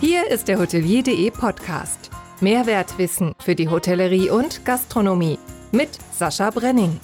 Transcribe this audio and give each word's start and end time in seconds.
Hier 0.00 0.30
ist 0.30 0.48
der 0.48 0.58
Hotelier.de 0.58 1.30
Podcast. 1.30 2.08
Mehrwertwissen 2.40 3.34
für 3.38 3.54
die 3.54 3.68
Hotellerie 3.68 4.30
und 4.30 4.64
Gastronomie 4.64 5.38
mit 5.72 5.90
Sascha 6.10 6.48
Brenning. 6.48 6.98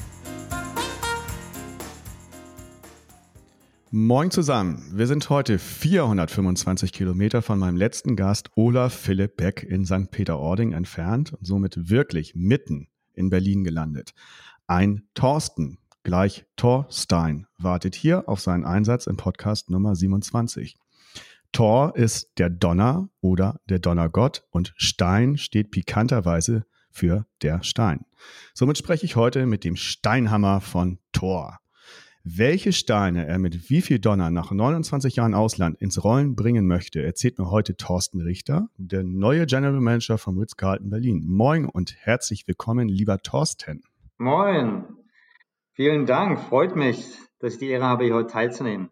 Moin 3.90 4.30
zusammen. 4.30 4.82
Wir 4.94 5.06
sind 5.06 5.28
heute 5.28 5.58
425 5.58 6.90
Kilometer 6.90 7.42
von 7.42 7.58
meinem 7.58 7.76
letzten 7.76 8.17
Gast 8.17 8.48
Olaf 8.54 8.94
Philipp 8.94 9.37
Beck 9.37 9.63
in 9.63 9.85
St. 9.85 10.10
Peter-Ording 10.10 10.72
entfernt 10.72 11.35
und 11.35 11.47
somit 11.47 11.90
wirklich 11.90 12.35
mitten 12.35 12.88
in 13.13 13.28
Berlin 13.28 13.63
gelandet. 13.63 14.15
Ein 14.67 15.03
Thorsten 15.13 15.76
gleich 16.02 16.47
Thorstein 16.56 17.47
wartet 17.59 17.95
hier 17.95 18.27
auf 18.27 18.41
seinen 18.41 18.65
Einsatz 18.65 19.06
im 19.06 19.19
Podcast 19.19 19.69
Nummer 19.69 19.95
27. 19.95 20.78
Thor 21.56 21.96
ist 21.96 22.38
der 22.38 22.51
Donner 22.51 23.09
oder 23.23 23.62
der 23.66 23.78
Donnergott 23.78 24.45
und 24.51 24.74
Stein 24.77 25.38
steht 25.38 25.70
pikanterweise 25.70 26.66
für 26.91 27.24
der 27.41 27.62
Stein. 27.62 28.05
Somit 28.52 28.77
spreche 28.77 29.06
ich 29.06 29.16
heute 29.16 29.47
mit 29.47 29.64
dem 29.64 29.74
Steinhammer 29.74 30.61
von 30.61 30.98
Thor. 31.12 31.56
Welche 32.23 32.74
Steine 32.74 33.27
er 33.27 33.38
mit 33.38 33.70
wie 33.70 33.80
viel 33.80 33.98
Donner 34.00 34.30
nach 34.30 34.50
29 34.50 35.16
Jahren 35.16 35.33
Ausland 35.33 35.80
ins 35.80 36.05
Rollen 36.05 36.37
bringen 36.37 36.66
möchte, 36.66 37.02
erzählt 37.02 37.38
mir 37.38 37.50
heute 37.50 37.75
Thorsten 37.75 38.20
Richter, 38.20 38.69
der 38.77 39.02
neue 39.02 39.47
General 39.47 39.80
Manager 39.80 40.19
vom 40.19 40.36
Ritz-Carlton 40.36 40.91
Berlin. 40.91 41.25
Moin 41.27 41.64
und 41.64 41.97
herzlich 41.98 42.47
willkommen, 42.47 42.86
lieber 42.86 43.16
Thorsten. 43.23 43.83
Moin. 44.19 44.84
Vielen 45.73 46.05
Dank. 46.05 46.38
Freut 46.38 46.77
mich, 46.77 47.02
dass 47.38 47.55
ich 47.55 47.61
die 47.61 47.69
Ehre 47.69 47.84
habe, 47.84 48.05
hier 48.05 48.14
heute 48.14 48.30
teilzunehmen. 48.30 48.91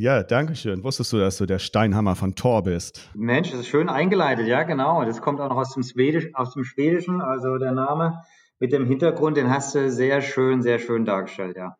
Ja, 0.00 0.22
danke 0.22 0.56
schön. 0.56 0.82
Wusstest 0.82 1.12
du, 1.12 1.18
dass 1.18 1.36
du 1.36 1.44
der 1.44 1.58
Steinhammer 1.58 2.16
von 2.16 2.34
Thor 2.34 2.62
bist? 2.62 3.10
Mensch, 3.14 3.50
das 3.50 3.60
ist 3.60 3.68
schön 3.68 3.90
eingeleitet, 3.90 4.46
ja, 4.46 4.62
genau. 4.62 5.04
Das 5.04 5.20
kommt 5.20 5.42
auch 5.42 5.50
noch 5.50 5.58
aus 5.58 5.74
dem, 5.74 5.82
Schwedisch, 5.82 6.30
aus 6.32 6.54
dem 6.54 6.64
Schwedischen, 6.64 7.20
also 7.20 7.58
der 7.58 7.72
Name 7.72 8.22
mit 8.58 8.72
dem 8.72 8.86
Hintergrund, 8.86 9.36
den 9.36 9.50
hast 9.50 9.74
du 9.74 9.90
sehr 9.90 10.22
schön, 10.22 10.62
sehr 10.62 10.78
schön 10.78 11.04
dargestellt, 11.04 11.58
ja. 11.58 11.76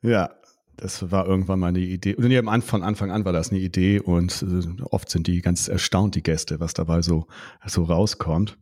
Ja, 0.00 0.30
das 0.78 1.12
war 1.12 1.26
irgendwann 1.26 1.60
mal 1.60 1.66
eine 1.66 1.80
Idee. 1.80 2.14
Und 2.14 2.64
von 2.64 2.82
Anfang 2.82 3.10
an 3.10 3.26
war 3.26 3.34
das 3.34 3.50
eine 3.50 3.60
Idee 3.60 4.00
und 4.00 4.42
äh, 4.42 4.82
oft 4.84 5.10
sind 5.10 5.26
die 5.26 5.42
ganz 5.42 5.68
erstaunt, 5.68 6.14
die 6.14 6.22
Gäste, 6.22 6.60
was 6.60 6.72
dabei 6.72 7.02
so, 7.02 7.26
so 7.66 7.82
rauskommt. 7.84 8.56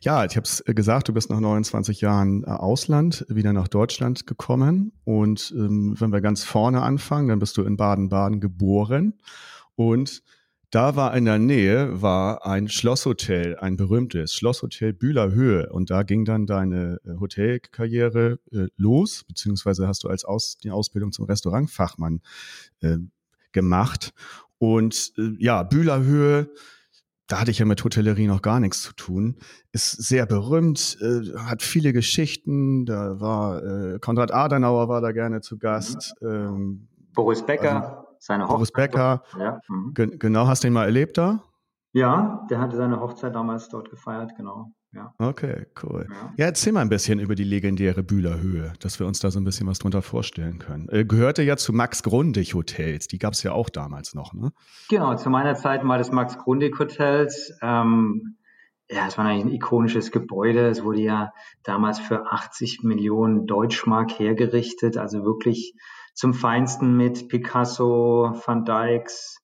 Ja, 0.00 0.24
ich 0.24 0.36
habe 0.36 0.44
es 0.44 0.64
gesagt, 0.64 1.08
du 1.08 1.12
bist 1.12 1.30
nach 1.30 1.40
29 1.40 2.00
Jahren 2.00 2.44
äh, 2.44 2.46
Ausland 2.46 3.26
wieder 3.28 3.52
nach 3.52 3.68
Deutschland 3.68 4.26
gekommen. 4.26 4.92
Und 5.04 5.52
ähm, 5.56 5.94
wenn 5.98 6.12
wir 6.12 6.20
ganz 6.20 6.44
vorne 6.44 6.82
anfangen, 6.82 7.28
dann 7.28 7.38
bist 7.38 7.56
du 7.56 7.62
in 7.62 7.76
Baden-Baden 7.76 8.40
geboren. 8.40 9.14
Und 9.74 10.22
da 10.70 10.96
war 10.96 11.16
in 11.16 11.24
der 11.24 11.38
Nähe 11.38 12.02
war 12.02 12.44
ein 12.44 12.68
Schlosshotel, 12.68 13.56
ein 13.56 13.76
berühmtes 13.76 14.34
Schlosshotel 14.34 14.92
Bühlerhöhe. 14.92 15.70
Und 15.70 15.90
da 15.90 16.02
ging 16.02 16.24
dann 16.24 16.46
deine 16.46 17.00
äh, 17.04 17.18
Hotelkarriere 17.18 18.38
äh, 18.52 18.66
los, 18.76 19.24
beziehungsweise 19.26 19.88
hast 19.88 20.04
du 20.04 20.08
als 20.08 20.24
Aus, 20.24 20.58
die 20.58 20.70
Ausbildung 20.70 21.12
zum 21.12 21.24
Restaurantfachmann 21.24 22.20
äh, 22.80 22.98
gemacht. 23.52 24.12
Und 24.58 25.12
äh, 25.16 25.36
ja, 25.38 25.62
Bühlerhöhe, 25.62 26.50
da 27.28 27.40
hatte 27.40 27.50
ich 27.50 27.58
ja 27.58 27.66
mit 27.66 27.84
Hotellerie 27.84 28.26
noch 28.26 28.42
gar 28.42 28.58
nichts 28.58 28.82
zu 28.82 28.94
tun, 28.94 29.36
ist 29.70 29.92
sehr 29.92 30.26
berühmt, 30.26 30.98
äh, 31.00 31.38
hat 31.38 31.62
viele 31.62 31.92
Geschichten. 31.92 32.86
Da 32.86 33.20
war 33.20 33.62
äh, 33.62 33.98
Konrad 34.00 34.32
Adenauer 34.32 34.88
war 34.88 35.00
da 35.00 35.12
gerne 35.12 35.42
zu 35.42 35.58
Gast. 35.58 36.14
Ähm, 36.22 36.88
Boris 37.14 37.44
Becker, 37.44 37.84
also, 37.84 38.08
seine 38.18 38.44
Hochzeit. 38.44 38.56
Boris 38.56 38.72
Becker, 38.72 39.22
ja. 39.38 39.60
Mhm. 39.68 39.94
genau, 39.94 40.46
hast 40.46 40.64
du 40.64 40.68
ihn 40.68 40.72
mal 40.72 40.86
erlebt 40.86 41.18
da? 41.18 41.42
Ja, 41.92 42.46
der 42.50 42.60
hatte 42.60 42.76
seine 42.76 42.98
Hochzeit 43.00 43.34
damals 43.34 43.68
dort 43.68 43.90
gefeiert, 43.90 44.34
genau. 44.36 44.72
Ja. 44.98 45.14
Okay, 45.18 45.66
cool. 45.82 46.06
Ja. 46.08 46.32
ja. 46.36 46.46
erzähl 46.46 46.72
mal 46.72 46.80
ein 46.80 46.88
bisschen 46.88 47.20
über 47.20 47.34
die 47.34 47.44
legendäre 47.44 48.02
Bühlerhöhe, 48.02 48.72
dass 48.80 48.98
wir 48.98 49.06
uns 49.06 49.20
da 49.20 49.30
so 49.30 49.38
ein 49.38 49.44
bisschen 49.44 49.66
was 49.66 49.78
drunter 49.78 50.02
vorstellen 50.02 50.58
können. 50.58 50.88
Äh, 50.90 51.04
gehörte 51.04 51.42
ja 51.42 51.56
zu 51.56 51.72
Max 51.72 52.02
Grundig 52.02 52.54
Hotels, 52.54 53.06
die 53.06 53.18
gab 53.18 53.34
es 53.34 53.42
ja 53.42 53.52
auch 53.52 53.68
damals 53.68 54.14
noch, 54.14 54.34
ne? 54.34 54.52
Genau, 54.88 55.14
zu 55.14 55.30
meiner 55.30 55.54
Zeit 55.54 55.84
mal 55.84 55.98
das 55.98 56.10
Max 56.10 56.36
Grundig 56.38 56.78
Hotels. 56.78 57.52
Ähm, 57.62 58.36
ja, 58.90 59.06
es 59.06 59.18
war 59.18 59.26
eigentlich 59.26 59.44
ein 59.44 59.52
ikonisches 59.52 60.10
Gebäude. 60.10 60.66
Es 60.68 60.82
wurde 60.82 61.02
ja 61.02 61.32
damals 61.62 62.00
für 62.00 62.32
80 62.32 62.82
Millionen 62.82 63.46
Deutschmark 63.46 64.18
hergerichtet, 64.18 64.96
also 64.96 65.24
wirklich 65.24 65.74
zum 66.14 66.34
Feinsten 66.34 66.96
mit 66.96 67.28
Picasso, 67.28 68.32
Van 68.44 68.64
Dijks 68.64 69.38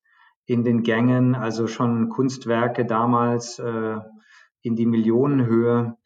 in 0.47 0.65
den 0.65 0.83
Gängen, 0.83 1.35
also 1.35 1.67
schon 1.67 2.09
Kunstwerke 2.09 2.85
damals. 2.85 3.59
Äh, 3.59 3.97
in 4.65 4.75
die 4.75 4.87
Millionenhöhe 4.87 5.97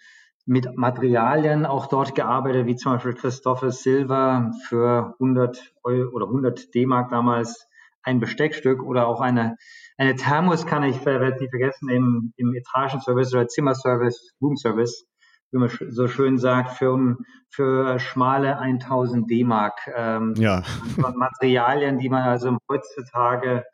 mit 0.45 0.77
Materialien 0.77 1.67
auch 1.67 1.87
dort 1.87 2.15
gearbeitet, 2.15 2.67
wie 2.67 2.77
zum 2.77 2.93
Beispiel 2.93 3.15
Christopher 3.15 3.71
Silver 3.71 4.53
für 4.67 5.15
100 5.21 5.75
Euro 5.85 6.11
oder 6.11 6.27
100 6.27 6.75
D-Mark 6.75 7.11
damals 7.11 7.69
ein 8.03 8.19
Besteckstück 8.19 8.83
oder 8.83 9.07
auch 9.07 9.21
eine, 9.21 9.57
eine 9.99 10.17
Thermoskanne, 10.17 10.89
ich 10.89 11.05
werde 11.05 11.39
nicht 11.39 11.51
vergessen, 11.51 11.91
im, 11.91 12.33
im 12.37 12.55
Etagenservice 12.55 13.35
oder 13.35 13.47
Zimmerservice, 13.47 14.33
Roomservice, 14.41 15.07
wie 15.51 15.59
man 15.59 15.71
so 15.91 16.09
schön 16.09 16.39
sagt, 16.39 16.71
für, 16.79 17.19
für 17.51 17.99
schmale 17.99 18.59
1000 18.59 19.31
D-Mark. 19.31 19.81
Ähm, 19.95 20.35
ja. 20.39 20.63
Materialien, 20.97 21.99
die 21.99 22.09
man 22.09 22.23
also 22.23 22.57
heutzutage, 22.71 23.65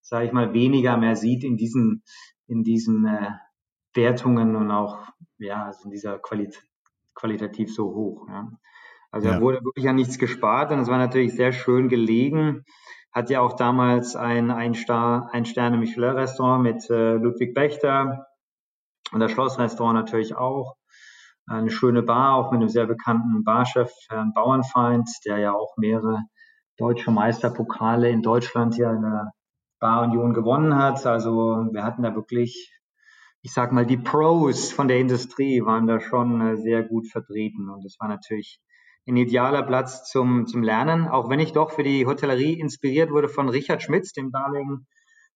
sage 0.00 0.26
ich 0.26 0.32
mal, 0.32 0.52
weniger 0.52 0.96
mehr 0.96 1.14
sieht 1.14 1.44
in 1.44 1.56
diesen, 1.56 2.02
in 2.48 2.64
diesen 2.64 3.06
äh, 3.06 3.30
Wertungen 3.94 4.56
und 4.56 4.70
auch, 4.70 4.98
ja, 5.38 5.72
sind 5.72 5.90
dieser 5.90 6.18
Qualit 6.18 6.62
qualitativ 7.14 7.72
so 7.74 7.94
hoch. 7.94 8.26
Ja. 8.28 8.50
Also 9.10 9.28
ja. 9.28 9.34
da 9.34 9.40
wurde 9.40 9.64
wirklich 9.64 9.88
an 9.88 9.96
nichts 9.96 10.18
gespart 10.18 10.72
und 10.72 10.80
es 10.80 10.88
war 10.88 10.98
natürlich 10.98 11.34
sehr 11.34 11.52
schön 11.52 11.88
gelegen. 11.88 12.64
Hat 13.12 13.30
ja 13.30 13.40
auch 13.40 13.52
damals 13.52 14.16
ein 14.16 14.50
Ein-Star, 14.50 15.30
Ein-Sterne-Michelin-Restaurant 15.32 16.62
mit 16.62 16.90
äh, 16.90 17.14
Ludwig 17.14 17.54
Bechter 17.54 18.26
und 19.12 19.20
das 19.20 19.30
Schlossrestaurant 19.30 19.94
natürlich 19.94 20.34
auch. 20.34 20.74
Eine 21.46 21.70
schöne 21.70 22.02
Bar, 22.02 22.34
auch 22.34 22.50
mit 22.50 22.60
einem 22.60 22.70
sehr 22.70 22.86
bekannten 22.86 23.44
Barchef, 23.44 23.92
Herrn 24.08 24.32
Bauernfeind, 24.34 25.08
der 25.26 25.38
ja 25.38 25.52
auch 25.52 25.76
mehrere 25.76 26.22
deutsche 26.78 27.10
Meisterpokale 27.10 28.08
in 28.08 28.22
Deutschland 28.22 28.74
hier 28.74 28.90
in 28.90 29.02
der 29.02 29.32
Barunion 29.78 30.34
gewonnen 30.34 30.76
hat. 30.76 31.06
Also 31.06 31.68
wir 31.70 31.84
hatten 31.84 32.02
da 32.02 32.14
wirklich 32.14 32.72
ich 33.44 33.52
sag 33.52 33.72
mal, 33.72 33.84
die 33.84 33.98
Pros 33.98 34.72
von 34.72 34.88
der 34.88 34.98
Industrie 34.98 35.62
waren 35.62 35.86
da 35.86 36.00
schon 36.00 36.40
äh, 36.40 36.56
sehr 36.56 36.82
gut 36.82 37.06
vertreten. 37.08 37.68
Und 37.68 37.84
das 37.84 37.96
war 38.00 38.08
natürlich 38.08 38.58
ein 39.06 39.18
idealer 39.18 39.62
Platz 39.62 40.10
zum, 40.10 40.46
zum 40.46 40.62
Lernen, 40.62 41.06
auch 41.06 41.28
wenn 41.28 41.40
ich 41.40 41.52
doch 41.52 41.70
für 41.70 41.82
die 41.82 42.06
Hotellerie 42.06 42.58
inspiriert 42.58 43.10
wurde 43.10 43.28
von 43.28 43.50
Richard 43.50 43.82
Schmitz, 43.82 44.14
dem 44.14 44.30
damaligen 44.30 44.86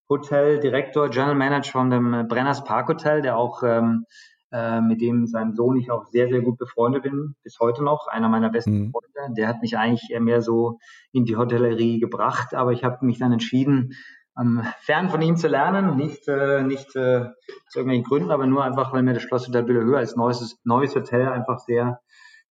Hoteldirektor, 0.08 1.10
General 1.10 1.34
Manager 1.34 1.70
von 1.70 1.90
dem 1.90 2.14
äh, 2.14 2.24
Brenners 2.24 2.64
Park 2.64 2.88
Hotel, 2.88 3.20
der 3.20 3.36
auch 3.36 3.62
ähm, 3.62 4.06
äh, 4.52 4.80
mit 4.80 5.02
dem 5.02 5.26
seinem 5.26 5.52
Sohn 5.52 5.76
ich 5.76 5.90
auch 5.90 6.06
sehr, 6.06 6.28
sehr 6.28 6.40
gut 6.40 6.56
befreundet 6.56 7.02
bin, 7.02 7.34
bis 7.42 7.58
heute 7.60 7.84
noch, 7.84 8.06
einer 8.06 8.30
meiner 8.30 8.48
besten 8.48 8.86
mhm. 8.86 8.90
Freunde. 8.90 9.34
Der 9.34 9.48
hat 9.48 9.60
mich 9.60 9.76
eigentlich 9.76 10.10
eher 10.10 10.22
mehr 10.22 10.40
so 10.40 10.78
in 11.12 11.26
die 11.26 11.36
Hotellerie 11.36 12.00
gebracht, 12.00 12.54
aber 12.54 12.72
ich 12.72 12.84
habe 12.84 13.04
mich 13.04 13.18
dann 13.18 13.32
entschieden, 13.32 13.90
ähm, 14.38 14.62
fern 14.80 15.10
von 15.10 15.22
ihm 15.22 15.36
zu 15.36 15.48
lernen, 15.48 15.96
nicht, 15.96 16.28
äh, 16.28 16.62
nicht 16.62 16.94
äh, 16.96 17.30
aus 17.66 17.74
irgendwelchen 17.74 18.04
Gründen, 18.04 18.30
aber 18.30 18.46
nur 18.46 18.64
einfach, 18.64 18.92
weil 18.92 19.02
mir 19.02 19.14
das 19.14 19.22
Schloss 19.22 19.50
der 19.50 19.66
Höhe 19.66 19.96
als 19.96 20.16
neues, 20.16 20.58
neues 20.64 20.94
Hotel 20.94 21.28
einfach 21.28 21.58
sehr, 21.60 22.00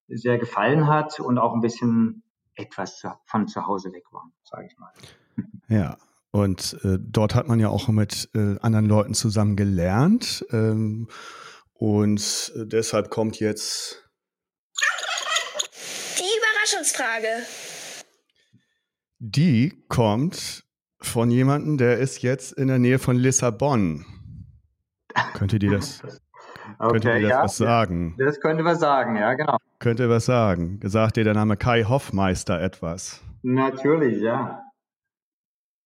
sehr 0.08 0.38
gefallen 0.38 0.88
hat 0.88 1.20
und 1.20 1.38
auch 1.38 1.54
ein 1.54 1.62
bisschen 1.62 2.24
etwas 2.56 3.04
von 3.26 3.48
zu 3.48 3.66
Hause 3.66 3.92
weg 3.94 4.04
war, 4.12 4.30
sage 4.44 4.68
ich 4.68 4.78
mal. 4.78 4.92
Ja, 5.70 5.98
und 6.32 6.78
äh, 6.84 6.98
dort 7.00 7.36
hat 7.36 7.48
man 7.48 7.60
ja 7.60 7.70
auch 7.70 7.90
mit 7.90 8.30
äh, 8.34 8.58
anderen 8.62 8.86
Leuten 8.86 9.14
zusammen 9.14 9.56
gelernt. 9.56 10.46
Ähm, 10.52 11.10
und 11.74 12.54
deshalb 12.56 13.10
kommt 13.12 13.40
jetzt 13.40 14.04
die 16.18 16.24
Überraschungsfrage. 16.24 17.28
Die 19.20 19.84
kommt 19.90 20.67
von 21.00 21.32
jemandem, 21.32 21.78
der 21.78 22.00
ist 22.00 22.22
jetzt 22.22 22.54
in 22.54 22.68
der 22.68 22.80
Nähe 22.80 23.00
von 23.00 23.16
Lissabon. 23.16 24.06
Könnte 25.34 25.60
dir 25.60 25.72
das, 25.72 26.02
okay, 26.80 26.92
könnte 26.92 27.14
dir 27.14 27.22
das 27.22 27.30
ja, 27.30 27.44
was 27.44 27.58
sagen? 27.58 28.16
Das 28.18 28.40
könnte 28.40 28.64
was 28.64 28.80
sagen, 28.80 29.16
ja, 29.16 29.34
genau. 29.34 29.58
Könnte 29.80 30.10
was 30.10 30.26
sagen. 30.26 30.80
Sagt 30.84 31.18
dir 31.18 31.24
der 31.24 31.34
Name 31.34 31.58
Kai 31.58 31.84
Hoffmeister 31.84 32.62
etwas? 32.62 33.22
Natürlich, 33.42 34.22
ja. 34.22 34.64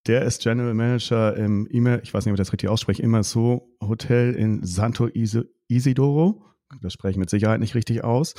Der 0.08 0.24
ist 0.24 0.42
General 0.42 0.74
Manager 0.74 1.36
im 1.36 1.68
E-Mail, 1.70 2.02
ich 2.04 2.14
weiß 2.14 2.26
nicht, 2.26 2.32
ob 2.32 2.36
ich 2.36 2.46
das 2.46 2.52
richtig 2.52 2.70
ausspreche, 2.70 3.04
immer 3.04 3.24
so 3.24 3.76
Hotel 3.82 4.34
in 4.34 4.64
Santo 4.66 5.08
Isidoro. 5.68 6.46
Das 6.82 6.94
spreche 6.94 7.12
ich 7.12 7.18
mit 7.18 7.30
Sicherheit 7.30 7.60
nicht 7.60 7.76
richtig 7.76 8.04
aus. 8.04 8.34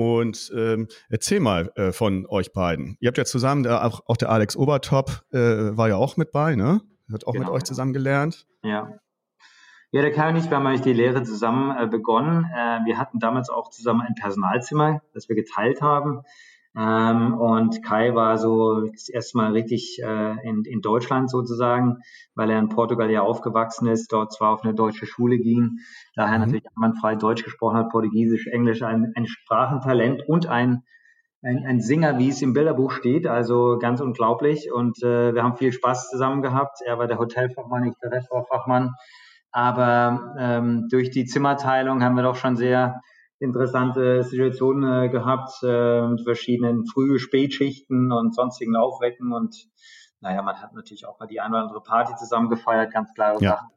Und 0.00 0.50
ähm, 0.56 0.88
erzähl 1.10 1.40
mal 1.40 1.72
äh, 1.74 1.92
von 1.92 2.24
euch 2.24 2.54
beiden. 2.54 2.96
Ihr 3.00 3.08
habt 3.08 3.18
ja 3.18 3.26
zusammen, 3.26 3.64
der, 3.64 3.84
auch, 3.84 4.00
auch 4.06 4.16
der 4.16 4.30
Alex 4.30 4.56
Obertop 4.56 5.26
äh, 5.30 5.36
war 5.76 5.90
ja 5.90 5.96
auch 5.96 6.16
mit 6.16 6.32
bei, 6.32 6.56
ne? 6.56 6.80
hat 7.12 7.26
auch 7.26 7.34
genau. 7.34 7.44
mit 7.44 7.54
euch 7.54 7.64
zusammen 7.64 7.92
gelernt. 7.92 8.46
Ja. 8.62 8.94
Ja, 9.92 10.00
der 10.00 10.10
Kai 10.10 10.30
und 10.30 10.36
ich, 10.36 10.48
wir 10.48 10.56
haben 10.56 10.66
eigentlich 10.66 10.80
die 10.80 10.94
Lehre 10.94 11.22
zusammen 11.22 11.76
äh, 11.76 11.86
begonnen. 11.86 12.44
Äh, 12.44 12.78
wir 12.86 12.96
hatten 12.96 13.18
damals 13.18 13.50
auch 13.50 13.68
zusammen 13.68 14.00
ein 14.00 14.14
Personalzimmer, 14.14 15.02
das 15.12 15.28
wir 15.28 15.36
geteilt 15.36 15.82
haben. 15.82 16.22
Ähm, 16.76 17.34
und 17.34 17.82
Kai 17.82 18.14
war 18.14 18.38
so 18.38 18.86
das 18.86 19.08
erste 19.08 19.36
Mal 19.38 19.52
richtig 19.52 20.00
äh, 20.02 20.48
in, 20.48 20.64
in 20.64 20.80
Deutschland 20.80 21.28
sozusagen, 21.28 21.98
weil 22.34 22.50
er 22.50 22.60
in 22.60 22.68
Portugal 22.68 23.10
ja 23.10 23.22
aufgewachsen 23.22 23.88
ist, 23.88 24.12
dort 24.12 24.32
zwar 24.32 24.54
auf 24.54 24.62
eine 24.62 24.74
deutsche 24.74 25.06
Schule 25.06 25.38
ging, 25.38 25.78
daher 26.14 26.38
mhm. 26.38 26.44
natürlich 26.44 26.64
frei 27.00 27.16
Deutsch 27.16 27.42
gesprochen 27.42 27.76
hat, 27.76 27.90
Portugiesisch, 27.90 28.46
Englisch, 28.46 28.82
ein, 28.82 29.12
ein 29.16 29.26
Sprachentalent 29.26 30.28
und 30.28 30.46
ein, 30.46 30.84
ein, 31.42 31.64
ein 31.66 31.80
Singer, 31.80 32.18
wie 32.18 32.28
es 32.28 32.40
im 32.40 32.52
Bilderbuch 32.52 32.92
steht, 32.92 33.26
also 33.26 33.78
ganz 33.80 34.00
unglaublich. 34.00 34.70
Und 34.72 35.02
äh, 35.02 35.34
wir 35.34 35.42
haben 35.42 35.56
viel 35.56 35.72
Spaß 35.72 36.10
zusammen 36.10 36.42
gehabt. 36.42 36.78
Er 36.84 36.98
war 36.98 37.08
der 37.08 37.18
Hotelfachmann, 37.18 37.84
ich 37.84 37.94
der 38.02 38.12
Restaurantfachmann. 38.12 38.94
Aber 39.50 40.34
ähm, 40.38 40.86
durch 40.88 41.10
die 41.10 41.24
Zimmerteilung 41.24 42.04
haben 42.04 42.14
wir 42.14 42.22
doch 42.22 42.36
schon 42.36 42.56
sehr 42.56 43.00
interessante 43.40 44.22
Situationen 44.22 45.04
äh, 45.04 45.08
gehabt 45.08 45.50
äh, 45.62 46.06
mit 46.06 46.22
verschiedenen 46.22 46.86
Früh-, 46.86 47.18
Spätschichten 47.18 48.12
und 48.12 48.34
sonstigen 48.34 48.76
Aufwecken 48.76 49.32
und 49.32 49.66
naja, 50.20 50.42
man 50.42 50.60
hat 50.60 50.74
natürlich 50.74 51.06
auch 51.06 51.18
mal 51.18 51.26
die 51.26 51.40
eine 51.40 51.54
oder 51.54 51.62
andere 51.64 51.82
Party 51.82 52.14
zusammen 52.16 52.50
gefeiert, 52.50 52.92
ganz 52.92 53.12
klare 53.14 53.42
ja, 53.42 53.52
Sachen. 53.52 53.68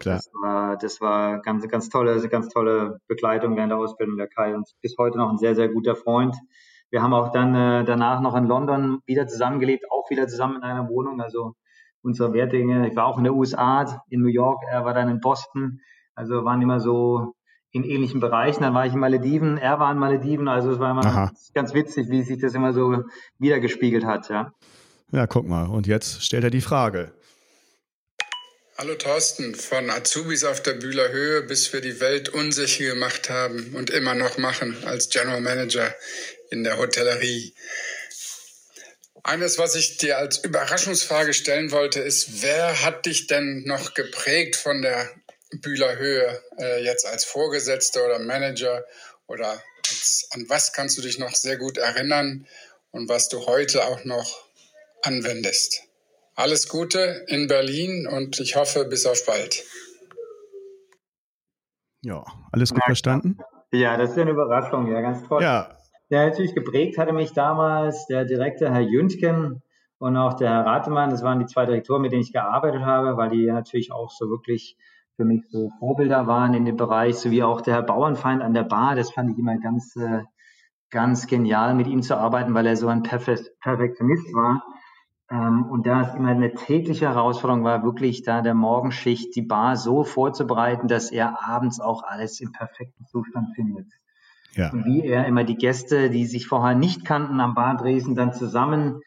Klar. 0.00 0.16
Das 0.16 0.30
war, 0.32 0.76
das 0.76 1.00
war 1.00 1.40
ganz, 1.40 1.66
ganz 1.68 1.88
tolle, 1.88 2.28
ganz 2.28 2.48
tolle 2.48 3.00
Begleitung 3.06 3.56
während 3.56 3.70
der 3.70 3.78
Ausbildung 3.78 4.16
der 4.16 4.28
Kai 4.28 4.54
und 4.54 4.68
bis 4.82 4.96
heute 4.98 5.18
noch 5.18 5.30
ein 5.30 5.38
sehr, 5.38 5.54
sehr 5.54 5.68
guter 5.68 5.94
Freund. 5.94 6.36
Wir 6.90 7.02
haben 7.02 7.14
auch 7.14 7.30
dann 7.30 7.54
äh, 7.54 7.84
danach 7.84 8.20
noch 8.20 8.34
in 8.34 8.46
London 8.46 9.00
wieder 9.06 9.28
zusammengelebt, 9.28 9.84
auch 9.90 10.10
wieder 10.10 10.26
zusammen 10.26 10.56
in 10.56 10.62
einer 10.62 10.88
Wohnung. 10.88 11.20
Also 11.20 11.54
unsere 12.02 12.32
Wertdinge. 12.32 12.88
Ich 12.88 12.96
war 12.96 13.06
auch 13.06 13.18
in 13.18 13.24
den 13.24 13.34
USA, 13.34 14.02
in 14.08 14.20
New 14.20 14.28
York, 14.28 14.62
er 14.68 14.84
war 14.84 14.94
dann 14.94 15.08
in 15.08 15.20
Boston. 15.20 15.80
Also 16.14 16.44
waren 16.44 16.62
immer 16.62 16.80
so 16.80 17.34
in 17.72 17.84
ähnlichen 17.84 18.20
Bereichen. 18.20 18.62
Dann 18.62 18.74
war 18.74 18.86
ich 18.86 18.92
in 18.92 18.98
Malediven, 18.98 19.58
er 19.58 19.78
war 19.78 19.92
in 19.92 19.98
Malediven. 19.98 20.48
Also 20.48 20.72
es 20.72 20.78
war 20.78 20.90
immer 20.90 21.02
ganz, 21.02 21.50
ganz 21.54 21.74
witzig, 21.74 22.08
wie 22.10 22.22
sich 22.22 22.40
das 22.40 22.54
immer 22.54 22.72
so 22.72 23.04
wiedergespiegelt 23.38 24.04
hat. 24.04 24.28
Ja. 24.30 24.52
ja, 25.12 25.26
guck 25.26 25.46
mal. 25.46 25.66
Und 25.66 25.86
jetzt 25.86 26.24
stellt 26.24 26.44
er 26.44 26.50
die 26.50 26.60
Frage. 26.60 27.12
Hallo 28.80 28.94
Thorsten, 28.94 29.56
von 29.56 29.90
Azubis 29.90 30.44
auf 30.44 30.62
der 30.62 30.74
Bühler 30.74 31.10
Höhe, 31.10 31.42
bis 31.42 31.72
wir 31.72 31.80
die 31.80 32.00
Welt 32.00 32.28
unsicher 32.28 32.94
gemacht 32.94 33.28
haben 33.28 33.74
und 33.74 33.90
immer 33.90 34.14
noch 34.14 34.38
machen 34.38 34.76
als 34.84 35.08
General 35.08 35.40
Manager 35.40 35.92
in 36.50 36.62
der 36.62 36.78
Hotellerie. 36.78 37.54
Eines, 39.24 39.58
was 39.58 39.74
ich 39.74 39.96
dir 39.96 40.18
als 40.18 40.38
Überraschungsfrage 40.44 41.34
stellen 41.34 41.72
wollte, 41.72 41.98
ist, 41.98 42.40
wer 42.42 42.84
hat 42.84 43.04
dich 43.06 43.26
denn 43.26 43.64
noch 43.66 43.94
geprägt 43.94 44.54
von 44.54 44.80
der 44.80 45.10
Bühler 45.62 45.96
Höhe 45.96 46.42
äh, 46.58 46.82
jetzt 46.84 47.06
als 47.06 47.24
Vorgesetzter 47.24 48.04
oder 48.04 48.18
Manager 48.18 48.84
oder 49.26 49.62
als, 49.88 50.28
an 50.32 50.46
was 50.48 50.72
kannst 50.72 50.98
du 50.98 51.02
dich 51.02 51.18
noch 51.18 51.34
sehr 51.34 51.56
gut 51.56 51.78
erinnern 51.78 52.46
und 52.90 53.08
was 53.08 53.28
du 53.28 53.46
heute 53.46 53.84
auch 53.84 54.04
noch 54.04 54.48
anwendest? 55.02 55.82
Alles 56.34 56.68
Gute 56.68 57.24
in 57.26 57.48
Berlin 57.48 58.06
und 58.06 58.38
ich 58.40 58.56
hoffe, 58.56 58.84
bis 58.84 59.06
auf 59.06 59.24
bald. 59.26 59.64
Ja, 62.02 62.24
alles 62.52 62.72
gut 62.72 62.84
verstanden? 62.84 63.38
Ja, 63.72 63.96
das 63.96 64.10
ist 64.10 64.18
eine 64.18 64.30
Überraschung, 64.30 64.92
ja, 64.92 65.00
ganz 65.00 65.26
toll. 65.26 65.42
Ja. 65.42 65.74
Ja, 66.10 66.26
natürlich 66.26 66.54
geprägt 66.54 66.96
hatte 66.96 67.12
mich 67.12 67.32
damals 67.32 68.06
der 68.06 68.24
Direktor 68.24 68.70
Herr 68.70 68.80
Jüntgen 68.80 69.62
und 69.98 70.16
auch 70.16 70.34
der 70.34 70.48
Herr 70.48 70.64
Ratemann. 70.64 71.10
Das 71.10 71.22
waren 71.22 71.38
die 71.38 71.46
zwei 71.46 71.66
Direktoren, 71.66 72.00
mit 72.00 72.12
denen 72.12 72.22
ich 72.22 72.32
gearbeitet 72.32 72.82
habe, 72.82 73.18
weil 73.18 73.28
die 73.28 73.46
natürlich 73.46 73.92
auch 73.92 74.10
so 74.10 74.30
wirklich 74.30 74.78
für 75.18 75.24
mich 75.24 75.42
so 75.50 75.72
Vorbilder 75.80 76.28
waren 76.28 76.54
in 76.54 76.64
dem 76.64 76.76
Bereich, 76.76 77.16
sowie 77.16 77.42
auch 77.42 77.60
der 77.60 77.74
Herr 77.74 77.82
Bauernfeind 77.82 78.40
an 78.40 78.54
der 78.54 78.62
Bar. 78.62 78.94
Das 78.94 79.10
fand 79.10 79.32
ich 79.32 79.38
immer 79.38 79.58
ganz, 79.58 79.96
äh, 79.96 80.22
ganz 80.90 81.26
genial, 81.26 81.74
mit 81.74 81.88
ihm 81.88 82.02
zu 82.02 82.16
arbeiten, 82.16 82.54
weil 82.54 82.66
er 82.68 82.76
so 82.76 82.86
ein 82.86 83.02
Perfektionist 83.02 84.32
war. 84.32 84.62
Ähm, 85.28 85.66
und 85.68 85.88
da 85.88 86.02
es 86.02 86.14
immer 86.14 86.28
eine 86.28 86.54
tägliche 86.54 87.08
Herausforderung 87.08 87.64
war, 87.64 87.82
wirklich 87.82 88.22
da 88.22 88.42
der 88.42 88.54
Morgenschicht 88.54 89.34
die 89.34 89.42
Bar 89.42 89.74
so 89.74 90.04
vorzubereiten, 90.04 90.86
dass 90.86 91.10
er 91.10 91.44
abends 91.44 91.80
auch 91.80 92.04
alles 92.04 92.40
im 92.40 92.52
perfekten 92.52 93.04
Zustand 93.06 93.56
findet. 93.56 93.88
Ja. 94.52 94.70
Und 94.70 94.84
wie 94.84 95.04
er 95.04 95.26
immer 95.26 95.42
die 95.42 95.56
Gäste, 95.56 96.10
die 96.10 96.26
sich 96.26 96.46
vorher 96.46 96.76
nicht 96.76 97.04
kannten 97.04 97.40
am 97.40 97.56
Bardresen, 97.56 98.14
dann 98.14 98.32
zusammen 98.32 99.00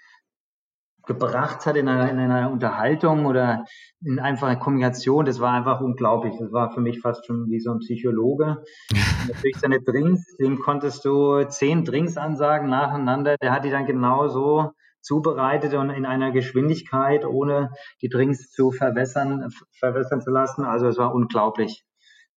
gebracht 1.06 1.66
hat 1.66 1.76
in 1.76 1.88
einer, 1.88 2.10
in 2.10 2.20
einer 2.20 2.52
Unterhaltung 2.52 3.26
oder 3.26 3.66
in 4.04 4.20
einfacher 4.20 4.56
Kommunikation, 4.56 5.26
das 5.26 5.40
war 5.40 5.54
einfach 5.54 5.82
unglaublich. 5.82 6.34
Das 6.40 6.52
war 6.52 6.72
für 6.72 6.82
mich 6.82 7.00
fast 7.00 7.26
schon 7.26 7.50
wie 7.50 7.60
so 7.60 7.72
ein 7.72 7.80
Psychologe. 7.80 8.64
natürlich 9.28 9.58
seine 9.60 9.82
Drinks, 9.82 10.36
dem 10.38 10.60
konntest 10.60 11.06
du 11.06 11.44
zehn 11.46 11.86
Drinks 11.86 12.18
ansagen 12.18 12.70
nacheinander. 12.70 13.36
Der 13.42 13.52
hat 13.52 13.66
die 13.66 13.72
dann 13.72 13.86
genau 13.86 14.28
so 14.28 14.72
zubereitet 15.02 15.74
und 15.74 15.90
in 15.90 16.06
einer 16.06 16.32
Geschwindigkeit, 16.32 17.26
ohne 17.26 17.72
die 18.02 18.10
Drinks 18.10 18.52
zu 18.52 18.72
verwässern, 18.72 19.50
verwässern 19.72 20.22
zu 20.22 20.30
lassen. 20.30 20.64
Also 20.64 20.88
es 20.88 20.98
war 20.98 21.14
unglaublich. 21.14 21.84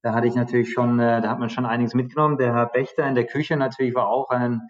Da 0.03 0.13
hatte 0.15 0.27
ich 0.27 0.35
natürlich 0.35 0.73
schon, 0.73 0.99
äh, 0.99 1.21
da 1.21 1.31
hat 1.31 1.39
man 1.39 1.51
schon 1.51 1.67
einiges 1.67 1.95
mitgenommen. 1.95 2.37
Der 2.37 2.55
Herr 2.55 2.67
Bechter 2.67 3.07
in 3.07 3.15
der 3.15 3.27
Küche 3.27 3.57
natürlich 3.57 3.95
war 3.95 4.09
auch 4.09 4.31
ein, 4.31 4.63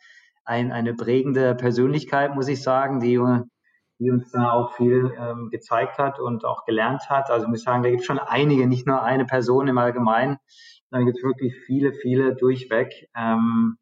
ein, 0.44 0.70
eine 0.70 0.94
prägende 0.94 1.54
Persönlichkeit, 1.54 2.34
muss 2.34 2.48
ich 2.48 2.62
sagen, 2.62 3.00
die 3.00 3.18
die 4.04 4.10
uns 4.10 4.30
da 4.30 4.50
auch 4.50 4.74
viel 4.74 5.12
ähm, 5.18 5.48
gezeigt 5.50 5.98
hat 5.98 6.20
und 6.20 6.44
auch 6.44 6.66
gelernt 6.66 7.08
hat. 7.08 7.30
Also 7.30 7.46
ich 7.46 7.50
muss 7.50 7.62
sagen, 7.62 7.82
da 7.82 7.88
gibt 7.88 8.02
es 8.02 8.06
schon 8.06 8.18
einige, 8.18 8.66
nicht 8.66 8.86
nur 8.86 9.02
eine 9.02 9.24
Person 9.24 9.66
im 9.66 9.78
Allgemeinen. 9.78 10.36
Da 10.90 11.00
gibt 11.00 11.16
es 11.16 11.24
wirklich 11.24 11.54
viele, 11.64 11.92
viele 11.94 12.36
durchweg. 12.36 13.08
Ähm, 13.16 13.78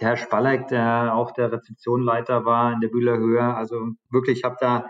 der 0.00 0.08
Herr 0.08 0.16
Spalleck, 0.16 0.68
der 0.68 1.14
auch 1.14 1.32
der 1.32 1.50
Rezeptionleiter 1.50 2.44
war 2.44 2.72
in 2.72 2.80
der 2.80 2.88
Bühler 2.88 3.16
Höhe. 3.16 3.42
Also 3.42 3.88
wirklich, 4.10 4.38
ich 4.38 4.44
habe 4.44 4.56
da 4.60 4.86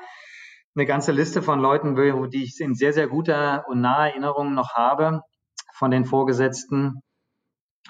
eine 0.74 0.86
ganze 0.86 1.12
Liste 1.12 1.40
von 1.40 1.60
Leuten, 1.60 1.96
die 2.30 2.44
ich 2.44 2.60
in 2.60 2.74
sehr, 2.74 2.92
sehr 2.92 3.08
guter 3.08 3.64
und 3.68 3.80
naher 3.80 4.10
Erinnerung 4.10 4.54
noch 4.54 4.74
habe 4.74 5.22
von 5.72 5.90
den 5.90 6.04
Vorgesetzten 6.04 7.00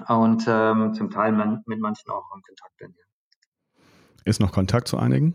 und 0.08 0.44
ähm, 0.48 0.94
zum 0.94 1.10
Teil 1.10 1.32
man, 1.32 1.62
mit 1.66 1.80
manchen 1.80 2.10
auch 2.10 2.24
im 2.34 2.42
Kontakt 2.42 2.76
bin. 2.78 2.94
Ist 4.24 4.40
noch 4.40 4.52
Kontakt 4.52 4.88
zu 4.88 4.96
einigen? 4.96 5.34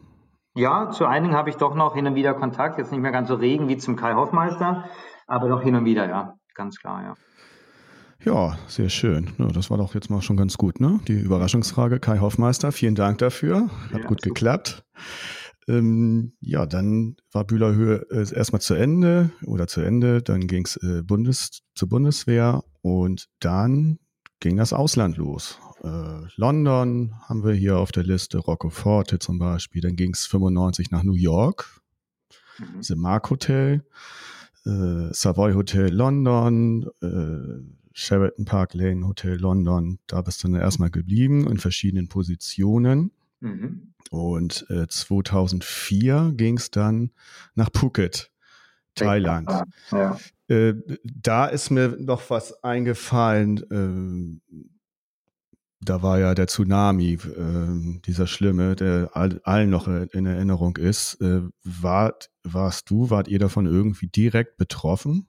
Ja, 0.56 0.90
zu 0.90 1.06
einigen 1.06 1.36
habe 1.36 1.50
ich 1.50 1.56
doch 1.56 1.76
noch 1.76 1.96
hin 1.96 2.08
und 2.08 2.16
wieder 2.16 2.34
Kontakt. 2.34 2.78
Jetzt 2.78 2.92
nicht 2.92 3.02
mehr 3.02 3.12
ganz 3.12 3.30
so 3.30 3.36
regen 3.36 3.68
wie 3.68 3.78
zum 3.78 3.96
Kai 3.96 4.14
Hoffmeister, 4.14 4.86
aber 5.28 5.48
doch 5.48 5.62
hin 5.62 5.76
und 5.76 5.86
wieder, 5.86 6.08
ja, 6.08 6.34
ganz 6.56 6.80
klar, 6.80 7.04
ja. 7.04 7.14
Ja, 8.22 8.58
sehr 8.68 8.90
schön. 8.90 9.32
Ja, 9.38 9.48
das 9.48 9.70
war 9.70 9.78
doch 9.78 9.94
jetzt 9.94 10.10
mal 10.10 10.22
schon 10.22 10.36
ganz 10.36 10.58
gut, 10.58 10.82
ne? 10.82 11.00
Die 11.08 11.20
Überraschungsfrage, 11.20 12.00
Kai 12.00 12.20
Hoffmeister, 12.20 12.74
vielen 12.74 12.96
Dank 12.96 13.20
dafür. 13.20 13.70
Hat 13.94 14.02
ja, 14.02 14.08
gut 14.08 14.22
geklappt. 14.22 14.84
Ähm, 15.70 16.34
ja, 16.42 16.66
dann 16.66 17.16
war 17.32 17.46
Bühlerhöhe 17.46 18.08
äh, 18.10 18.36
erstmal 18.36 18.60
zu 18.60 18.74
Ende 18.74 19.32
oder 19.46 19.68
zu 19.68 19.82
Ende, 19.82 20.22
dann 20.22 20.48
ging 20.48 20.66
es 20.66 20.76
äh, 20.78 21.04
Bundes, 21.04 21.62
zur 21.76 21.88
Bundeswehr 21.88 22.64
und 22.82 23.28
dann 23.40 24.00
ging 24.42 24.58
das 24.58 24.74
Ausland 24.74 25.16
los 25.18 25.60
äh, 25.84 26.28
London 26.36 27.16
haben 27.28 27.44
wir 27.44 27.54
hier 27.54 27.78
auf 27.78 27.92
der 27.92 28.04
Liste, 28.04 28.38
Roccoforte 28.38 29.20
zum 29.20 29.40
Beispiel. 29.40 29.82
Dann 29.82 29.96
ging 29.96 30.14
es 30.14 30.26
95 30.26 30.92
nach 30.92 31.04
New 31.04 31.14
York, 31.14 31.82
mhm. 32.60 32.82
The 32.82 32.96
Mark 32.96 33.30
Hotel, 33.30 33.86
äh, 34.66 35.14
Savoy 35.14 35.54
Hotel 35.54 35.94
London, 35.94 36.90
äh, 37.02 37.64
Sheraton 37.94 38.46
Park 38.46 38.74
Lane 38.74 39.06
Hotel 39.08 39.38
London. 39.38 40.00
Da 40.08 40.22
bist 40.22 40.44
du 40.44 40.48
dann 40.48 40.62
erstmal 40.62 40.90
geblieben 40.90 41.48
in 41.48 41.58
verschiedenen 41.58 42.08
Positionen. 42.08 43.12
Mhm. 43.42 43.94
Und 44.10 44.66
äh, 44.70 44.88
2004 44.88 46.34
ging 46.36 46.58
es 46.58 46.72
dann 46.72 47.12
nach 47.56 47.70
Phuket, 47.74 48.32
Thailand. 48.96 49.52
Ja. 49.92 50.18
Äh, 50.48 50.74
da 51.04 51.46
ist 51.46 51.70
mir 51.70 51.96
noch 52.00 52.30
was 52.30 52.64
eingefallen. 52.64 54.40
Äh, 54.52 54.70
da 55.82 56.04
war 56.04 56.20
ja 56.20 56.36
der 56.36 56.48
Tsunami, 56.48 57.14
äh, 57.14 58.00
dieser 58.06 58.28
schlimme, 58.28 58.76
der 58.76 59.12
all, 59.14 59.40
allen 59.44 59.70
noch 59.70 59.88
in 59.88 60.26
Erinnerung 60.26 60.78
ist. 60.78 61.22
Äh, 61.22 61.42
wart, 61.64 62.30
warst 62.44 62.90
du, 62.90 63.10
wart 63.10 63.28
ihr 63.28 63.40
davon 63.40 63.66
irgendwie 63.66 64.08
direkt 64.08 64.58
betroffen? 64.58 65.28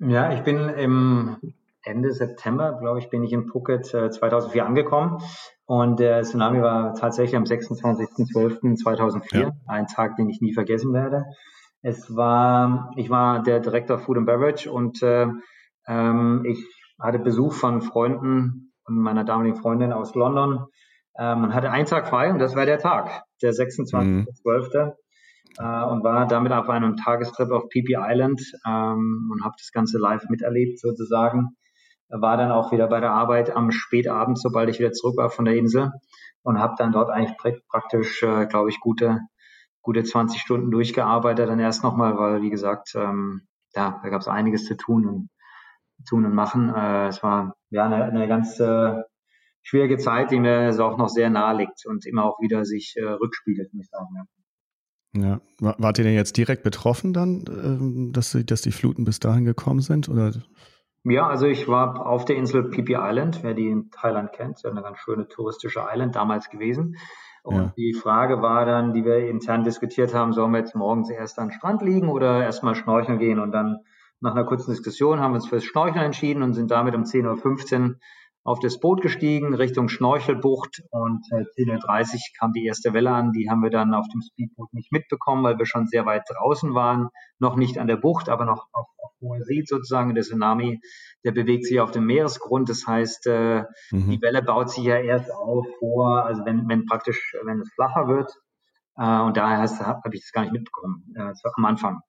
Ja, 0.00 0.32
ich 0.32 0.40
bin 0.40 0.68
im 0.68 1.36
Ende 1.82 2.12
September, 2.12 2.78
glaube 2.80 2.98
ich, 2.98 3.08
bin 3.08 3.22
ich 3.22 3.32
in 3.32 3.46
Phuket 3.46 3.94
äh, 3.94 4.10
2004 4.10 4.66
angekommen 4.66 5.22
und 5.64 6.00
der 6.00 6.22
Tsunami 6.22 6.60
war 6.60 6.94
tatsächlich 6.94 7.36
am 7.36 7.44
26.12.2004, 7.44 9.38
ja. 9.38 9.52
ein 9.66 9.86
Tag, 9.86 10.16
den 10.16 10.28
ich 10.28 10.40
nie 10.40 10.52
vergessen 10.52 10.92
werde. 10.92 11.24
Es 11.82 12.14
war, 12.14 12.92
ich 12.96 13.08
war 13.08 13.42
der 13.42 13.60
Direktor 13.60 13.98
Food 13.98 14.18
and 14.18 14.26
Beverage 14.26 14.70
und 14.70 15.02
äh, 15.02 15.26
ähm, 15.86 16.44
ich 16.44 16.66
hatte 16.98 17.18
Besuch 17.18 17.54
von 17.54 17.80
Freunden 17.80 18.69
und 18.69 18.69
meiner 18.90 19.24
damaligen 19.24 19.56
Freundin 19.56 19.92
aus 19.92 20.14
London. 20.14 20.66
Ähm, 21.18 21.42
man 21.42 21.54
hatte 21.54 21.70
einen 21.70 21.86
Tag 21.86 22.08
frei 22.08 22.30
und 22.30 22.38
das 22.38 22.54
war 22.56 22.66
der 22.66 22.78
Tag, 22.78 23.22
der 23.42 23.52
26.12. 23.52 24.04
Mhm. 24.04 24.92
äh, 25.58 25.84
und 25.84 26.04
war 26.04 26.26
damit 26.26 26.52
auf 26.52 26.68
einem 26.68 26.96
Tagestrip 26.96 27.50
auf 27.50 27.68
PP 27.68 27.96
Island 27.98 28.40
ähm, 28.66 29.30
und 29.32 29.44
habe 29.44 29.54
das 29.58 29.72
Ganze 29.72 29.98
live 29.98 30.28
miterlebt 30.28 30.78
sozusagen. 30.78 31.56
War 32.08 32.36
dann 32.36 32.50
auch 32.50 32.72
wieder 32.72 32.88
bei 32.88 33.00
der 33.00 33.12
Arbeit 33.12 33.54
am 33.54 33.70
Spätabend, 33.70 34.38
sobald 34.38 34.68
ich 34.68 34.80
wieder 34.80 34.92
zurück 34.92 35.16
war 35.16 35.30
von 35.30 35.44
der 35.44 35.54
Insel 35.54 35.92
und 36.42 36.58
habe 36.58 36.74
dann 36.76 36.92
dort 36.92 37.10
eigentlich 37.10 37.36
praktisch, 37.68 38.22
äh, 38.22 38.46
glaube 38.46 38.70
ich, 38.70 38.80
gute, 38.80 39.20
gute 39.82 40.02
20 40.02 40.40
Stunden 40.40 40.70
durchgearbeitet. 40.70 41.48
Dann 41.48 41.60
erst 41.60 41.84
nochmal, 41.84 42.18
weil, 42.18 42.42
wie 42.42 42.50
gesagt, 42.50 42.94
ähm, 42.94 43.42
ja, 43.74 44.00
da 44.02 44.08
gab 44.08 44.20
es 44.20 44.28
einiges 44.28 44.64
zu 44.64 44.76
tun 44.76 45.06
und 45.06 45.28
tun 46.08 46.24
und 46.24 46.34
machen. 46.34 46.74
Äh, 46.74 47.08
es 47.08 47.22
war 47.22 47.54
ja 47.70 47.86
eine, 47.86 48.04
eine 48.04 48.28
ganz 48.28 48.58
äh, 48.60 49.02
schwierige 49.62 49.98
Zeit, 49.98 50.30
die 50.30 50.40
mir 50.40 50.74
auch 50.80 50.98
noch 50.98 51.08
sehr 51.08 51.30
nahe 51.30 51.56
liegt 51.56 51.86
und 51.86 52.06
immer 52.06 52.24
auch 52.24 52.40
wieder 52.40 52.64
sich 52.64 52.94
äh, 52.96 53.04
rückspiegelt, 53.04 53.72
muss 53.72 53.86
ich 53.86 53.90
sagen. 53.90 54.08
Ja. 54.16 54.24
Ja, 55.12 55.40
wart 55.58 55.98
ihr 55.98 56.04
denn 56.04 56.14
jetzt 56.14 56.36
direkt 56.36 56.62
betroffen 56.62 57.12
dann, 57.12 57.44
ähm, 57.48 58.12
dass, 58.12 58.30
die, 58.30 58.46
dass 58.46 58.62
die 58.62 58.70
Fluten 58.70 59.04
bis 59.04 59.18
dahin 59.18 59.44
gekommen 59.44 59.80
sind? 59.80 60.08
Oder? 60.08 60.32
Ja, 61.02 61.26
also 61.26 61.46
ich 61.46 61.66
war 61.66 62.06
auf 62.06 62.24
der 62.24 62.36
Insel 62.36 62.70
Phi 62.70 62.84
Phi 62.84 62.96
Island, 62.96 63.42
wer 63.42 63.54
die 63.54 63.68
in 63.68 63.90
Thailand 63.90 64.32
kennt, 64.32 64.56
ist 64.56 64.64
ja 64.64 64.70
eine 64.70 64.82
ganz 64.82 64.98
schöne 64.98 65.26
touristische 65.26 65.80
Island 65.90 66.14
damals 66.14 66.48
gewesen. 66.48 66.96
Und 67.42 67.56
ja. 67.56 67.72
die 67.76 67.94
Frage 67.94 68.42
war 68.42 68.66
dann, 68.66 68.92
die 68.92 69.04
wir 69.04 69.26
intern 69.28 69.64
diskutiert 69.64 70.14
haben, 70.14 70.32
sollen 70.32 70.52
wir 70.52 70.58
jetzt 70.58 70.76
morgens 70.76 71.10
erst 71.10 71.38
an 71.38 71.48
den 71.48 71.54
Strand 71.54 71.82
liegen 71.82 72.08
oder 72.08 72.44
erstmal 72.44 72.74
schnorcheln 72.74 73.18
gehen? 73.18 73.40
Und 73.40 73.52
dann 73.52 73.78
nach 74.20 74.32
einer 74.32 74.44
kurzen 74.44 74.70
Diskussion 74.70 75.20
haben 75.20 75.32
wir 75.32 75.36
uns 75.36 75.48
fürs 75.48 75.64
Schnorcheln 75.64 76.04
entschieden 76.04 76.42
und 76.42 76.54
sind 76.54 76.70
damit 76.70 76.94
um 76.94 77.04
10.15 77.04 77.88
Uhr 77.90 77.96
auf 78.42 78.58
das 78.58 78.80
Boot 78.80 79.02
gestiegen 79.02 79.54
Richtung 79.54 79.88
Schnorchelbucht 79.88 80.82
und 80.90 81.20
äh, 81.30 81.44
10.30 81.62 82.14
Uhr 82.14 82.20
kam 82.38 82.52
die 82.52 82.64
erste 82.64 82.94
Welle 82.94 83.10
an. 83.10 83.32
Die 83.32 83.50
haben 83.50 83.62
wir 83.62 83.70
dann 83.70 83.92
auf 83.92 84.06
dem 84.08 84.22
Speedboot 84.22 84.72
nicht 84.72 84.92
mitbekommen, 84.92 85.44
weil 85.44 85.58
wir 85.58 85.66
schon 85.66 85.86
sehr 85.86 86.06
weit 86.06 86.22
draußen 86.26 86.74
waren. 86.74 87.08
Noch 87.38 87.56
nicht 87.56 87.78
an 87.78 87.86
der 87.86 87.96
Bucht, 87.96 88.28
aber 88.28 88.46
noch 88.46 88.66
auf, 88.72 88.86
auf 88.98 89.10
hoher 89.20 89.42
See 89.42 89.62
sozusagen. 89.66 90.14
Der 90.14 90.24
Tsunami, 90.24 90.80
der 91.22 91.32
bewegt 91.32 91.66
sich 91.66 91.80
auf 91.80 91.90
dem 91.90 92.06
Meeresgrund. 92.06 92.70
Das 92.70 92.86
heißt, 92.86 93.26
äh, 93.26 93.64
mhm. 93.90 94.10
die 94.10 94.22
Welle 94.22 94.42
baut 94.42 94.70
sich 94.70 94.84
ja 94.84 94.96
erst 94.96 95.30
auf 95.30 95.66
vor, 95.78 96.24
also 96.24 96.44
wenn, 96.46 96.66
wenn 96.68 96.86
praktisch, 96.86 97.36
wenn 97.44 97.60
es 97.60 97.70
flacher 97.74 98.08
wird. 98.08 98.32
Äh, 98.96 99.20
und 99.20 99.36
daher 99.36 99.58
habe 99.58 100.14
ich 100.14 100.22
das 100.22 100.32
gar 100.32 100.42
nicht 100.42 100.52
mitbekommen. 100.52 101.14
Äh, 101.14 101.32
am 101.56 101.64
Anfang. 101.66 102.00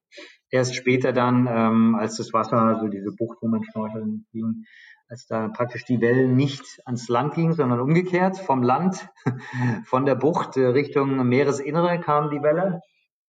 Erst 0.51 0.75
später 0.75 1.13
dann, 1.13 1.48
ähm, 1.50 1.96
als 1.96 2.17
das 2.17 2.34
Wasser, 2.34 2.58
also 2.58 2.88
diese 2.88 3.12
Bucht, 3.15 3.38
wo 3.41 3.48
man 3.48 3.63
schnorcheln 3.63 4.25
ging, 4.31 4.65
als 5.08 5.25
da 5.25 5.48
praktisch 5.48 5.86
die 5.86 6.01
Wellen 6.01 6.36
nicht 6.36 6.81
ans 6.86 7.10
Land 7.10 7.34
gingen, 7.34 7.53
sondern 7.53 7.79
umgekehrt 7.79 8.38
vom 8.38 8.62
Land, 8.62 9.10
von 9.86 10.05
der 10.05 10.15
Bucht 10.15 10.58
Richtung 10.58 11.27
Meeresinnere 11.27 12.00
kamen 12.00 12.29
die 12.29 12.43
Welle, 12.43 12.81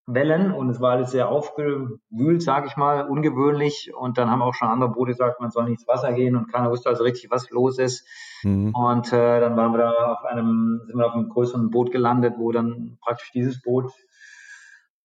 Wellen 0.06 0.52
und 0.52 0.68
es 0.68 0.80
war 0.80 0.92
alles 0.92 1.12
sehr 1.12 1.28
aufgewühlt, 1.28 2.42
sage 2.42 2.66
ich 2.66 2.76
mal, 2.76 3.08
ungewöhnlich 3.08 3.92
und 3.96 4.18
dann 4.18 4.30
haben 4.30 4.42
auch 4.42 4.54
schon 4.54 4.68
andere 4.68 4.90
Boote 4.90 5.12
gesagt, 5.12 5.40
man 5.40 5.50
soll 5.50 5.64
nicht 5.64 5.80
ins 5.80 5.88
Wasser 5.88 6.12
gehen 6.12 6.36
und 6.36 6.52
keiner 6.52 6.70
wusste 6.70 6.88
also 6.88 7.04
richtig, 7.04 7.30
was 7.30 7.50
los 7.50 7.78
ist. 7.78 8.04
Mhm. 8.42 8.74
Und 8.74 9.12
äh, 9.12 9.40
dann 9.40 9.56
waren 9.56 9.72
wir 9.72 9.78
da 9.78 9.90
auf 10.12 10.24
einem, 10.24 10.82
sind 10.86 10.98
wir 10.98 11.06
auf 11.06 11.14
einem 11.14 11.28
größeren 11.28 11.70
Boot 11.70 11.92
gelandet, 11.92 12.34
wo 12.36 12.50
dann 12.50 12.98
praktisch 13.00 13.30
dieses 13.30 13.62
Boot 13.62 13.92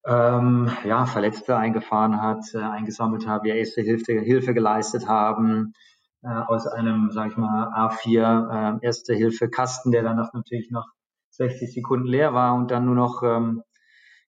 ähm, 0.08 0.72
ja, 0.86 1.06
Verletzte 1.06 1.58
eingefahren 1.58 2.22
hat, 2.22 2.54
äh, 2.54 2.60
eingesammelt 2.60 3.28
hat, 3.28 3.44
wir 3.44 3.56
erste 3.56 3.82
Hilfe, 3.82 4.14
Hilfe 4.14 4.54
geleistet 4.54 5.08
haben, 5.08 5.74
äh, 6.24 6.30
aus 6.30 6.66
einem, 6.66 7.12
sag 7.12 7.32
ich 7.32 7.38
mal, 7.38 7.68
A4 7.74 8.80
äh, 8.82 8.86
Erste-Hilfe-Kasten, 8.86 9.92
der 9.92 10.04
dann 10.04 10.16
natürlich 10.34 10.72
noch 10.72 10.88
60 11.32 11.74
Sekunden 11.74 12.08
leer 12.08 12.34
war 12.34 12.56
und 12.56 12.72
dann 12.72 12.86
nur 12.86 12.96
noch 12.96 13.22
ähm, 13.22 13.64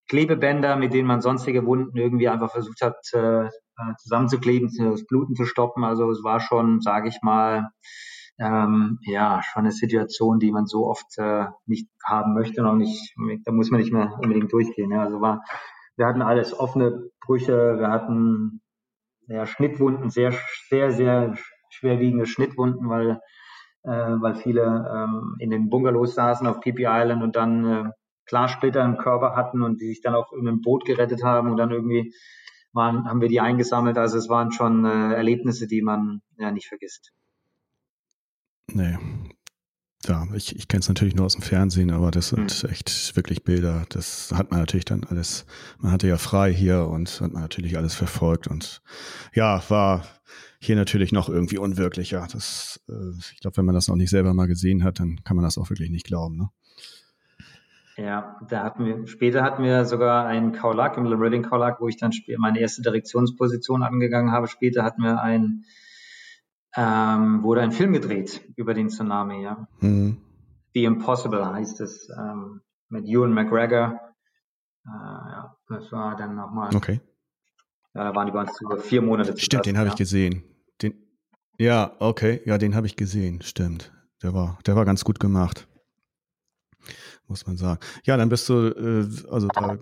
Klebebänder, 0.07 0.75
mit 0.75 0.93
denen 0.93 1.07
man 1.07 1.21
sonstige 1.21 1.65
Wunden 1.65 1.97
irgendwie 1.97 2.27
einfach 2.27 2.51
versucht 2.51 2.81
hat 2.81 2.97
äh, 3.13 3.45
äh 3.45 3.49
zusammenzukleben, 3.99 4.69
das 4.77 5.05
Bluten 5.05 5.35
zu 5.35 5.45
stoppen. 5.45 5.83
Also 5.83 6.09
es 6.11 6.23
war 6.23 6.39
schon, 6.39 6.81
sage 6.81 7.07
ich 7.07 7.21
mal, 7.21 7.69
ähm, 8.39 8.99
ja, 9.01 9.41
schon 9.43 9.63
eine 9.63 9.71
Situation, 9.71 10.39
die 10.39 10.51
man 10.51 10.65
so 10.65 10.87
oft 10.87 11.17
äh, 11.17 11.47
nicht 11.65 11.89
haben 12.03 12.33
möchte 12.33 12.61
und 12.61 12.67
auch 12.67 12.75
nicht, 12.75 13.13
da 13.45 13.51
muss 13.51 13.69
man 13.69 13.81
nicht 13.81 13.91
mehr 13.91 14.17
unbedingt 14.21 14.51
durchgehen. 14.51 14.91
Ja. 14.91 15.03
Also 15.03 15.19
war, 15.19 15.43
wir 15.97 16.05
hatten 16.05 16.21
alles 16.21 16.57
offene 16.57 17.09
Brüche, 17.19 17.77
wir 17.77 17.91
hatten 17.91 18.61
ja, 19.27 19.45
Schnittwunden, 19.45 20.09
sehr, 20.09 20.33
sehr, 20.69 20.91
sehr 20.91 21.35
schwerwiegende 21.69 22.25
Schnittwunden, 22.25 22.89
weil, 22.89 23.19
äh, 23.83 23.89
weil 23.89 24.35
viele 24.35 24.63
ähm, 24.63 25.35
in 25.39 25.49
den 25.49 25.69
Bungalows 25.69 26.15
saßen 26.15 26.47
auf 26.47 26.61
Phi 26.63 26.73
Island 26.77 27.21
und 27.21 27.35
dann 27.35 27.65
äh, 27.65 27.89
Glassplitter 28.25 28.85
im 28.85 28.97
Körper 28.97 29.35
hatten 29.35 29.61
und 29.61 29.81
die 29.81 29.87
sich 29.87 30.01
dann 30.01 30.15
auch 30.15 30.31
in 30.31 30.47
einem 30.47 30.61
Boot 30.61 30.85
gerettet 30.85 31.23
haben 31.23 31.51
und 31.51 31.57
dann 31.57 31.71
irgendwie 31.71 32.13
waren, 32.71 33.09
haben 33.09 33.21
wir 33.21 33.27
die 33.27 33.41
eingesammelt. 33.41 33.97
Also 33.97 34.17
es 34.17 34.29
waren 34.29 34.51
schon 34.51 34.85
äh, 34.85 35.13
Erlebnisse, 35.13 35.67
die 35.67 35.81
man 35.81 36.21
ja 36.37 36.51
nicht 36.51 36.67
vergisst. 36.67 37.11
Nee. 38.73 38.97
Ja, 40.05 40.25
ich, 40.33 40.55
ich 40.55 40.67
kenne 40.69 40.79
es 40.79 40.87
natürlich 40.87 41.15
nur 41.15 41.25
aus 41.25 41.33
dem 41.33 41.41
Fernsehen, 41.41 41.91
aber 41.91 42.09
das 42.09 42.29
sind 42.29 42.51
hm. 42.51 42.69
echt 42.69 43.15
wirklich 43.15 43.43
Bilder. 43.43 43.85
Das 43.89 44.31
hat 44.33 44.49
man 44.49 44.61
natürlich 44.61 44.85
dann 44.85 45.03
alles, 45.03 45.45
man 45.79 45.91
hatte 45.91 46.07
ja 46.07 46.17
frei 46.17 46.53
hier 46.53 46.87
und 46.87 47.19
hat 47.21 47.33
man 47.33 47.41
natürlich 47.41 47.77
alles 47.77 47.95
verfolgt 47.95 48.47
und 48.47 48.81
ja, 49.33 49.61
war 49.69 50.03
hier 50.59 50.75
natürlich 50.75 51.11
noch 51.11 51.29
irgendwie 51.29 51.57
unwirklicher. 51.57 52.27
Das, 52.31 52.81
äh, 52.89 53.17
ich 53.33 53.39
glaube, 53.39 53.57
wenn 53.57 53.65
man 53.65 53.75
das 53.75 53.87
noch 53.87 53.95
nicht 53.95 54.09
selber 54.09 54.33
mal 54.33 54.47
gesehen 54.47 54.83
hat, 54.83 54.99
dann 54.99 55.21
kann 55.23 55.35
man 55.35 55.43
das 55.43 55.57
auch 55.57 55.69
wirklich 55.69 55.89
nicht 55.89 56.05
glauben. 56.05 56.37
Ne? 56.37 56.49
Ja, 57.97 58.39
da 58.47 58.63
hatten 58.63 58.85
wir, 58.85 59.07
später 59.07 59.43
hatten 59.43 59.63
wir 59.63 59.83
sogar 59.83 60.25
einen 60.25 60.53
Kaulak, 60.53 60.95
im 60.97 61.07
Reading 61.07 61.43
Kaulak, 61.43 61.81
wo 61.81 61.89
ich 61.89 61.97
dann 61.97 62.13
meine 62.37 62.59
erste 62.59 62.81
Direktionsposition 62.81 63.83
angegangen 63.83 64.31
habe. 64.31 64.47
Später 64.47 64.83
hatten 64.83 65.01
wir 65.01 65.21
ein, 65.21 65.65
ähm, 66.75 67.43
wurde 67.43 67.61
ein 67.61 67.71
Film 67.71 67.93
gedreht 67.93 68.41
über 68.55 68.73
den 68.73 68.89
Tsunami, 68.89 69.43
ja. 69.43 69.67
Mhm. 69.79 70.17
The 70.73 70.83
Impossible 70.83 71.45
heißt 71.45 71.81
es, 71.81 72.09
ähm, 72.09 72.61
mit 72.89 73.05
Ewan 73.05 73.33
McGregor. 73.33 73.99
Äh, 74.85 74.89
ja, 74.89 75.57
das 75.67 75.91
war 75.91 76.15
dann 76.15 76.35
nochmal 76.35 76.75
okay. 76.75 77.01
Ja, 77.95 78.03
da 78.03 78.15
waren 78.15 78.27
die 78.27 78.31
bei 78.31 78.41
uns 78.41 78.61
über 78.61 78.77
vier 78.77 79.01
Monate. 79.01 79.37
Stimmt, 79.37 79.65
den 79.65 79.77
habe 79.77 79.87
ja. 79.87 79.93
ich 79.93 79.97
gesehen. 79.97 80.43
Den, 80.81 80.93
ja, 81.57 81.95
okay, 81.99 82.41
ja, 82.45 82.57
den 82.57 82.75
habe 82.75 82.87
ich 82.87 82.95
gesehen. 82.95 83.41
Stimmt, 83.41 83.91
der 84.21 84.33
war, 84.33 84.59
der 84.65 84.75
war 84.75 84.85
ganz 84.85 85.03
gut 85.03 85.19
gemacht, 85.19 85.67
muss 87.29 87.45
man 87.45 87.57
sagen. 87.57 87.79
Ja, 88.03 88.17
dann 88.17 88.29
bist 88.29 88.49
du 88.49 88.53
äh, 88.67 89.29
also 89.31 89.47
da 89.47 89.77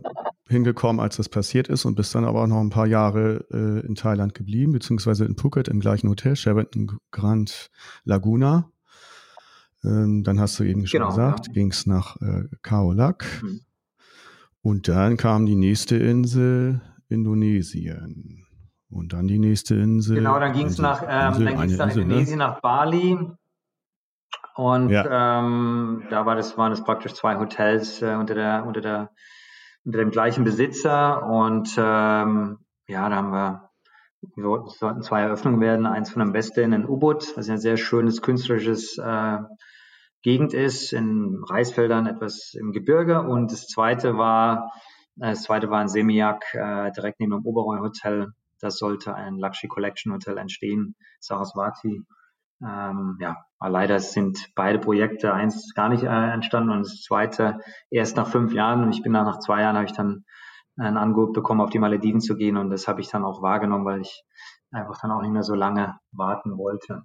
hingekommen, 0.47 0.99
als 0.99 1.17
das 1.17 1.29
passiert 1.29 1.67
ist, 1.67 1.85
und 1.85 1.95
bist 1.95 2.13
dann 2.15 2.25
aber 2.25 2.43
auch 2.43 2.47
noch 2.47 2.61
ein 2.61 2.69
paar 2.69 2.87
Jahre 2.87 3.45
äh, 3.51 3.85
in 3.85 3.95
Thailand 3.95 4.33
geblieben, 4.33 4.71
beziehungsweise 4.71 5.25
in 5.25 5.35
Phuket 5.35 5.67
im 5.67 5.79
gleichen 5.79 6.09
Hotel, 6.09 6.35
Sheraton 6.35 6.99
Grand 7.11 7.69
Laguna. 8.03 8.71
Ähm, 9.83 10.23
dann 10.23 10.39
hast 10.39 10.59
du 10.59 10.63
eben 10.63 10.87
schon 10.87 10.99
genau, 10.99 11.09
gesagt, 11.09 11.47
ja. 11.47 11.53
ging 11.53 11.71
es 11.71 11.85
nach 11.85 12.17
äh, 12.21 12.43
Khao 12.61 12.93
Lak. 12.93 13.25
Mhm. 13.43 13.61
Und 14.61 14.87
dann 14.87 15.17
kam 15.17 15.45
die 15.45 15.55
nächste 15.55 15.95
Insel, 15.97 16.81
Indonesien. 17.09 18.45
Und 18.89 19.13
dann 19.13 19.27
die 19.27 19.39
nächste 19.39 19.75
Insel. 19.75 20.15
Genau, 20.15 20.39
dann 20.39 20.53
ging 20.53 20.67
es 20.67 20.77
nach, 20.77 21.01
ähm, 21.03 21.45
dann 21.45 21.59
ging's 21.59 21.77
nach 21.77 21.87
Insel, 21.87 22.05
ne? 22.05 22.13
Indonesien, 22.13 22.37
ne? 22.37 22.45
nach 22.45 22.61
Bali. 22.61 23.17
Und 24.57 24.89
ja. 24.89 25.39
ähm, 25.39 26.03
da 26.09 26.25
war 26.25 26.35
das, 26.35 26.57
waren 26.57 26.71
es 26.71 26.83
praktisch 26.83 27.13
zwei 27.13 27.37
Hotels 27.37 28.01
äh, 28.01 28.15
unter, 28.15 28.35
der, 28.35 28.65
unter, 28.65 28.81
der, 28.81 29.11
unter 29.85 29.99
dem 29.99 30.11
gleichen 30.11 30.43
Besitzer. 30.43 31.23
Und 31.23 31.75
ähm, 31.77 32.57
ja, 32.87 33.07
da 33.09 33.15
haben 33.15 33.31
wir, 33.31 33.69
wir 34.35 34.63
sollten 34.67 35.01
zwei 35.03 35.21
Eröffnungen 35.21 35.61
werden. 35.61 35.85
Eins 35.85 36.09
von 36.09 36.21
dem 36.21 36.33
Besten 36.33 36.73
in 36.73 36.87
Ubud, 36.87 37.37
was 37.37 37.49
ein 37.49 37.59
sehr 37.59 37.77
schönes 37.77 38.21
künstlerisches 38.21 38.97
äh, 38.97 39.37
Gegend 40.23 40.53
ist, 40.53 40.91
in 40.91 41.43
Reisfeldern, 41.47 42.07
etwas 42.07 42.55
im 42.59 42.71
Gebirge. 42.71 43.21
Und 43.21 43.51
das 43.51 43.67
zweite 43.67 44.17
war 44.17 44.71
das 45.19 45.43
zweite 45.43 45.71
war 45.71 45.81
in 45.81 45.87
Semiak, 45.87 46.53
äh, 46.53 46.91
direkt 46.91 47.19
neben 47.19 47.31
dem 47.31 47.43
Oberoi 47.43 47.79
Hotel. 47.79 48.33
Da 48.59 48.69
sollte 48.69 49.15
ein 49.15 49.37
Luxury 49.37 49.67
Collection 49.67 50.13
Hotel 50.13 50.37
entstehen, 50.37 50.95
Saraswati. 51.19 52.03
Ähm, 52.61 53.17
ja, 53.19 53.37
leider 53.59 53.99
sind 53.99 54.51
beide 54.55 54.79
Projekte, 54.79 55.33
eins 55.33 55.73
gar 55.75 55.89
nicht 55.89 56.03
äh, 56.03 56.31
entstanden 56.31 56.71
und 56.71 56.79
das 56.79 57.01
zweite 57.03 57.59
erst 57.89 58.17
nach 58.17 58.27
fünf 58.27 58.53
Jahren. 58.53 58.83
Und 58.83 58.91
ich 58.91 59.03
bin 59.03 59.13
da 59.13 59.23
nach 59.23 59.39
zwei 59.39 59.61
Jahren, 59.61 59.75
habe 59.75 59.85
ich 59.85 59.93
dann 59.93 60.25
ein 60.77 60.97
Angebot 60.97 61.33
bekommen, 61.33 61.61
auf 61.61 61.69
die 61.69 61.79
Malediven 61.79 62.21
zu 62.21 62.35
gehen 62.35 62.57
und 62.57 62.69
das 62.69 62.87
habe 62.87 63.01
ich 63.01 63.09
dann 63.09 63.25
auch 63.25 63.41
wahrgenommen, 63.41 63.85
weil 63.85 64.01
ich 64.01 64.23
einfach 64.71 64.99
dann 65.01 65.11
auch 65.11 65.21
nicht 65.21 65.31
mehr 65.31 65.43
so 65.43 65.55
lange 65.55 65.97
warten 66.11 66.57
wollte. 66.57 67.03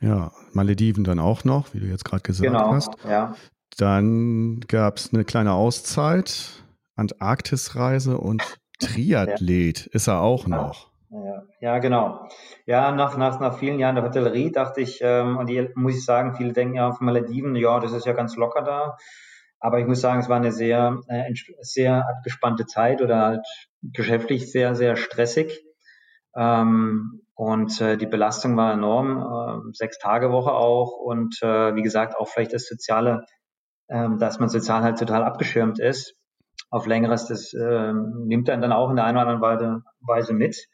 Ja, 0.00 0.32
Malediven 0.52 1.04
dann 1.04 1.20
auch 1.20 1.44
noch, 1.44 1.72
wie 1.74 1.80
du 1.80 1.86
jetzt 1.86 2.04
gerade 2.04 2.22
gesagt 2.22 2.46
genau, 2.46 2.72
hast. 2.72 2.92
Ja. 3.04 3.34
Dann 3.76 4.60
gab 4.60 4.96
es 4.96 5.12
eine 5.12 5.24
kleine 5.24 5.52
Auszeit 5.52 6.64
Antarktisreise 6.96 8.18
und 8.18 8.42
Triathlet 8.80 9.86
ja. 9.86 9.92
ist 9.92 10.06
er 10.06 10.20
auch 10.20 10.46
noch. 10.46 10.89
Ja, 11.12 11.42
ja, 11.60 11.78
genau. 11.78 12.28
Ja, 12.66 12.92
nach, 12.92 13.16
nach, 13.16 13.40
nach 13.40 13.58
vielen 13.58 13.80
Jahren 13.80 13.96
der 13.96 14.04
Hotellerie 14.04 14.52
dachte 14.52 14.80
ich, 14.80 15.00
ähm, 15.02 15.38
und 15.38 15.48
die 15.48 15.68
muss 15.74 15.96
ich 15.96 16.04
sagen, 16.04 16.36
viele 16.36 16.52
denken 16.52 16.76
ja 16.76 16.88
auf 16.88 17.00
Malediven, 17.00 17.56
ja, 17.56 17.80
das 17.80 17.92
ist 17.92 18.06
ja 18.06 18.12
ganz 18.12 18.36
locker 18.36 18.62
da. 18.62 18.96
Aber 19.58 19.80
ich 19.80 19.86
muss 19.86 20.00
sagen, 20.00 20.20
es 20.20 20.28
war 20.28 20.36
eine 20.36 20.52
sehr, 20.52 21.00
äh, 21.08 21.32
sehr 21.62 22.06
gespannte 22.24 22.64
Zeit 22.66 23.02
oder 23.02 23.20
halt 23.20 23.46
geschäftlich 23.82 24.52
sehr, 24.52 24.76
sehr 24.76 24.94
stressig. 24.96 25.64
Ähm, 26.36 27.22
und 27.34 27.80
äh, 27.80 27.96
die 27.96 28.06
Belastung 28.06 28.56
war 28.56 28.72
enorm, 28.72 29.70
äh, 29.70 29.72
sechs 29.74 29.98
Tage 29.98 30.30
Woche 30.30 30.52
auch 30.52 30.92
und 30.92 31.42
äh, 31.42 31.74
wie 31.74 31.82
gesagt 31.82 32.16
auch 32.16 32.28
vielleicht 32.28 32.52
das 32.52 32.66
Soziale, 32.68 33.24
äh, 33.88 34.08
dass 34.18 34.38
man 34.38 34.48
sozial 34.48 34.82
halt 34.82 34.98
total 34.98 35.24
abgeschirmt 35.24 35.80
ist. 35.80 36.14
Auf 36.70 36.86
längeres, 36.86 37.26
das 37.26 37.52
äh, 37.52 37.92
nimmt 37.92 38.48
dann 38.48 38.60
dann 38.60 38.72
auch 38.72 38.90
in 38.90 38.96
der 38.96 39.06
einen 39.06 39.18
oder 39.18 39.28
anderen 39.28 39.82
Weise 40.00 40.34
mit. 40.34 40.68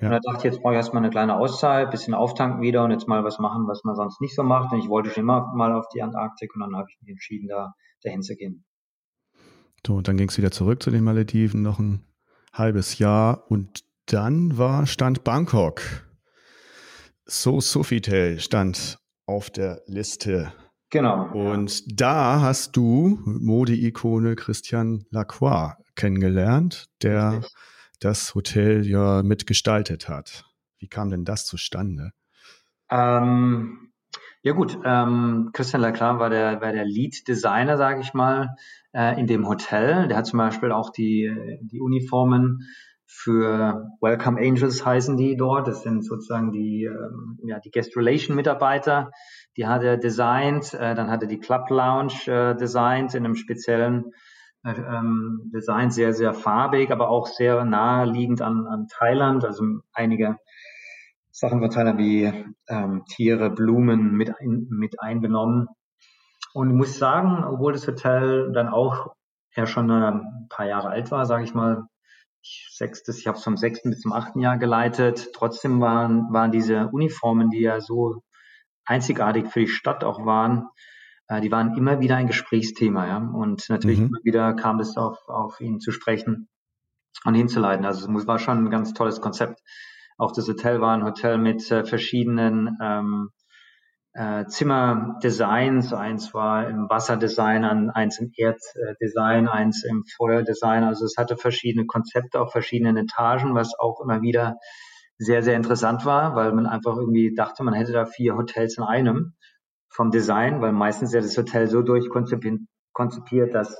Ja. 0.00 0.06
Und 0.06 0.12
da 0.12 0.18
dachte 0.20 0.38
ich, 0.38 0.52
jetzt 0.52 0.62
brauche 0.62 0.72
ich 0.72 0.78
erstmal 0.78 1.02
eine 1.02 1.10
kleine 1.10 1.36
Auszeit, 1.36 1.90
bisschen 1.90 2.14
auftanken 2.14 2.62
wieder 2.62 2.84
und 2.84 2.90
jetzt 2.90 3.06
mal 3.06 3.22
was 3.22 3.38
machen, 3.38 3.66
was 3.68 3.84
man 3.84 3.94
sonst 3.94 4.20
nicht 4.20 4.34
so 4.34 4.42
macht. 4.42 4.72
Und 4.72 4.78
ich 4.78 4.88
wollte 4.88 5.10
schon 5.10 5.22
immer 5.22 5.52
mal 5.54 5.72
auf 5.74 5.88
die 5.94 6.02
Antarktik 6.02 6.54
und 6.54 6.60
dann 6.60 6.74
habe 6.76 6.88
ich 6.90 6.98
mich 7.00 7.10
entschieden, 7.10 7.48
da 7.48 7.74
dahin 8.02 8.22
zu 8.22 8.34
gehen. 8.34 8.64
So, 9.86 9.96
und 9.96 10.08
dann 10.08 10.16
ging 10.16 10.28
es 10.28 10.38
wieder 10.38 10.50
zurück 10.50 10.82
zu 10.82 10.90
den 10.90 11.04
Malediven, 11.04 11.62
noch 11.62 11.78
ein 11.78 12.04
halbes 12.52 12.98
Jahr 12.98 13.50
und 13.50 13.84
dann 14.06 14.58
war 14.58 14.86
Stand 14.86 15.24
Bangkok. 15.24 15.82
So 17.24 17.60
Sofitel 17.60 18.40
stand 18.40 18.98
auf 19.26 19.50
der 19.50 19.82
Liste. 19.86 20.52
Genau. 20.90 21.30
Und 21.32 21.80
ja. 21.80 21.86
da 21.94 22.40
hast 22.40 22.76
du 22.76 23.20
Mode-Ikone 23.24 24.34
Christian 24.34 25.04
Lacroix 25.10 25.74
kennengelernt, 25.94 26.86
der 27.02 27.32
Richtig. 27.32 27.54
Das 28.00 28.34
Hotel 28.34 28.86
ja 28.86 29.22
mitgestaltet 29.22 30.08
hat. 30.08 30.44
Wie 30.78 30.88
kam 30.88 31.10
denn 31.10 31.24
das 31.24 31.46
zustande? 31.46 32.12
Ähm, 32.90 33.92
ja 34.42 34.52
gut, 34.52 34.78
ähm, 34.84 35.50
Christian 35.52 35.82
Lacroix 35.82 36.18
war 36.18 36.30
der, 36.30 36.60
war 36.60 36.72
der 36.72 36.86
Lead-Designer, 36.86 37.76
sage 37.76 38.00
ich 38.00 38.14
mal, 38.14 38.56
äh, 38.92 39.20
in 39.20 39.26
dem 39.26 39.46
Hotel. 39.46 40.08
Der 40.08 40.16
hat 40.16 40.26
zum 40.26 40.38
Beispiel 40.38 40.72
auch 40.72 40.90
die, 40.90 41.30
die 41.60 41.80
Uniformen 41.80 42.66
für 43.12 43.90
Welcome 44.00 44.40
Angels 44.40 44.86
heißen 44.86 45.16
die 45.16 45.36
dort. 45.36 45.66
Das 45.66 45.82
sind 45.82 46.04
sozusagen 46.04 46.52
die, 46.52 46.84
ähm, 46.84 47.38
ja, 47.44 47.58
die 47.58 47.70
Guest 47.70 47.96
Relation 47.96 48.36
Mitarbeiter. 48.36 49.10
Die 49.56 49.66
hat 49.66 49.82
er 49.82 49.98
designt. 49.98 50.72
Äh, 50.74 50.94
dann 50.94 51.10
hat 51.10 51.22
er 51.22 51.28
die 51.28 51.40
Club 51.40 51.68
Lounge 51.68 52.14
äh, 52.26 52.56
designt 52.56 53.14
in 53.14 53.24
einem 53.24 53.34
speziellen 53.34 54.12
ähm, 54.64 55.50
Design, 55.54 55.90
sehr, 55.90 56.12
sehr 56.12 56.34
farbig, 56.34 56.90
aber 56.90 57.08
auch 57.08 57.26
sehr 57.26 57.64
naheliegend 57.64 58.42
an, 58.42 58.66
an 58.66 58.88
Thailand. 58.88 59.44
Also 59.44 59.64
einige 59.92 60.36
Sachen 61.30 61.60
von 61.60 61.70
Thailand 61.70 61.98
wie 61.98 62.32
ähm, 62.68 63.04
Tiere, 63.08 63.50
Blumen 63.50 64.12
mit, 64.12 64.38
ein, 64.38 64.66
mit 64.70 65.00
eingenommen. 65.00 65.68
Und 66.52 66.70
ich 66.70 66.76
muss 66.76 66.98
sagen, 66.98 67.44
obwohl 67.44 67.72
das 67.72 67.86
Hotel 67.86 68.52
dann 68.52 68.68
auch 68.68 69.14
ja 69.54 69.66
schon 69.66 69.90
ein 69.90 70.46
paar 70.48 70.66
Jahre 70.66 70.88
alt 70.88 71.10
war, 71.10 71.26
sage 71.26 71.44
ich 71.44 71.54
mal, 71.54 71.86
sechstes, 72.42 73.18
ich 73.18 73.26
habe 73.26 73.36
es 73.36 73.44
vom 73.44 73.56
sechsten 73.56 73.90
bis 73.90 74.00
zum 74.00 74.12
achten 74.12 74.40
Jahr 74.40 74.58
geleitet. 74.58 75.30
Trotzdem 75.34 75.80
waren, 75.80 76.32
waren 76.32 76.52
diese 76.52 76.88
Uniformen, 76.88 77.50
die 77.50 77.60
ja 77.60 77.80
so 77.80 78.22
einzigartig 78.84 79.48
für 79.48 79.60
die 79.60 79.68
Stadt 79.68 80.04
auch 80.04 80.24
waren, 80.24 80.68
äh, 81.30 81.40
die 81.40 81.50
waren 81.52 81.76
immer 81.76 82.00
wieder 82.00 82.16
ein 82.16 82.26
Gesprächsthema. 82.26 83.06
Ja? 83.06 83.18
Und 83.18 83.68
natürlich 83.70 84.00
mhm. 84.00 84.06
immer 84.06 84.18
wieder 84.24 84.52
kam 84.54 84.80
es 84.80 84.96
auf, 84.96 85.16
auf 85.28 85.60
ihn 85.60 85.80
zu 85.80 85.92
sprechen 85.92 86.48
und 87.24 87.34
hinzuleiten. 87.34 87.86
Also 87.86 88.12
es 88.12 88.26
war 88.26 88.38
schon 88.38 88.64
ein 88.64 88.70
ganz 88.70 88.92
tolles 88.92 89.20
Konzept. 89.20 89.60
Auch 90.18 90.32
das 90.32 90.48
Hotel 90.48 90.80
war 90.80 90.92
ein 90.92 91.04
Hotel 91.04 91.38
mit 91.38 91.70
äh, 91.70 91.84
verschiedenen 91.84 92.76
ähm, 92.82 93.30
äh, 94.12 94.44
Zimmerdesigns. 94.46 95.92
Eins 95.92 96.34
war 96.34 96.68
im 96.68 96.90
Wasserdesign, 96.90 97.90
eins 97.90 98.18
im 98.18 98.32
Erddesign, 98.36 99.48
eins 99.48 99.84
im 99.84 100.04
Feuerdesign. 100.16 100.82
Also 100.82 101.04
es 101.04 101.16
hatte 101.16 101.36
verschiedene 101.36 101.86
Konzepte 101.86 102.40
auf 102.40 102.50
verschiedenen 102.50 102.96
Etagen, 102.96 103.54
was 103.54 103.78
auch 103.78 104.00
immer 104.00 104.20
wieder 104.20 104.56
sehr, 105.16 105.42
sehr 105.42 105.54
interessant 105.54 106.04
war, 106.04 106.34
weil 106.34 106.52
man 106.52 106.66
einfach 106.66 106.96
irgendwie 106.96 107.34
dachte, 107.34 107.62
man 107.62 107.74
hätte 107.74 107.92
da 107.92 108.04
vier 108.04 108.36
Hotels 108.36 108.78
in 108.78 108.84
einem 108.84 109.34
vom 109.90 110.10
Design, 110.10 110.60
weil 110.60 110.72
meistens 110.72 111.12
ja 111.12 111.20
das 111.20 111.36
Hotel 111.36 111.66
so 111.66 111.82
durchkonzipiert, 111.82 113.54
dass 113.54 113.76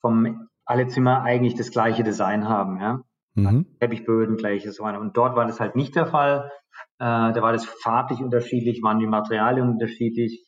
vom 0.00 0.48
alle 0.64 0.86
Zimmer 0.88 1.22
eigentlich 1.22 1.54
das 1.54 1.70
gleiche 1.70 2.04
Design 2.04 2.48
haben, 2.48 2.80
ja. 2.80 3.00
Mhm. 3.34 3.66
Teppichböden, 3.80 4.36
gleiches 4.36 4.76
so. 4.76 4.84
Und 4.84 5.16
dort 5.16 5.36
war 5.36 5.46
das 5.46 5.60
halt 5.60 5.76
nicht 5.76 5.94
der 5.94 6.06
Fall. 6.06 6.50
Äh, 6.98 7.32
da 7.32 7.42
war 7.42 7.52
das 7.52 7.66
farblich 7.66 8.20
unterschiedlich, 8.20 8.82
waren 8.82 8.98
die 8.98 9.06
Materialien 9.06 9.68
unterschiedlich. 9.68 10.46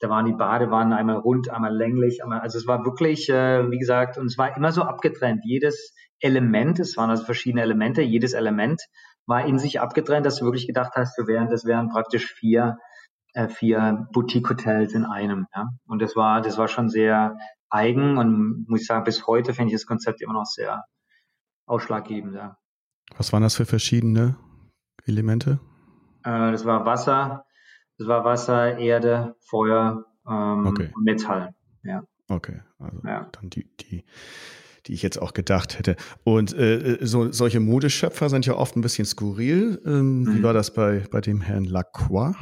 Da 0.00 0.08
waren 0.08 0.24
die 0.24 0.32
Badewannen 0.32 0.94
einmal 0.94 1.16
rund, 1.16 1.50
einmal 1.50 1.76
länglich. 1.76 2.22
Einmal, 2.22 2.40
also 2.40 2.58
es 2.58 2.66
war 2.66 2.84
wirklich, 2.84 3.28
äh, 3.28 3.70
wie 3.70 3.78
gesagt, 3.78 4.18
und 4.18 4.26
es 4.26 4.38
war 4.38 4.56
immer 4.56 4.72
so 4.72 4.82
abgetrennt. 4.82 5.42
Jedes 5.44 5.94
Element, 6.20 6.80
es 6.80 6.96
waren 6.96 7.10
also 7.10 7.24
verschiedene 7.24 7.62
Elemente, 7.62 8.02
jedes 8.02 8.32
Element 8.32 8.80
war 9.26 9.46
in 9.46 9.58
sich 9.58 9.80
abgetrennt, 9.80 10.26
dass 10.26 10.36
du 10.36 10.44
wirklich 10.44 10.66
gedacht 10.66 10.92
hast, 10.94 11.16
du 11.18 11.26
wären, 11.26 11.48
das 11.48 11.64
wären 11.64 11.90
praktisch 11.90 12.32
vier, 12.32 12.78
äh, 13.34 13.48
vier 13.48 14.06
Boutique-Hotels 14.12 14.94
in 14.94 15.04
einem. 15.04 15.46
Ja? 15.54 15.68
Und 15.86 16.00
das 16.00 16.16
war, 16.16 16.40
das 16.40 16.58
war 16.58 16.68
schon 16.68 16.88
sehr 16.88 17.36
eigen 17.70 18.18
und 18.18 18.68
muss 18.68 18.82
ich 18.82 18.86
sagen, 18.86 19.04
bis 19.04 19.26
heute 19.26 19.54
finde 19.54 19.68
ich 19.68 19.80
das 19.80 19.86
Konzept 19.86 20.20
immer 20.20 20.34
noch 20.34 20.44
sehr 20.44 20.84
ausschlaggebend. 21.66 22.34
Ja. 22.34 22.56
Was 23.16 23.32
waren 23.32 23.42
das 23.42 23.56
für 23.56 23.66
verschiedene 23.66 24.36
Elemente? 25.06 25.58
Äh, 26.24 26.52
das 26.52 26.64
war 26.64 26.84
Wasser, 26.84 27.44
das 27.98 28.08
war 28.08 28.24
Wasser, 28.24 28.78
Erde, 28.78 29.36
Feuer 29.40 30.04
ähm, 30.28 30.66
okay. 30.66 30.90
und 30.94 31.04
Metall. 31.04 31.54
Ja. 31.82 32.02
Okay, 32.28 32.60
also 32.78 33.00
ja. 33.04 33.28
dann 33.32 33.50
die, 33.50 33.66
die, 33.78 34.04
die 34.86 34.92
ich 34.94 35.02
jetzt 35.02 35.20
auch 35.20 35.32
gedacht 35.32 35.78
hätte. 35.78 35.96
Und 36.24 36.54
äh, 36.54 36.94
äh, 36.94 37.06
so, 37.06 37.32
solche 37.32 37.60
Modeschöpfer 37.60 38.28
sind 38.28 38.46
ja 38.46 38.54
oft 38.54 38.76
ein 38.76 38.82
bisschen 38.82 39.04
skurril. 39.04 39.80
Ähm, 39.84 40.22
mhm. 40.22 40.34
Wie 40.36 40.42
war 40.42 40.52
das 40.52 40.72
bei, 40.72 41.04
bei 41.10 41.20
dem 41.20 41.40
Herrn 41.40 41.64
Lacroix? 41.64 42.36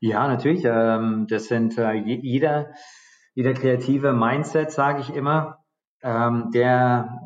Ja, 0.00 0.28
natürlich. 0.28 0.64
Ähm, 0.64 1.26
das 1.28 1.46
sind 1.46 1.78
äh, 1.78 1.92
jeder, 1.92 2.72
jeder 3.34 3.54
kreative 3.54 4.12
Mindset, 4.12 4.70
sage 4.70 5.00
ich 5.00 5.14
immer, 5.14 5.64
ähm, 6.02 6.50
der 6.52 7.20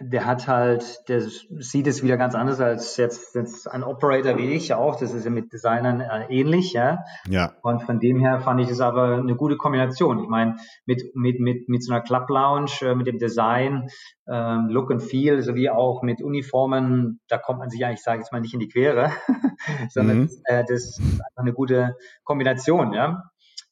der 0.00 0.24
hat 0.24 0.48
halt, 0.48 1.08
der 1.08 1.20
sieht 1.20 1.86
es 1.86 2.02
wieder 2.02 2.16
ganz 2.16 2.34
anders 2.34 2.60
als 2.60 2.96
jetzt, 2.96 3.34
jetzt 3.34 3.68
ein 3.68 3.84
Operator 3.84 4.38
wie 4.38 4.52
ich 4.52 4.72
auch. 4.74 4.96
Das 4.96 5.12
ist 5.12 5.24
ja 5.24 5.30
mit 5.30 5.52
Designern 5.52 6.00
äh, 6.00 6.26
ähnlich, 6.28 6.72
ja. 6.72 7.04
Ja. 7.28 7.54
Und 7.62 7.82
von 7.82 8.00
dem 8.00 8.18
her 8.18 8.40
fand 8.40 8.60
ich 8.60 8.70
es 8.70 8.80
aber 8.80 9.16
eine 9.16 9.36
gute 9.36 9.56
Kombination. 9.56 10.20
Ich 10.22 10.28
meine, 10.28 10.56
mit, 10.86 11.14
mit, 11.14 11.40
mit, 11.40 11.68
mit 11.68 11.84
so 11.84 11.92
einer 11.92 12.02
Club 12.02 12.28
Lounge, 12.28 12.70
äh, 12.82 12.94
mit 12.94 13.06
dem 13.06 13.18
Design, 13.18 13.88
ähm, 14.26 14.68
Look 14.68 14.90
and 14.90 15.02
Feel, 15.02 15.42
sowie 15.42 15.70
auch 15.70 16.02
mit 16.02 16.22
Uniformen, 16.22 17.20
da 17.28 17.38
kommt 17.38 17.58
man 17.58 17.70
sich 17.70 17.84
eigentlich, 17.84 18.02
sage 18.02 18.18
ich 18.18 18.24
jetzt 18.24 18.32
mal, 18.32 18.40
nicht 18.40 18.54
in 18.54 18.60
die 18.60 18.68
Quere, 18.68 19.12
sondern 19.90 20.22
mhm. 20.22 20.30
äh, 20.44 20.64
das 20.66 20.84
ist 20.84 21.00
einfach 21.00 21.26
eine 21.36 21.52
gute 21.52 21.96
Kombination, 22.24 22.92
ja. 22.92 23.24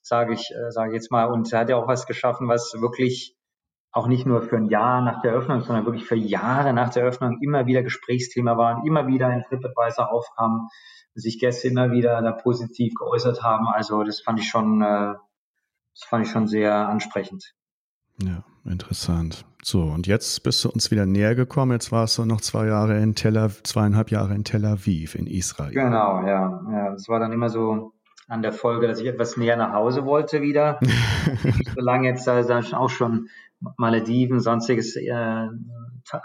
Sage 0.03 0.35
ich, 0.35 0.51
äh, 0.51 0.71
sage 0.71 0.91
ich 0.91 0.95
jetzt 0.95 1.11
mal. 1.11 1.27
Und 1.27 1.53
er 1.53 1.61
hat 1.61 1.69
ja 1.69 1.77
auch 1.77 1.87
was 1.87 2.07
geschaffen, 2.07 2.49
was 2.49 2.75
wirklich 2.81 3.37
auch 3.93 4.07
nicht 4.07 4.27
nur 4.27 4.43
für 4.43 4.57
ein 4.57 4.67
Jahr 4.67 5.03
nach 5.03 5.21
der 5.21 5.33
Eröffnung, 5.33 5.63
sondern 5.63 5.85
wirklich 5.85 6.05
für 6.05 6.17
Jahre 6.17 6.73
nach 6.73 6.91
der 6.91 7.03
Eröffnung 7.03 7.39
immer 7.43 7.67
wieder 7.67 7.83
Gesprächsthema 7.83 8.57
waren, 8.57 8.87
immer 8.87 9.07
wieder 9.07 9.33
in 9.33 9.43
TripAdvisor 9.43 10.13
aufkamen, 10.13 10.69
sich 11.15 11.41
Gäste 11.41 11.69
immer 11.69 11.91
wieder 11.91 12.23
da 12.23 12.33
positiv 12.33 12.95
geäußert 12.95 13.43
haben. 13.43 13.67
Also 13.67 14.05
das 14.05 14.21
fand 14.21 14.39
ich 14.39 14.49
schon, 14.49 14.81
äh, 14.81 15.15
das 15.95 16.05
fand 16.09 16.25
ich 16.25 16.31
schon 16.31 16.47
sehr 16.47 16.89
ansprechend. 16.89 17.53
Ja, 18.23 18.45
interessant. 18.65 19.45
So, 19.63 19.83
und 19.83 20.07
jetzt 20.07 20.43
bist 20.43 20.65
du 20.65 20.71
uns 20.71 20.91
wieder 20.91 21.07
näher 21.07 21.35
gekommen. 21.35 21.73
Jetzt 21.73 21.91
warst 21.91 22.17
du 22.19 22.25
noch 22.25 22.41
zwei 22.41 22.67
Jahre 22.67 22.99
in 22.99 23.15
Tel 23.15 23.37
Aviv, 23.37 23.63
zweieinhalb 23.65 24.11
Jahre 24.11 24.35
in 24.35 24.45
Tel 24.45 24.65
Aviv 24.65 25.15
in 25.15 25.27
Israel. 25.27 25.73
Genau, 25.73 26.27
ja. 26.27 26.63
ja. 26.71 26.95
Es 26.95 27.09
war 27.09 27.19
dann 27.19 27.33
immer 27.33 27.51
so 27.51 27.93
an 28.29 28.43
der 28.43 28.53
Folge, 28.53 28.87
dass 28.87 29.01
ich 29.01 29.07
etwas 29.07 29.37
näher 29.37 29.57
nach 29.57 29.73
Hause 29.73 30.05
wollte 30.05 30.41
wieder. 30.41 30.79
Nicht 31.43 31.71
so 31.75 31.81
lange 31.81 32.09
jetzt 32.09 32.29
also 32.29 32.55
auch 32.77 32.91
schon 32.91 33.29
Malediven, 33.77 34.41
sonstiges, 34.41 34.97
äh, 34.97 35.49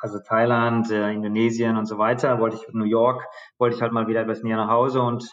also 0.01 0.19
Thailand, 0.19 0.89
äh, 0.91 1.11
Indonesien 1.11 1.77
und 1.77 1.85
so 1.85 1.97
weiter, 1.97 2.39
wollte 2.39 2.57
ich 2.57 2.73
New 2.73 2.85
York, 2.85 3.25
wollte 3.57 3.75
ich 3.75 3.81
halt 3.81 3.91
mal 3.91 4.07
wieder 4.07 4.21
etwas 4.21 4.43
näher 4.43 4.57
nach 4.57 4.69
Hause 4.69 5.01
und 5.01 5.29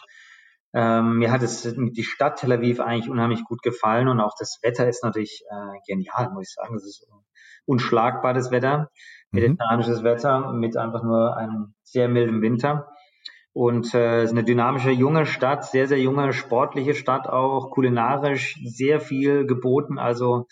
ähm, 0.75 1.19
mir 1.19 1.31
hat 1.31 1.43
es 1.43 1.61
die 1.75 2.03
Stadt 2.03 2.39
Tel 2.39 2.51
Aviv 2.51 2.79
eigentlich 2.79 3.09
unheimlich 3.09 3.43
gut 3.43 3.61
gefallen 3.61 4.07
und 4.07 4.19
auch 4.19 4.33
das 4.37 4.59
Wetter 4.63 4.87
ist 4.87 5.03
natürlich 5.03 5.43
äh, 5.49 5.79
genial, 5.87 6.31
muss 6.31 6.49
ich 6.49 6.53
sagen. 6.53 6.75
Es 6.75 6.85
ist 6.85 7.07
unschlagbar 7.65 8.33
das 8.33 8.51
Wetter, 8.51 8.89
mhm. 9.31 9.41
mediterranisches 9.41 10.03
Wetter 10.03 10.51
mit 10.51 10.75
einfach 10.75 11.03
nur 11.03 11.37
einem 11.37 11.75
sehr 11.83 12.09
milden 12.09 12.41
Winter. 12.41 12.89
Und 13.53 13.93
äh, 13.93 14.21
es 14.21 14.25
ist 14.25 14.31
eine 14.31 14.43
dynamische 14.43 14.89
junge 14.89 15.27
Stadt, 15.27 15.63
sehr, 15.65 15.87
sehr 15.87 15.99
junge, 15.99 16.33
sportliche 16.33 16.95
Stadt 16.95 17.27
auch, 17.27 17.69
kulinarisch 17.69 18.59
sehr 18.63 18.99
viel 18.99 19.45
geboten. 19.45 19.99
Also 19.99 20.47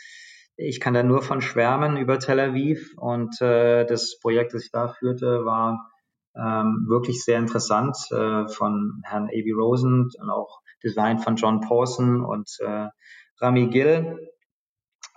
ich 0.55 0.79
kann 0.79 0.93
da 0.93 1.03
nur 1.03 1.21
von 1.21 1.41
schwärmen 1.41 1.97
über 1.97 2.19
Tel 2.19 2.39
Aviv 2.39 2.93
und 2.97 3.41
äh, 3.41 3.85
das 3.85 4.19
Projekt, 4.19 4.53
das 4.53 4.65
ich 4.65 4.71
da 4.71 4.89
führte, 4.89 5.45
war 5.45 5.91
ähm, 6.35 6.85
wirklich 6.87 7.23
sehr 7.23 7.39
interessant 7.39 7.97
äh, 8.11 8.47
von 8.47 9.01
Herrn 9.03 9.25
A.B. 9.25 9.51
Rosen 9.51 10.09
und 10.19 10.29
auch 10.29 10.61
Design 10.83 11.19
von 11.19 11.35
John 11.35 11.61
Pawson 11.61 12.23
und 12.23 12.49
äh, 12.59 12.87
Rami 13.39 13.67
Gill. 13.67 14.29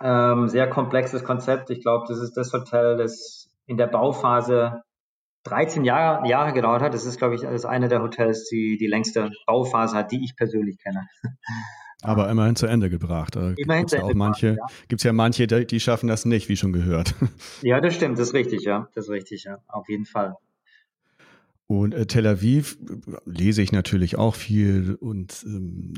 Ähm, 0.01 0.49
sehr 0.49 0.69
komplexes 0.69 1.23
Konzept. 1.23 1.69
Ich 1.69 1.81
glaube, 1.81 2.05
das 2.07 2.19
ist 2.19 2.35
das 2.35 2.51
Hotel, 2.51 2.97
das 2.97 3.49
in 3.65 3.77
der 3.77 3.87
Bauphase 3.87 4.83
13 5.43 5.85
Jahre, 5.85 6.27
Jahre 6.27 6.53
gedauert 6.53 6.81
hat. 6.81 6.93
Das 6.93 7.05
ist, 7.05 7.17
glaube 7.17 7.35
ich, 7.35 7.41
das 7.41 7.65
eine 7.65 7.87
der 7.87 8.01
Hotels, 8.01 8.49
die 8.49 8.77
die 8.77 8.87
längste 8.87 9.31
Bauphase 9.45 9.95
hat, 9.95 10.11
die 10.11 10.23
ich 10.23 10.35
persönlich 10.35 10.77
kenne. 10.79 11.07
Aber 12.05 12.29
immerhin 12.29 12.55
zu 12.55 12.67
Ende 12.67 12.89
gebracht. 12.89 13.35
Da 13.35 13.53
immerhin 13.57 13.87
zu 13.87 13.97
Ende 13.97 14.07
auch 14.07 14.13
manche, 14.13 14.47
ja. 14.47 14.65
Gibt 14.87 15.01
es 15.01 15.03
ja 15.03 15.13
manche, 15.13 15.47
die 15.47 15.79
schaffen 15.79 16.07
das 16.07 16.25
nicht, 16.25 16.49
wie 16.49 16.57
schon 16.57 16.73
gehört. 16.73 17.15
Ja, 17.61 17.81
das 17.81 17.95
stimmt, 17.95 18.19
das 18.19 18.29
ist 18.29 18.33
richtig, 18.33 18.63
ja. 18.63 18.87
Das 18.93 19.05
ist 19.05 19.11
richtig, 19.11 19.43
ja. 19.45 19.57
Auf 19.67 19.89
jeden 19.89 20.05
Fall. 20.05 20.35
Und 21.67 21.95
äh, 21.95 22.05
Tel 22.05 22.27
Aviv 22.27 22.77
lese 23.25 23.63
ich 23.63 23.71
natürlich 23.71 24.17
auch 24.17 24.35
viel 24.35 24.95
und 24.99 25.43
ähm, 25.47 25.93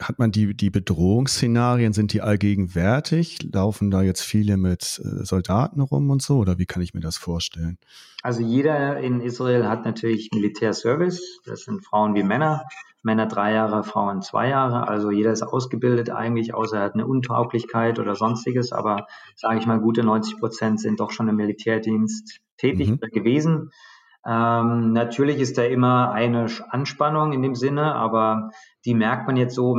hat 0.00 0.18
man 0.18 0.32
die, 0.32 0.52
die 0.54 0.70
Bedrohungsszenarien, 0.70 1.92
sind 1.92 2.12
die 2.12 2.22
allgegenwärtig? 2.22 3.38
Laufen 3.52 3.92
da 3.92 4.02
jetzt 4.02 4.22
viele 4.22 4.56
mit 4.56 5.00
äh, 5.04 5.24
Soldaten 5.24 5.80
rum 5.80 6.10
und 6.10 6.22
so 6.22 6.38
oder 6.38 6.58
wie 6.58 6.66
kann 6.66 6.82
ich 6.82 6.92
mir 6.92 7.00
das 7.00 7.16
vorstellen? 7.16 7.78
Also 8.22 8.42
jeder 8.42 8.98
in 8.98 9.20
Israel 9.20 9.68
hat 9.68 9.84
natürlich 9.84 10.30
Militärservice, 10.34 11.40
das 11.44 11.62
sind 11.62 11.84
Frauen 11.84 12.14
wie 12.14 12.24
Männer. 12.24 12.64
Männer 13.02 13.26
drei 13.26 13.54
Jahre, 13.54 13.82
Frauen 13.82 14.20
zwei 14.20 14.48
Jahre. 14.48 14.88
Also 14.88 15.10
jeder 15.10 15.32
ist 15.32 15.42
ausgebildet 15.42 16.10
eigentlich, 16.10 16.52
außer 16.52 16.78
er 16.78 16.84
hat 16.84 16.94
eine 16.94 17.06
Untauglichkeit 17.06 17.98
oder 17.98 18.14
sonstiges. 18.14 18.72
Aber 18.72 19.06
sage 19.36 19.58
ich 19.58 19.66
mal, 19.66 19.80
gute 19.80 20.02
90 20.02 20.38
Prozent 20.38 20.80
sind 20.80 21.00
doch 21.00 21.10
schon 21.10 21.28
im 21.28 21.36
Militärdienst 21.36 22.40
tätig 22.58 22.90
mhm. 22.90 22.98
gewesen. 23.12 23.70
Ähm, 24.26 24.92
natürlich 24.92 25.38
ist 25.38 25.56
da 25.56 25.62
immer 25.62 26.12
eine 26.12 26.46
Anspannung 26.68 27.32
in 27.32 27.42
dem 27.42 27.54
Sinne, 27.54 27.94
aber 27.94 28.50
die 28.84 28.94
merkt 28.94 29.26
man 29.26 29.36
jetzt 29.36 29.54
so 29.54 29.76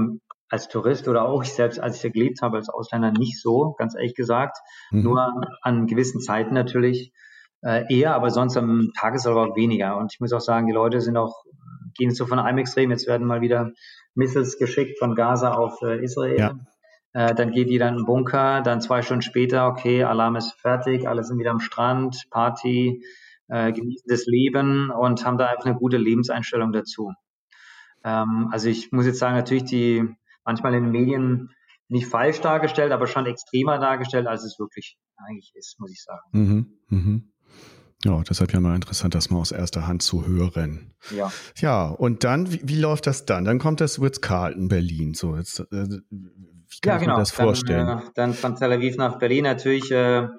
als 0.49 0.67
Tourist 0.67 1.07
oder 1.07 1.23
auch 1.23 1.43
ich 1.43 1.53
selbst, 1.53 1.79
als 1.79 1.95
ich 1.95 2.01
hier 2.01 2.11
gelebt 2.11 2.41
habe, 2.41 2.57
als 2.57 2.69
Ausländer 2.69 3.11
nicht 3.11 3.41
so, 3.41 3.73
ganz 3.77 3.95
ehrlich 3.95 4.15
gesagt. 4.15 4.57
Mhm. 4.91 5.03
Nur 5.03 5.45
an 5.61 5.87
gewissen 5.87 6.19
Zeiten 6.19 6.53
natürlich 6.53 7.13
äh, 7.63 7.83
eher, 7.93 8.15
aber 8.15 8.31
sonst 8.31 8.57
am 8.57 8.89
Tagesverlauf 8.99 9.55
weniger. 9.55 9.97
Und 9.97 10.13
ich 10.13 10.19
muss 10.19 10.33
auch 10.33 10.41
sagen, 10.41 10.67
die 10.67 10.73
Leute 10.73 10.99
sind 10.99 11.17
auch, 11.17 11.43
gehen 11.95 12.11
so 12.11 12.25
von 12.25 12.39
einem 12.39 12.57
Extrem, 12.57 12.91
jetzt 12.91 13.07
werden 13.07 13.27
mal 13.27 13.41
wieder 13.41 13.71
Missiles 14.15 14.57
geschickt 14.57 14.99
von 14.99 15.15
Gaza 15.15 15.53
auf 15.53 15.81
äh, 15.81 16.03
Israel. 16.03 16.37
Ja. 16.37 16.55
Äh, 17.13 17.35
dann 17.35 17.51
geht 17.51 17.69
die 17.69 17.77
dann 17.77 17.93
in 17.93 17.99
den 18.01 18.05
Bunker, 18.05 18.61
dann 18.61 18.81
zwei 18.81 19.01
Stunden 19.01 19.21
später, 19.21 19.67
okay, 19.67 20.03
Alarm 20.03 20.35
ist 20.35 20.53
fertig, 20.59 21.07
alle 21.07 21.23
sind 21.23 21.39
wieder 21.39 21.51
am 21.51 21.59
Strand, 21.59 22.25
Party, 22.29 23.03
äh, 23.51 23.71
genießen 23.73 24.07
das 24.07 24.25
Leben 24.25 24.89
und 24.89 25.25
haben 25.25 25.37
da 25.37 25.47
einfach 25.47 25.65
eine 25.65 25.75
gute 25.75 25.97
Lebenseinstellung 25.97 26.71
dazu. 26.71 27.13
Ähm, 28.03 28.47
also 28.51 28.69
ich 28.69 28.91
muss 28.91 29.05
jetzt 29.05 29.19
sagen, 29.19 29.35
natürlich 29.35 29.65
die 29.65 30.07
manchmal 30.45 30.73
in 30.73 30.85
den 30.85 30.91
Medien 30.91 31.49
nicht 31.89 32.07
falsch 32.07 32.39
dargestellt, 32.39 32.93
aber 32.93 33.05
schon 33.05 33.25
extremer 33.25 33.77
dargestellt, 33.77 34.25
als 34.25 34.45
es 34.45 34.57
wirklich 34.57 34.97
eigentlich 35.17 35.51
ist, 35.55 35.79
muss 35.79 35.91
ich 35.91 36.01
sagen. 36.01 36.21
Mhm, 36.31 36.65
mhm. 36.87 37.31
Ja, 38.03 38.23
deshalb 38.27 38.51
ja 38.53 38.59
mal 38.59 38.73
interessant, 38.73 39.13
das 39.13 39.29
mal 39.29 39.39
aus 39.39 39.51
erster 39.51 39.85
Hand 39.85 40.01
zu 40.01 40.25
hören. 40.25 40.95
Ja. 41.15 41.31
Ja, 41.57 41.87
und 41.87 42.23
dann, 42.23 42.51
wie, 42.51 42.61
wie 42.63 42.79
läuft 42.79 43.05
das 43.05 43.25
dann? 43.25 43.45
Dann 43.45 43.59
kommt 43.59 43.79
das 43.81 44.01
Ritz-Carlton 44.01 44.69
Berlin. 44.69 45.13
So, 45.13 45.35
jetzt, 45.35 45.59
äh, 45.59 45.65
wie 45.69 46.79
kann 46.81 46.93
ja, 46.93 46.95
ich 46.95 47.01
genau. 47.01 47.13
mir 47.15 47.19
das 47.19 47.31
vorstellen? 47.31 47.85
Dann, 47.85 47.99
äh, 47.99 48.11
dann 48.15 48.33
von 48.33 48.55
Tel 48.55 48.71
Aviv 48.71 48.95
nach 48.95 49.19
Berlin 49.19 49.43
natürlich. 49.43 49.91
Äh, 49.91 50.29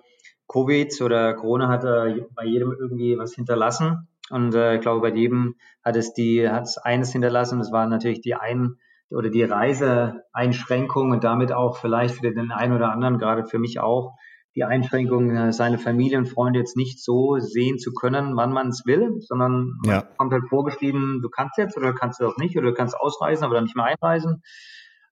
Covid 0.52 1.00
oder 1.00 1.34
Corona 1.34 1.68
hat 1.68 1.84
äh, 1.84 2.24
bei 2.34 2.44
jedem 2.44 2.72
irgendwie 2.72 3.18
was 3.18 3.34
hinterlassen. 3.34 4.08
Und 4.30 4.54
äh, 4.54 4.76
ich 4.76 4.80
glaube, 4.80 5.00
bei 5.00 5.14
jedem 5.14 5.56
hat 5.84 5.96
es 5.96 6.12
die, 6.12 6.48
hat 6.48 6.64
es 6.64 6.78
eines 6.78 7.12
hinterlassen. 7.12 7.58
Das 7.58 7.72
war 7.72 7.86
natürlich 7.86 8.20
die 8.20 8.34
ein 8.34 8.76
oder 9.10 9.30
die 9.30 9.42
Reiseeinschränkung 9.42 11.10
und 11.10 11.24
damit 11.24 11.52
auch 11.52 11.76
vielleicht 11.76 12.14
für 12.16 12.32
den 12.32 12.50
einen 12.50 12.74
oder 12.74 12.90
anderen, 12.90 13.18
gerade 13.18 13.44
für 13.44 13.58
mich 13.58 13.80
auch, 13.80 14.14
die 14.54 14.64
Einschränkung, 14.64 15.34
äh, 15.34 15.52
seine 15.52 15.78
Familie 15.78 16.18
und 16.18 16.26
Freunde 16.26 16.58
jetzt 16.58 16.76
nicht 16.76 17.02
so 17.02 17.38
sehen 17.38 17.78
zu 17.78 17.92
können, 17.92 18.36
wann 18.36 18.52
man 18.52 18.68
es 18.68 18.84
will, 18.84 19.16
sondern 19.20 19.78
ja. 19.86 20.02
kommt 20.18 20.32
halt 20.32 20.44
vorgeschrieben, 20.48 21.20
du 21.22 21.30
kannst 21.30 21.56
jetzt 21.56 21.76
oder 21.76 21.94
kannst 21.94 22.20
du 22.20 22.26
auch 22.26 22.36
nicht 22.36 22.56
oder 22.56 22.68
du 22.68 22.74
kannst 22.74 22.94
ausreisen, 22.94 23.44
aber 23.44 23.54
dann 23.54 23.64
nicht 23.64 23.76
mehr 23.76 23.86
einreisen. 23.86 24.42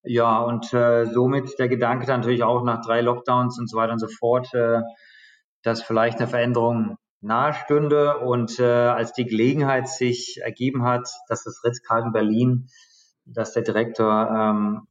Ja, 0.02 0.40
und 0.40 0.72
äh, 0.72 1.06
somit 1.06 1.58
der 1.58 1.68
Gedanke 1.68 2.06
dann 2.06 2.20
natürlich 2.20 2.42
auch 2.42 2.64
nach 2.64 2.84
drei 2.84 3.00
Lockdowns 3.00 3.58
und 3.58 3.68
so 3.68 3.76
weiter 3.76 3.92
und 3.92 3.98
so 3.98 4.08
fort, 4.08 4.52
äh, 4.54 4.80
dass 5.62 5.82
vielleicht 5.82 6.18
eine 6.18 6.28
Veränderung 6.28 6.96
nahestünde 7.20 8.18
und 8.18 8.58
äh, 8.58 8.64
als 8.64 9.12
die 9.12 9.26
Gelegenheit 9.26 9.88
sich 9.88 10.40
ergeben 10.42 10.84
hat, 10.84 11.08
dass 11.28 11.44
das 11.44 11.62
Ritz-Carlton 11.64 12.12
Berlin, 12.12 12.68
dass 13.26 13.52
der 13.52 13.62
Direktor 13.62 14.86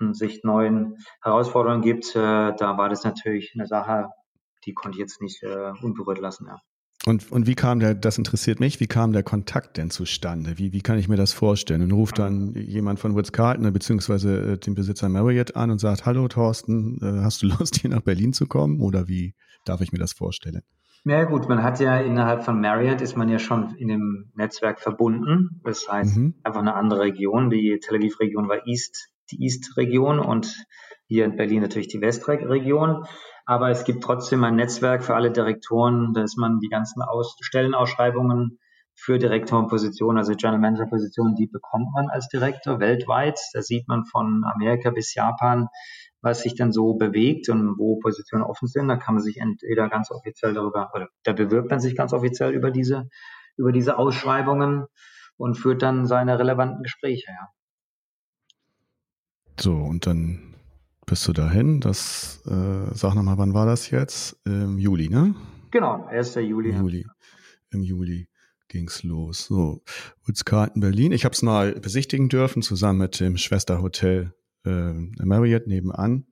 ähm, 0.00 0.14
sich 0.14 0.44
neuen 0.44 0.98
Herausforderungen 1.22 1.82
gibt, 1.82 2.14
äh, 2.14 2.18
da 2.56 2.78
war 2.78 2.88
das 2.88 3.04
natürlich 3.04 3.52
eine 3.54 3.66
Sache, 3.66 4.10
die 4.64 4.74
konnte 4.74 4.96
ich 4.96 5.00
jetzt 5.00 5.20
nicht 5.20 5.42
äh, 5.42 5.72
unberührt 5.82 6.18
lassen. 6.18 6.46
Ja. 6.46 6.60
Und, 7.04 7.30
und 7.30 7.46
wie 7.46 7.54
kam 7.54 7.78
der, 7.78 7.94
das 7.94 8.18
interessiert 8.18 8.58
mich, 8.58 8.80
wie 8.80 8.88
kam 8.88 9.12
der 9.12 9.22
Kontakt 9.22 9.76
denn 9.76 9.90
zustande? 9.90 10.58
Wie, 10.58 10.72
wie 10.72 10.80
kann 10.80 10.98
ich 10.98 11.08
mir 11.08 11.16
das 11.16 11.32
vorstellen? 11.32 11.82
Und 11.82 11.92
ruft 11.92 12.18
dann 12.18 12.52
jemand 12.54 12.98
von 12.98 13.14
Ritz-Carlton 13.14 13.72
beziehungsweise 13.72 14.54
äh, 14.54 14.58
den 14.58 14.74
Besitzer 14.74 15.08
Marriott 15.08 15.54
an 15.54 15.70
und 15.70 15.78
sagt, 15.78 16.04
hallo 16.04 16.26
Thorsten, 16.26 16.98
äh, 17.00 17.22
hast 17.22 17.42
du 17.42 17.46
Lust 17.46 17.76
hier 17.80 17.90
nach 17.90 18.02
Berlin 18.02 18.32
zu 18.32 18.46
kommen? 18.46 18.80
Oder 18.80 19.06
wie 19.08 19.34
darf 19.68 19.80
ich 19.80 19.92
mir 19.92 19.98
das 19.98 20.12
vorstellen? 20.12 20.62
Ja 21.04 21.22
gut, 21.24 21.48
man 21.48 21.62
hat 21.62 21.78
ja 21.78 22.00
innerhalb 22.00 22.44
von 22.44 22.60
Marriott 22.60 23.00
ist 23.00 23.16
man 23.16 23.28
ja 23.28 23.38
schon 23.38 23.76
in 23.76 23.88
dem 23.88 24.32
Netzwerk 24.34 24.80
verbunden. 24.80 25.60
Das 25.62 25.88
heißt 25.88 26.16
mhm. 26.16 26.34
einfach 26.42 26.60
eine 26.60 26.74
andere 26.74 27.00
Region. 27.00 27.48
Die 27.48 27.78
Tel 27.80 27.98
Aviv-Region 27.98 28.48
war 28.48 28.66
East, 28.66 29.10
die 29.30 29.44
East-Region 29.44 30.18
und 30.18 30.56
hier 31.06 31.24
in 31.24 31.36
Berlin 31.36 31.62
natürlich 31.62 31.86
die 31.86 32.00
West-Region. 32.00 33.04
Aber 33.44 33.70
es 33.70 33.84
gibt 33.84 34.02
trotzdem 34.02 34.42
ein 34.42 34.56
Netzwerk 34.56 35.04
für 35.04 35.14
alle 35.14 35.30
Direktoren, 35.30 36.12
dass 36.12 36.34
man 36.36 36.58
die 36.58 36.68
ganzen 36.68 37.02
Aus 37.02 37.36
Stellenausschreibungen 37.40 38.58
für 38.96 39.18
Direktorenpositionen, 39.18 40.18
also 40.18 40.34
General 40.34 40.58
Manager 40.58 40.86
Positionen, 40.86 41.36
die 41.36 41.46
bekommt 41.46 41.92
man 41.94 42.08
als 42.08 42.28
Direktor 42.28 42.80
weltweit. 42.80 43.38
Da 43.52 43.62
sieht 43.62 43.86
man 43.86 44.04
von 44.06 44.42
Amerika 44.44 44.90
bis 44.90 45.14
Japan, 45.14 45.68
was 46.26 46.40
sich 46.40 46.56
dann 46.56 46.72
so 46.72 46.94
bewegt 46.94 47.48
und 47.48 47.78
wo 47.78 48.00
Positionen 48.00 48.42
offen 48.42 48.66
sind. 48.66 48.88
Da 48.88 48.96
kann 48.96 49.14
man 49.14 49.22
sich 49.22 49.36
entweder 49.38 49.88
ganz 49.88 50.10
offiziell 50.10 50.54
darüber, 50.54 50.90
oder 50.92 51.08
da 51.22 51.32
bewirbt 51.32 51.70
man 51.70 51.78
sich 51.78 51.94
ganz 51.94 52.12
offiziell 52.12 52.52
über 52.52 52.72
diese, 52.72 53.08
über 53.56 53.70
diese 53.70 53.96
Ausschreibungen 53.96 54.86
und 55.36 55.54
führt 55.54 55.82
dann 55.82 56.04
seine 56.04 56.36
relevanten 56.36 56.82
Gespräche, 56.82 57.30
ja. 57.30 57.48
So, 59.58 59.72
und 59.72 60.06
dann 60.06 60.56
bist 61.06 61.26
du 61.28 61.32
dahin? 61.32 61.80
Das, 61.80 62.42
äh, 62.46 62.92
sag 62.92 63.14
nochmal, 63.14 63.38
wann 63.38 63.54
war 63.54 63.64
das 63.64 63.90
jetzt? 63.90 64.36
Im 64.44 64.78
Juli, 64.78 65.08
ne? 65.08 65.34
Genau, 65.70 66.06
1. 66.06 66.34
Juli. 66.34 66.70
Im 66.70 66.80
Juli. 66.80 67.06
Im 67.70 67.82
Juli 67.82 68.28
ging's 68.66 69.04
los. 69.04 69.46
So, 69.46 69.84
Ritz-Carlton 70.26 70.80
Berlin. 70.80 71.12
Ich 71.12 71.24
habe 71.24 71.34
es 71.34 71.42
mal 71.42 71.72
besichtigen 71.74 72.28
dürfen, 72.28 72.62
zusammen 72.62 72.98
mit 72.98 73.20
dem 73.20 73.36
Schwesterhotel 73.36 74.34
äh, 74.66 75.24
Marriott 75.24 75.66
nebenan. 75.66 76.26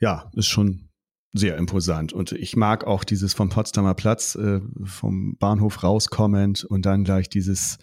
Ja, 0.00 0.30
ist 0.34 0.48
schon 0.48 0.90
sehr 1.32 1.56
imposant. 1.56 2.12
Und 2.12 2.32
ich 2.32 2.56
mag 2.56 2.84
auch 2.84 3.04
dieses 3.04 3.34
vom 3.34 3.50
Potsdamer 3.50 3.94
Platz, 3.94 4.34
äh, 4.34 4.60
vom 4.84 5.36
Bahnhof 5.38 5.82
rauskommend 5.82 6.64
und 6.64 6.86
dann 6.86 7.04
gleich 7.04 7.28
dieses 7.28 7.78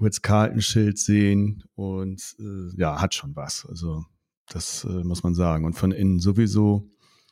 Ritz-Carlton-Schild 0.00 0.98
sehen 0.98 1.64
und 1.74 2.36
äh, 2.38 2.80
ja, 2.80 3.00
hat 3.00 3.14
schon 3.14 3.34
was. 3.36 3.66
Also 3.66 4.04
das 4.48 4.84
äh, 4.84 5.04
muss 5.04 5.22
man 5.22 5.34
sagen. 5.34 5.64
Und 5.64 5.74
von 5.74 5.92
innen 5.92 6.20
sowieso 6.20 6.88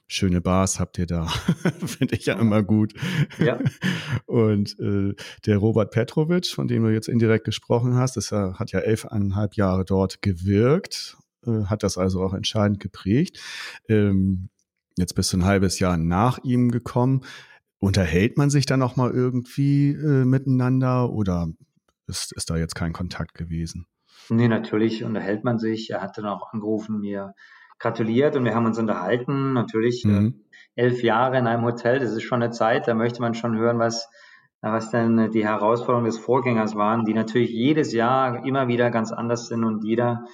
schöne 0.06 0.40
Bars 0.40 0.80
habt 0.80 0.98
ihr 0.98 1.06
da. 1.06 1.26
Finde 1.86 2.16
ich 2.16 2.26
ja 2.26 2.34
immer 2.34 2.62
gut. 2.62 2.94
Ja. 3.38 3.58
Und 4.26 4.78
äh, 4.80 5.14
der 5.44 5.58
Robert 5.58 5.90
Petrovic, 5.90 6.46
von 6.46 6.66
dem 6.66 6.82
du 6.82 6.90
jetzt 6.90 7.08
indirekt 7.08 7.44
gesprochen 7.44 7.94
hast, 7.94 8.16
das 8.16 8.32
hat 8.32 8.72
ja 8.72 8.80
elfeinhalb 8.80 9.54
Jahre 9.54 9.84
dort 9.84 10.22
gewirkt, 10.22 11.16
äh, 11.46 11.64
hat 11.66 11.82
das 11.82 11.98
also 11.98 12.22
auch 12.22 12.34
entscheidend 12.34 12.80
geprägt. 12.80 13.40
Ähm, 13.88 14.48
jetzt 14.96 15.14
bist 15.14 15.32
du 15.32 15.38
ein 15.38 15.44
halbes 15.44 15.78
Jahr 15.78 15.96
nach 15.96 16.38
ihm 16.42 16.70
gekommen. 16.70 17.22
Unterhält 17.78 18.36
man 18.36 18.50
sich 18.50 18.66
dann 18.66 18.80
noch 18.80 18.96
mal 18.96 19.10
irgendwie 19.10 19.90
äh, 19.92 20.24
miteinander 20.24 21.10
oder 21.10 21.48
ist, 22.06 22.32
ist 22.32 22.50
da 22.50 22.56
jetzt 22.56 22.74
kein 22.74 22.92
Kontakt 22.92 23.34
gewesen? 23.34 23.86
Nee, 24.30 24.48
natürlich 24.48 25.04
unterhält 25.04 25.44
man 25.44 25.58
sich. 25.58 25.90
Er 25.90 26.02
hat 26.02 26.18
dann 26.18 26.26
auch 26.26 26.52
angerufen, 26.52 27.00
mir 27.00 27.34
gratuliert 27.78 28.36
und 28.36 28.44
wir 28.44 28.54
haben 28.54 28.66
uns 28.66 28.78
unterhalten. 28.78 29.52
Natürlich 29.52 30.04
äh, 30.04 30.08
mhm. 30.08 30.44
äh, 30.74 30.82
elf 30.82 31.02
Jahre 31.02 31.38
in 31.38 31.46
einem 31.46 31.64
Hotel, 31.64 31.98
das 31.98 32.12
ist 32.12 32.22
schon 32.22 32.42
eine 32.42 32.52
Zeit, 32.52 32.88
da 32.88 32.94
möchte 32.94 33.20
man 33.20 33.34
schon 33.34 33.56
hören, 33.56 33.78
was, 33.78 34.08
was 34.60 34.90
denn 34.90 35.30
die 35.30 35.44
Herausforderungen 35.44 36.06
des 36.06 36.18
Vorgängers 36.18 36.74
waren, 36.76 37.04
die 37.04 37.14
natürlich 37.14 37.50
jedes 37.50 37.92
Jahr 37.92 38.44
immer 38.44 38.68
wieder 38.68 38.90
ganz 38.90 39.12
anders 39.12 39.48
sind 39.48 39.64
und 39.64 39.84
jeder, 39.84 40.24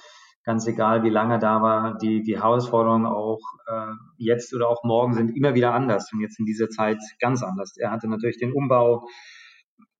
ganz 0.45 0.67
egal 0.67 1.03
wie 1.03 1.09
lange 1.09 1.39
da 1.39 1.61
war, 1.61 1.97
die, 1.97 2.21
die 2.21 2.37
Herausforderungen 2.37 3.05
auch 3.05 3.41
äh, 3.67 3.93
jetzt 4.17 4.53
oder 4.53 4.69
auch 4.69 4.83
morgen 4.83 5.13
sind 5.13 5.35
immer 5.35 5.55
wieder 5.55 5.73
anders 5.73 6.11
und 6.13 6.21
jetzt 6.21 6.39
in 6.39 6.45
dieser 6.45 6.69
Zeit 6.69 6.99
ganz 7.19 7.43
anders. 7.43 7.75
Er 7.77 7.91
hatte 7.91 8.07
natürlich 8.07 8.37
den 8.37 8.53
Umbau 8.53 9.07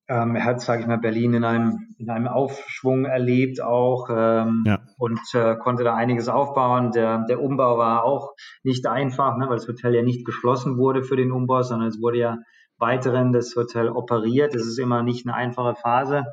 Ähm, 0.07 0.35
er 0.35 0.45
hat, 0.45 0.61
sage 0.61 0.81
ich 0.81 0.87
mal, 0.87 0.99
Berlin 0.99 1.33
in 1.33 1.43
einem, 1.43 1.95
in 1.97 2.11
einem 2.11 2.27
Aufschwung 2.27 3.05
erlebt 3.05 3.59
auch 3.59 4.07
ähm, 4.11 4.63
ja. 4.63 4.77
und 4.99 5.19
äh, 5.33 5.55
konnte 5.57 5.83
da 5.83 5.95
einiges 5.95 6.29
aufbauen. 6.29 6.91
Der, 6.91 7.25
der 7.25 7.41
Umbau 7.41 7.79
war 7.79 8.03
auch 8.03 8.35
nicht 8.61 8.85
einfach, 8.85 9.35
ne, 9.35 9.49
weil 9.49 9.57
das 9.57 9.67
Hotel 9.67 9.95
ja 9.95 10.03
nicht 10.03 10.23
geschlossen 10.23 10.77
wurde 10.77 11.01
für 11.01 11.15
den 11.15 11.31
Umbau, 11.31 11.63
sondern 11.63 11.87
es 11.87 11.99
wurde 11.99 12.19
ja 12.19 12.37
weiterhin 12.77 13.31
das 13.31 13.55
Hotel 13.55 13.89
operiert. 13.89 14.53
Das 14.53 14.67
ist 14.67 14.77
immer 14.77 15.01
nicht 15.01 15.25
eine 15.25 15.35
einfache 15.35 15.73
Phase. 15.73 16.25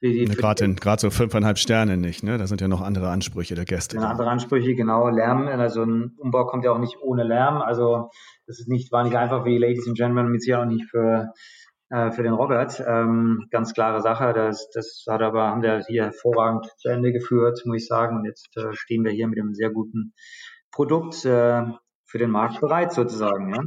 Gerade 0.00 1.00
so 1.00 1.10
fünfeinhalb 1.10 1.58
Sterne 1.58 1.96
nicht, 1.96 2.22
ne? 2.22 2.38
Da 2.38 2.46
sind 2.46 2.60
ja 2.60 2.68
noch 2.68 2.80
andere 2.80 3.10
Ansprüche 3.10 3.54
der 3.54 3.64
Gäste. 3.64 3.96
Ja, 3.96 4.02
andere 4.02 4.30
Ansprüche, 4.30 4.74
genau. 4.74 5.08
Lärm, 5.08 5.48
also 5.48 5.82
ein 5.82 6.14
Umbau 6.18 6.46
kommt 6.46 6.64
ja 6.64 6.70
auch 6.70 6.78
nicht 6.78 6.98
ohne 7.02 7.24
Lärm. 7.24 7.60
Also 7.62 8.10
das 8.46 8.60
ist 8.60 8.68
nicht, 8.68 8.92
war 8.92 9.02
nicht 9.02 9.16
einfach 9.16 9.42
für 9.42 9.50
die 9.50 9.58
Ladies 9.58 9.86
and 9.88 9.96
Gentlemen, 9.96 10.30
mit 10.30 10.42
sicher 10.42 10.60
auch 10.60 10.66
nicht 10.66 10.88
für, 10.88 11.32
äh, 11.90 12.12
für 12.12 12.22
den 12.22 12.32
Robert. 12.32 12.80
Ähm, 12.86 13.46
ganz 13.50 13.74
klare 13.74 14.00
Sache. 14.00 14.32
Das, 14.32 14.70
das 14.72 15.04
hat 15.08 15.20
aber, 15.20 15.48
haben 15.48 15.62
wir 15.62 15.84
hier 15.88 16.04
hervorragend 16.04 16.66
zu 16.78 16.88
Ende 16.88 17.12
geführt, 17.12 17.60
muss 17.64 17.82
ich 17.82 17.86
sagen. 17.86 18.18
Und 18.18 18.24
jetzt 18.24 18.56
äh, 18.56 18.72
stehen 18.74 19.04
wir 19.04 19.10
hier 19.10 19.26
mit 19.26 19.40
einem 19.40 19.54
sehr 19.54 19.70
guten 19.70 20.14
Produkt 20.70 21.24
äh, 21.24 21.64
für 22.06 22.18
den 22.18 22.30
Markt 22.30 22.60
bereit, 22.60 22.92
sozusagen. 22.92 23.52
Ja? 23.52 23.62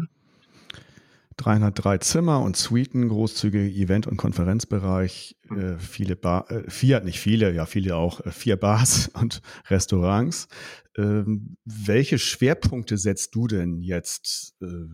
303 1.38 1.98
Zimmer 2.00 2.42
und 2.42 2.56
Suiten, 2.56 3.08
großzügige 3.10 3.70
Event- 3.70 4.08
und 4.08 4.18
Konferenzbereich, 4.18 5.38
äh, 5.50 5.78
viele 5.78 6.16
Bar, 6.16 6.50
äh, 6.52 6.70
vier, 6.70 7.02
nicht 7.02 7.20
viele, 7.20 7.54
ja 7.54 7.66
viele 7.66 7.96
auch, 7.96 8.20
äh, 8.26 8.32
vier 8.32 8.58
Bars 8.58 9.10
und 9.20 9.42
Restaurants. 9.70 10.48
Ähm, 10.98 11.58
welche 11.66 12.20
Schwerpunkte 12.20 12.98
setzt 12.98 13.34
du 13.36 13.48
denn 13.48 13.82
jetzt 13.82 14.56
äh, 14.62 14.88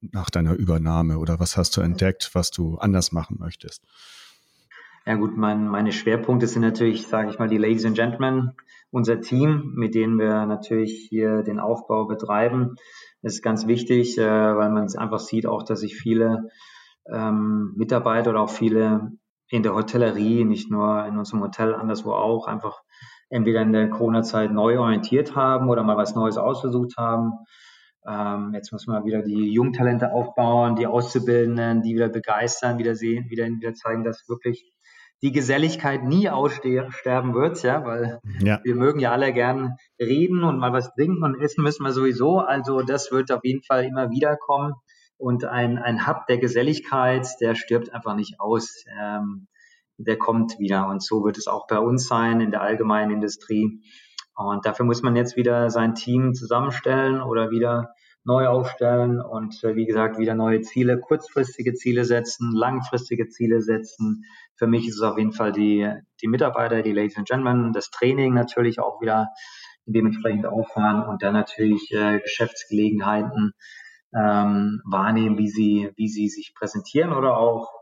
nach 0.00 0.30
deiner 0.30 0.54
Übernahme 0.54 1.18
oder 1.18 1.40
was 1.40 1.56
hast 1.56 1.76
du 1.76 1.80
entdeckt, 1.80 2.30
was 2.32 2.50
du 2.50 2.76
anders 2.78 3.12
machen 3.12 3.36
möchtest? 3.38 3.82
Ja 5.04 5.14
gut, 5.14 5.36
mein, 5.36 5.66
meine 5.66 5.92
Schwerpunkte 5.92 6.46
sind 6.46 6.62
natürlich, 6.62 7.08
sage 7.08 7.30
ich 7.30 7.38
mal, 7.38 7.48
die 7.48 7.58
Ladies 7.58 7.84
and 7.84 7.96
Gentlemen, 7.96 8.52
unser 8.90 9.20
Team, 9.20 9.72
mit 9.74 9.94
denen 9.94 10.18
wir 10.18 10.46
natürlich 10.46 11.06
hier 11.08 11.42
den 11.42 11.58
Aufbau 11.58 12.06
betreiben. 12.06 12.76
Ist 13.22 13.42
ganz 13.42 13.66
wichtig, 13.66 14.18
äh, 14.18 14.22
weil 14.26 14.70
man 14.70 14.84
es 14.84 14.96
einfach 14.96 15.20
sieht 15.20 15.46
auch, 15.46 15.62
dass 15.62 15.80
sich 15.80 15.96
viele 15.96 16.50
ähm, 17.10 17.72
Mitarbeiter 17.76 18.30
oder 18.30 18.40
auch 18.40 18.50
viele 18.50 19.12
in 19.48 19.62
der 19.62 19.74
Hotellerie, 19.74 20.44
nicht 20.44 20.70
nur 20.70 21.04
in 21.06 21.18
unserem 21.18 21.42
Hotel, 21.42 21.74
anderswo 21.74 22.12
auch, 22.12 22.48
einfach 22.48 22.82
entweder 23.28 23.62
in 23.62 23.72
der 23.72 23.90
Corona-Zeit 23.90 24.52
neu 24.52 24.78
orientiert 24.78 25.36
haben 25.36 25.68
oder 25.68 25.82
mal 25.82 25.96
was 25.96 26.14
Neues 26.14 26.36
ausgesucht 26.36 26.96
haben. 26.96 27.32
Ähm, 28.06 28.52
jetzt 28.54 28.72
muss 28.72 28.86
man 28.86 29.04
wieder 29.04 29.22
die 29.22 29.52
Jungtalente 29.52 30.12
aufbauen, 30.12 30.74
die 30.76 30.86
Auszubildenden, 30.86 31.82
die 31.82 31.94
wieder 31.94 32.08
begeistern, 32.08 32.78
wieder 32.78 32.94
sehen, 32.94 33.30
wieder, 33.30 33.46
wieder 33.46 33.74
zeigen, 33.74 34.04
dass 34.04 34.28
wirklich 34.28 34.72
die 35.22 35.32
Geselligkeit 35.32 36.02
nie 36.02 36.28
aussterben 36.28 37.34
wird, 37.34 37.62
ja, 37.62 37.84
weil 37.84 38.20
ja. 38.40 38.60
wir 38.64 38.74
mögen 38.74 38.98
ja 38.98 39.12
alle 39.12 39.32
gern 39.32 39.76
reden 40.00 40.42
und 40.42 40.58
mal 40.58 40.72
was 40.72 40.92
trinken 40.94 41.22
und 41.22 41.40
essen 41.40 41.62
müssen 41.62 41.84
wir 41.84 41.92
sowieso. 41.92 42.40
Also 42.40 42.82
das 42.82 43.12
wird 43.12 43.30
auf 43.30 43.44
jeden 43.44 43.62
Fall 43.62 43.84
immer 43.84 44.10
wieder 44.10 44.36
kommen. 44.36 44.74
Und 45.16 45.44
ein, 45.44 45.78
ein 45.78 46.08
Hub 46.08 46.26
der 46.26 46.38
Geselligkeit, 46.38 47.28
der 47.40 47.54
stirbt 47.54 47.94
einfach 47.94 48.16
nicht 48.16 48.40
aus. 48.40 48.84
Ähm, 49.00 49.46
der 49.96 50.18
kommt 50.18 50.58
wieder. 50.58 50.88
Und 50.88 51.02
so 51.02 51.24
wird 51.24 51.38
es 51.38 51.46
auch 51.46 51.66
bei 51.66 51.78
uns 51.78 52.06
sein 52.06 52.40
in 52.40 52.50
der 52.50 52.62
allgemeinen 52.62 53.12
Industrie. 53.12 53.80
Und 54.34 54.64
dafür 54.66 54.86
muss 54.86 55.02
man 55.02 55.16
jetzt 55.16 55.36
wieder 55.36 55.70
sein 55.70 55.94
Team 55.94 56.34
zusammenstellen 56.34 57.22
oder 57.22 57.50
wieder 57.50 57.94
neu 58.24 58.46
aufstellen 58.46 59.20
und 59.20 59.62
äh, 59.64 59.74
wie 59.74 59.86
gesagt 59.86 60.18
wieder 60.18 60.34
neue 60.34 60.60
Ziele, 60.60 60.98
kurzfristige 60.98 61.74
Ziele 61.74 62.04
setzen, 62.04 62.52
langfristige 62.52 63.28
Ziele 63.28 63.60
setzen. 63.60 64.24
Für 64.54 64.66
mich 64.66 64.86
ist 64.86 64.96
es 64.96 65.02
auf 65.02 65.18
jeden 65.18 65.32
Fall 65.32 65.52
die, 65.52 65.90
die 66.20 66.28
Mitarbeiter, 66.28 66.82
die 66.82 66.92
Ladies 66.92 67.16
and 67.16 67.28
Gentlemen, 67.28 67.72
das 67.72 67.90
Training 67.90 68.34
natürlich 68.34 68.78
auch 68.78 69.00
wieder 69.00 69.28
dementsprechend 69.86 70.46
auffahren 70.46 71.02
und 71.02 71.22
dann 71.22 71.34
natürlich 71.34 71.90
äh, 71.92 72.20
Geschäftsgelegenheiten 72.20 73.52
ähm, 74.14 74.80
wahrnehmen, 74.84 75.38
wie 75.38 75.48
sie, 75.48 75.90
wie 75.96 76.08
sie 76.08 76.28
sich 76.28 76.54
präsentieren 76.54 77.12
oder 77.12 77.36
auch 77.36 77.72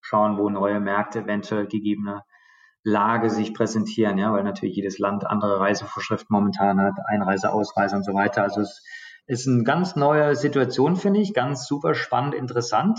schauen, 0.00 0.38
wo 0.38 0.48
neue 0.48 0.80
Märkte 0.80 1.20
eventuell 1.20 1.66
gegebene 1.66 2.22
Lage 2.82 3.28
sich 3.28 3.52
präsentieren, 3.52 4.16
ja, 4.16 4.32
weil 4.32 4.44
natürlich 4.44 4.76
jedes 4.76 4.98
Land 4.98 5.26
andere 5.26 5.60
Reisevorschriften 5.60 6.32
momentan 6.34 6.80
hat, 6.80 6.94
Einreise, 7.06 7.52
Ausreise 7.52 7.96
und 7.96 8.04
so 8.04 8.14
weiter. 8.14 8.42
Also 8.42 8.62
es 8.62 8.82
ist 9.26 9.46
eine 9.46 9.64
ganz 9.64 9.96
neue 9.96 10.34
Situation, 10.36 10.96
finde 10.96 11.20
ich, 11.20 11.34
ganz 11.34 11.66
super 11.66 11.94
spannend, 11.94 12.34
interessant. 12.34 12.98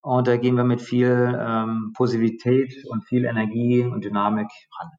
Und 0.00 0.26
da 0.28 0.36
gehen 0.36 0.56
wir 0.56 0.64
mit 0.64 0.80
viel 0.80 1.36
ähm, 1.38 1.92
Positivität 1.94 2.84
und 2.86 3.04
viel 3.04 3.24
Energie 3.24 3.82
und 3.82 4.04
Dynamik 4.04 4.48
ran. 4.80 4.90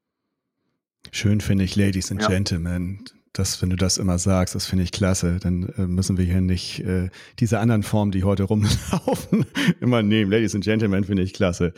Schön 1.12 1.42
finde 1.42 1.64
ich, 1.64 1.76
Ladies 1.76 2.12
and 2.12 2.22
ja. 2.22 2.28
Gentlemen. 2.28 3.04
Das, 3.32 3.62
wenn 3.62 3.70
du 3.70 3.76
das 3.76 3.98
immer 3.98 4.18
sagst, 4.18 4.56
das 4.56 4.66
finde 4.66 4.84
ich 4.84 4.92
klasse. 4.92 5.40
Dann 5.40 5.70
äh, 5.78 5.88
müssen 5.88 6.18
wir 6.18 6.26
hier 6.26 6.42
nicht 6.42 6.82
äh, 6.82 7.10
diese 7.40 7.60
anderen 7.60 7.84
Formen, 7.84 8.12
die 8.12 8.24
heute 8.24 8.44
rumlaufen, 8.44 9.46
immer 9.80 10.02
nehmen. 10.04 10.32
Ladies 10.32 10.56
and 10.56 10.64
Gentlemen 10.64 11.04
finde 11.04 11.24
ich 11.24 11.34
klasse. 11.34 11.74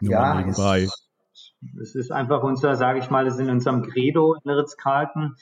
Nur 0.00 0.12
ja, 0.12 0.34
nebenbei. 0.34 0.82
Es, 0.82 1.54
es, 1.80 1.94
ist 1.94 2.12
einfach 2.12 2.42
unser, 2.42 2.76
sage 2.76 2.98
ich 2.98 3.10
mal, 3.10 3.24
das 3.24 3.34
ist 3.34 3.40
in 3.40 3.50
unserem 3.50 3.82
Credo 3.82 4.36
in 4.44 4.50
Ritz-Carlton 4.50 5.34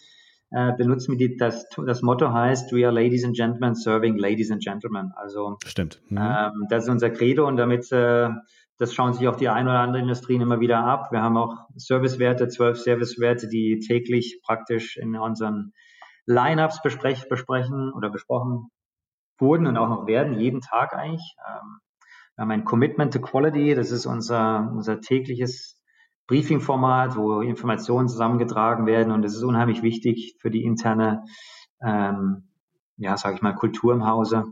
äh, 0.51 0.73
benutzen 0.77 1.19
wir 1.19 1.29
die, 1.29 1.37
das, 1.37 1.69
das 1.87 2.03
Motto 2.03 2.33
heißt, 2.33 2.73
we 2.73 2.85
are 2.85 2.95
ladies 2.95 3.25
and 3.25 3.37
gentlemen 3.37 3.75
serving 3.75 4.17
ladies 4.19 4.51
and 4.51 4.63
gentlemen. 4.63 5.13
Also 5.17 5.57
stimmt. 5.65 6.01
Mhm. 6.09 6.19
Ähm, 6.19 6.67
das 6.69 6.85
ist 6.85 6.91
unser 6.91 7.11
Credo 7.11 7.47
und 7.47 7.57
damit 7.57 7.91
äh, 7.93 8.31
das 8.81 8.95
schauen 8.95 9.13
sich 9.13 9.29
auch 9.29 9.37
die 9.37 9.51
ein 9.51 9.69
oder 9.69 9.81
andere 9.81 10.01
Industrien 10.01 10.41
immer 10.41 10.61
wieder 10.61 10.79
ab. 10.79 11.13
Wir 11.13 11.21
haben 11.21 11.37
auch 11.37 11.69
Servicewerte, 11.77 12.49
zwölf 12.49 12.79
Servicewerte, 12.79 13.47
die 13.47 13.79
täglich 13.79 14.41
praktisch 14.43 14.97
in 14.97 15.17
unseren 15.17 15.75
Lineups 16.25 16.81
besprech, 16.81 17.29
besprechen 17.29 17.93
oder 17.93 18.09
besprochen 18.09 18.71
wurden 19.39 19.67
und 19.67 19.77
auch 19.77 19.89
noch 19.89 20.07
werden, 20.07 20.39
jeden 20.39 20.63
Tag 20.63 20.95
eigentlich. 20.95 21.37
Ähm, 21.47 21.81
wir 22.37 22.43
haben 22.43 22.51
ein 22.53 22.65
Commitment 22.65 23.13
to 23.13 23.21
Quality, 23.21 23.75
das 23.75 23.91
ist 23.91 24.07
unser, 24.07 24.71
unser 24.73 25.01
tägliches 25.03 25.80
Briefing-Format, 26.31 27.17
wo 27.17 27.41
Informationen 27.41 28.09
zusammengetragen 28.09 28.87
werden 28.87 29.13
und 29.13 29.25
es 29.25 29.35
ist 29.35 29.43
unheimlich 29.43 29.83
wichtig 29.83 30.37
für 30.39 30.49
die 30.49 30.63
interne, 30.63 31.25
ähm, 31.83 32.45
ja, 32.99 33.17
sage 33.17 33.35
ich 33.35 33.43
mal, 33.43 33.53
Kultur 33.53 33.93
im 33.93 34.07
Hause 34.07 34.45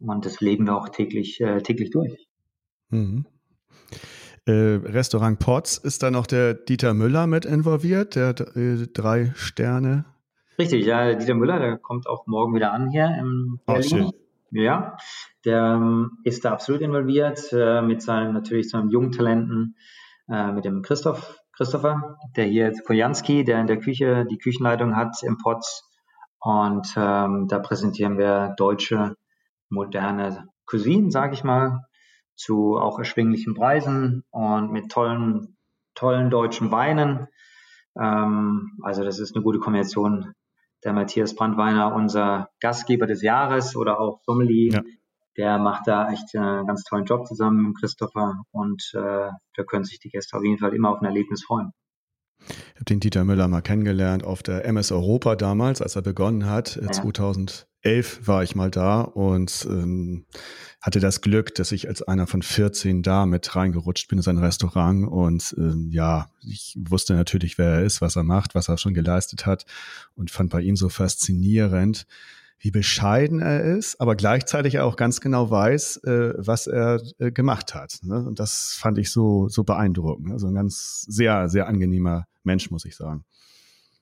und 0.00 0.26
das 0.26 0.40
leben 0.40 0.66
wir 0.66 0.76
auch 0.76 0.88
täglich, 0.88 1.40
äh, 1.40 1.62
täglich 1.62 1.90
durch. 1.90 2.26
Mhm. 2.90 3.24
Äh, 4.46 4.80
Restaurant 4.82 5.38
Potts, 5.38 5.78
ist 5.78 6.02
da 6.02 6.10
noch 6.10 6.26
der 6.26 6.54
Dieter 6.54 6.92
Müller 6.92 7.28
mit 7.28 7.44
involviert, 7.44 8.16
der 8.16 8.30
äh, 8.56 8.88
drei 8.92 9.30
Sterne? 9.36 10.04
Richtig, 10.58 10.84
ja, 10.84 11.14
Dieter 11.14 11.34
Müller, 11.34 11.60
der 11.60 11.78
kommt 11.78 12.08
auch 12.08 12.26
morgen 12.26 12.52
wieder 12.52 12.72
an 12.72 12.90
hier 12.90 13.16
im 13.16 13.60
Berlin. 13.64 14.06
Oh, 14.06 14.12
ja, 14.50 14.96
der 15.44 15.76
ähm, 15.76 16.18
ist 16.24 16.44
da 16.44 16.50
absolut 16.50 16.82
involviert 16.82 17.52
äh, 17.52 17.80
mit 17.80 18.02
seinen 18.02 18.34
natürlich 18.34 18.70
seinen 18.70 18.90
jungen 18.90 19.12
Talenten, 19.12 19.76
äh, 20.32 20.50
mit 20.50 20.64
dem 20.64 20.82
Christoph, 20.82 21.38
Christopher, 21.52 22.16
der 22.36 22.46
hier 22.46 22.72
Kojanski, 22.86 23.44
der 23.44 23.60
in 23.60 23.66
der 23.66 23.78
Küche 23.78 24.24
die 24.30 24.38
Küchenleitung 24.38 24.96
hat 24.96 25.22
im 25.22 25.36
Potts. 25.36 25.86
Und 26.40 26.88
ähm, 26.96 27.46
da 27.48 27.58
präsentieren 27.58 28.16
wir 28.16 28.54
deutsche, 28.56 29.14
moderne 29.68 30.48
Cuisine, 30.64 31.10
sage 31.10 31.34
ich 31.34 31.44
mal, 31.44 31.86
zu 32.34 32.78
auch 32.78 32.98
erschwinglichen 32.98 33.54
Preisen 33.54 34.24
und 34.30 34.72
mit 34.72 34.90
tollen, 34.90 35.56
tollen 35.94 36.30
deutschen 36.30 36.70
Weinen. 36.70 37.28
Ähm, 38.00 38.78
also 38.82 39.04
das 39.04 39.18
ist 39.18 39.36
eine 39.36 39.44
gute 39.44 39.58
Kombination. 39.58 40.32
Der 40.82 40.94
Matthias 40.94 41.34
Brandweiner, 41.34 41.94
unser 41.94 42.48
Gastgeber 42.60 43.06
des 43.06 43.22
Jahres 43.22 43.76
oder 43.76 44.00
auch 44.00 44.20
Sommelier, 44.24 44.72
ja 44.72 44.82
der 45.36 45.58
macht 45.58 45.86
da 45.86 46.10
echt 46.10 46.34
äh, 46.34 46.38
einen 46.38 46.66
ganz 46.66 46.84
tollen 46.84 47.04
Job 47.04 47.26
zusammen 47.26 47.68
mit 47.68 47.80
Christopher 47.80 48.42
und 48.50 48.82
äh, 48.94 49.30
da 49.54 49.64
können 49.66 49.84
sich 49.84 49.98
die 49.98 50.10
Gäste 50.10 50.36
auf 50.36 50.44
jeden 50.44 50.58
Fall 50.58 50.74
immer 50.74 50.90
auf 50.90 51.00
ein 51.00 51.06
Erlebnis 51.06 51.44
freuen. 51.44 51.72
Ich 52.48 52.74
habe 52.74 52.84
den 52.86 53.00
Dieter 53.00 53.24
Müller 53.24 53.48
mal 53.48 53.62
kennengelernt 53.62 54.24
auf 54.24 54.42
der 54.42 54.64
MS 54.64 54.90
Europa 54.90 55.36
damals, 55.36 55.80
als 55.80 55.96
er 55.96 56.02
begonnen 56.02 56.46
hat. 56.46 56.76
Ja. 56.76 56.90
2011 56.90 58.26
war 58.26 58.42
ich 58.42 58.56
mal 58.56 58.70
da 58.70 59.02
und 59.02 59.66
ähm, 59.70 60.26
hatte 60.80 60.98
das 60.98 61.20
Glück, 61.20 61.54
dass 61.54 61.70
ich 61.70 61.88
als 61.88 62.02
einer 62.02 62.26
von 62.26 62.42
14 62.42 63.02
da 63.02 63.26
mit 63.26 63.54
reingerutscht 63.54 64.08
bin 64.08 64.18
in 64.18 64.22
sein 64.22 64.38
Restaurant 64.38 65.06
und 65.06 65.54
ähm, 65.56 65.90
ja, 65.92 66.28
ich 66.40 66.76
wusste 66.76 67.14
natürlich, 67.14 67.58
wer 67.58 67.74
er 67.74 67.84
ist, 67.84 68.00
was 68.00 68.16
er 68.16 68.24
macht, 68.24 68.54
was 68.56 68.68
er 68.68 68.78
schon 68.78 68.94
geleistet 68.94 69.46
hat 69.46 69.64
und 70.16 70.30
fand 70.30 70.50
bei 70.50 70.60
ihm 70.60 70.76
so 70.76 70.88
faszinierend, 70.88 72.06
wie 72.62 72.70
bescheiden 72.70 73.40
er 73.40 73.60
ist, 73.60 74.00
aber 74.00 74.14
gleichzeitig 74.14 74.78
auch 74.78 74.94
ganz 74.94 75.20
genau 75.20 75.50
weiß, 75.50 75.96
äh, 76.04 76.34
was 76.38 76.68
er 76.68 77.02
äh, 77.18 77.32
gemacht 77.32 77.74
hat. 77.74 77.98
Ne? 78.04 78.24
Und 78.24 78.38
das 78.38 78.78
fand 78.80 78.98
ich 78.98 79.10
so, 79.10 79.48
so 79.48 79.64
beeindruckend. 79.64 80.30
Also 80.30 80.46
ein 80.46 80.54
ganz 80.54 81.04
sehr, 81.08 81.48
sehr 81.48 81.66
angenehmer 81.66 82.26
Mensch, 82.44 82.70
muss 82.70 82.84
ich 82.84 82.94
sagen. 82.94 83.24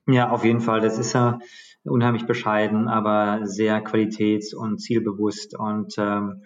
Ja, 0.06 0.28
auf 0.28 0.44
jeden 0.44 0.60
Fall. 0.60 0.82
Das 0.82 0.98
ist 0.98 1.14
ja 1.14 1.38
unheimlich 1.84 2.26
bescheiden, 2.26 2.86
aber 2.86 3.46
sehr 3.46 3.82
qualitäts- 3.82 4.54
und 4.54 4.78
zielbewusst. 4.78 5.58
Und 5.58 5.94
ähm, 5.96 6.42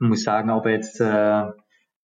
muss 0.00 0.24
sagen, 0.24 0.50
ob 0.50 0.66
er 0.66 0.72
jetzt 0.72 1.00
äh, 1.00 1.44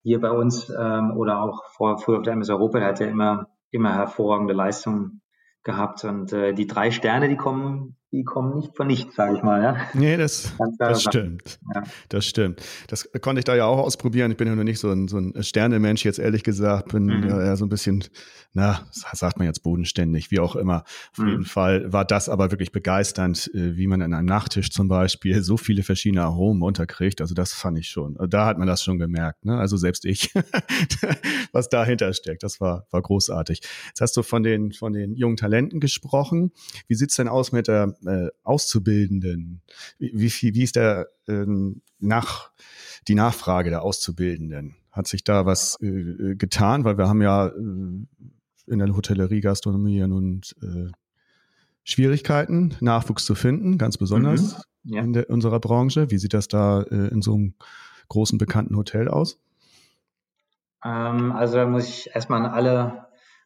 hier 0.03 0.21
bei 0.21 0.31
uns 0.31 0.69
ähm, 0.69 1.17
oder 1.17 1.41
auch 1.41 1.63
vor, 1.75 1.97
früher 1.99 2.19
auf 2.19 2.23
der 2.23 2.33
MS 2.33 2.49
Europa, 2.49 2.79
der 2.79 2.87
hat 2.87 3.01
ja 3.01 3.07
immer, 3.07 3.47
immer 3.71 3.93
hervorragende 3.93 4.53
Leistungen 4.53 5.21
gehabt. 5.63 6.05
Und 6.05 6.31
äh, 6.31 6.53
die 6.53 6.65
drei 6.65 6.91
Sterne, 6.91 7.27
die 7.27 7.37
kommen 7.37 7.97
die 8.13 8.23
kommen 8.23 8.55
nicht 8.55 8.77
von 8.77 8.85
nichts, 8.85 9.15
sage 9.15 9.35
ich 9.35 9.41
mal. 9.41 9.61
Ja? 9.61 9.75
Nee, 9.95 10.17
das, 10.17 10.53
das 10.77 11.01
stimmt. 11.01 11.59
Ja. 11.73 11.83
Das 12.09 12.25
stimmt. 12.25 12.61
Das 12.87 13.09
konnte 13.21 13.39
ich 13.39 13.45
da 13.45 13.55
ja 13.55 13.65
auch 13.65 13.79
ausprobieren. 13.79 14.29
Ich 14.29 14.37
bin 14.37 14.47
ja 14.47 14.55
noch 14.55 14.63
nicht 14.63 14.79
so 14.79 14.91
ein, 14.91 15.07
so 15.07 15.17
ein 15.17 15.33
Sternemensch, 15.41 16.05
jetzt 16.05 16.19
ehrlich 16.19 16.43
gesagt. 16.43 16.89
Bin 16.89 17.05
mhm. 17.05 17.27
ja 17.27 17.55
so 17.55 17.65
ein 17.65 17.69
bisschen, 17.69 18.03
na, 18.53 18.81
sagt 18.91 19.37
man 19.39 19.47
jetzt 19.47 19.63
bodenständig, 19.63 20.29
wie 20.29 20.39
auch 20.39 20.55
immer. 20.55 20.83
Auf 21.11 21.17
mhm. 21.17 21.27
jeden 21.27 21.45
Fall 21.45 21.91
war 21.91 22.05
das 22.05 22.29
aber 22.29 22.51
wirklich 22.51 22.71
begeisternd, 22.71 23.49
äh, 23.55 23.75
wie 23.77 23.87
man 23.87 23.99
in 24.01 24.13
einem 24.13 24.27
Nachtisch 24.27 24.69
zum 24.69 24.87
Beispiel 24.87 25.41
so 25.41 25.57
viele 25.57 25.81
verschiedene 25.81 26.21
Aromen 26.21 26.61
unterkriegt. 26.61 27.19
Also 27.19 27.33
das 27.33 27.51
fand 27.51 27.79
ich 27.79 27.89
schon. 27.89 28.15
Da 28.29 28.45
hat 28.45 28.59
man 28.59 28.67
das 28.67 28.83
schon 28.83 28.99
gemerkt. 28.99 29.43
Ne? 29.43 29.57
Also 29.57 29.75
selbst 29.75 30.05
ich, 30.05 30.31
was 31.51 31.69
dahinter 31.69 32.13
steckt, 32.13 32.43
das 32.43 32.61
war, 32.61 32.85
war 32.91 33.01
großartig. 33.01 33.61
Jetzt 33.87 34.01
hast 34.01 34.15
du 34.15 34.21
von 34.21 34.43
den, 34.43 34.71
von 34.71 34.93
den 34.93 35.15
jungen 35.15 35.35
Talenten 35.35 35.79
gesprochen. 35.79 36.51
Wie 36.87 36.93
sieht's 36.93 37.15
denn 37.15 37.27
aus 37.27 37.51
mit 37.51 37.67
der 37.67 37.95
äh, 38.05 38.29
Auszubildenden? 38.43 39.61
Wie, 39.97 40.11
wie, 40.13 40.55
wie 40.55 40.63
ist 40.63 40.75
der 40.75 41.07
ähm, 41.27 41.81
nach, 41.99 42.51
die 43.07 43.15
Nachfrage 43.15 43.69
der 43.69 43.83
Auszubildenden? 43.83 44.75
Hat 44.91 45.07
sich 45.07 45.23
da 45.23 45.45
was 45.45 45.77
äh, 45.81 45.87
äh, 45.87 46.35
getan? 46.35 46.83
Weil 46.83 46.97
wir 46.97 47.07
haben 47.07 47.21
ja 47.21 47.47
äh, 47.47 47.51
in 48.67 48.79
der 48.79 48.95
Hotellerie, 48.95 49.41
Gastronomie 49.41 49.97
ja 49.97 50.07
nun 50.07 50.41
äh, 50.61 50.91
Schwierigkeiten, 51.83 52.75
Nachwuchs 52.79 53.25
zu 53.25 53.35
finden, 53.35 53.77
ganz 53.77 53.97
besonders 53.97 54.57
mhm. 54.83 54.93
ja. 54.93 55.01
in 55.01 55.13
der, 55.13 55.29
unserer 55.29 55.59
Branche. 55.59 56.11
Wie 56.11 56.17
sieht 56.17 56.33
das 56.33 56.47
da 56.47 56.83
äh, 56.83 57.09
in 57.09 57.21
so 57.21 57.33
einem 57.33 57.53
großen 58.09 58.37
bekannten 58.37 58.77
Hotel 58.77 59.07
aus? 59.07 59.39
Ähm, 60.83 61.31
also 61.31 61.55
da 61.55 61.65
muss 61.65 61.87
ich 61.87 62.09
erstmal 62.13 62.43
an 62.43 62.51
alle 62.51 63.02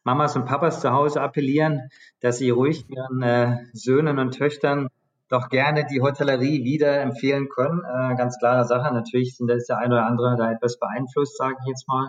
Mamas 0.08 0.36
und 0.36 0.46
Papas 0.46 0.80
zu 0.80 0.90
Hause 0.90 1.20
appellieren, 1.20 1.90
dass 2.20 2.38
sie 2.38 2.48
ruhig 2.48 2.88
ihren 2.88 3.20
äh, 3.20 3.58
Söhnen 3.74 4.18
und 4.18 4.30
Töchtern 4.30 4.88
doch 5.28 5.50
gerne 5.50 5.84
die 5.84 6.00
Hotellerie 6.00 6.64
wieder 6.64 7.02
empfehlen 7.02 7.50
können. 7.50 7.82
Äh, 7.84 8.16
ganz 8.16 8.38
klare 8.38 8.64
Sache. 8.64 8.94
Natürlich 8.94 9.36
sind 9.36 9.48
das 9.48 9.66
der 9.66 9.76
eine 9.76 9.96
oder 9.96 10.06
andere 10.06 10.36
da 10.38 10.50
etwas 10.50 10.78
beeinflusst, 10.78 11.36
sage 11.36 11.56
ich 11.60 11.68
jetzt 11.68 11.86
mal. 11.88 12.08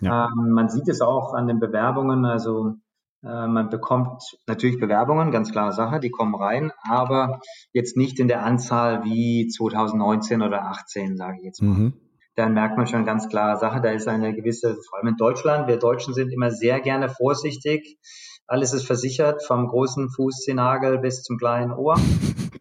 Ja. 0.00 0.26
Ähm, 0.26 0.52
man 0.52 0.68
sieht 0.68 0.88
es 0.88 1.00
auch 1.00 1.34
an 1.34 1.48
den 1.48 1.58
Bewerbungen. 1.58 2.24
Also 2.26 2.76
äh, 3.24 3.48
man 3.48 3.70
bekommt 3.70 4.22
natürlich 4.46 4.78
Bewerbungen, 4.78 5.32
ganz 5.32 5.50
klare 5.50 5.72
Sache, 5.72 5.98
die 5.98 6.10
kommen 6.10 6.36
rein, 6.36 6.70
aber 6.88 7.40
jetzt 7.72 7.96
nicht 7.96 8.20
in 8.20 8.28
der 8.28 8.44
Anzahl 8.44 9.02
wie 9.02 9.48
2019 9.48 10.42
oder 10.42 10.58
2018, 10.58 11.16
sage 11.16 11.38
ich 11.38 11.44
jetzt 11.46 11.60
mal. 11.60 11.70
Mhm 11.70 11.92
dann 12.34 12.54
merkt 12.54 12.76
man 12.76 12.86
schon 12.86 13.04
ganz 13.04 13.28
klare 13.28 13.58
Sache, 13.58 13.80
da 13.80 13.90
ist 13.90 14.08
eine 14.08 14.34
gewisse, 14.34 14.76
vor 14.88 14.98
allem 14.98 15.08
in 15.08 15.16
Deutschland, 15.16 15.68
wir 15.68 15.78
Deutschen 15.78 16.14
sind 16.14 16.32
immer 16.32 16.50
sehr 16.50 16.80
gerne 16.80 17.08
vorsichtig. 17.08 17.98
Alles 18.46 18.72
ist 18.72 18.86
versichert, 18.86 19.44
vom 19.44 19.68
großen 19.68 20.10
Fußzehennagel 20.10 20.98
bis 20.98 21.22
zum 21.22 21.38
kleinen 21.38 21.72
Ohr. 21.72 21.96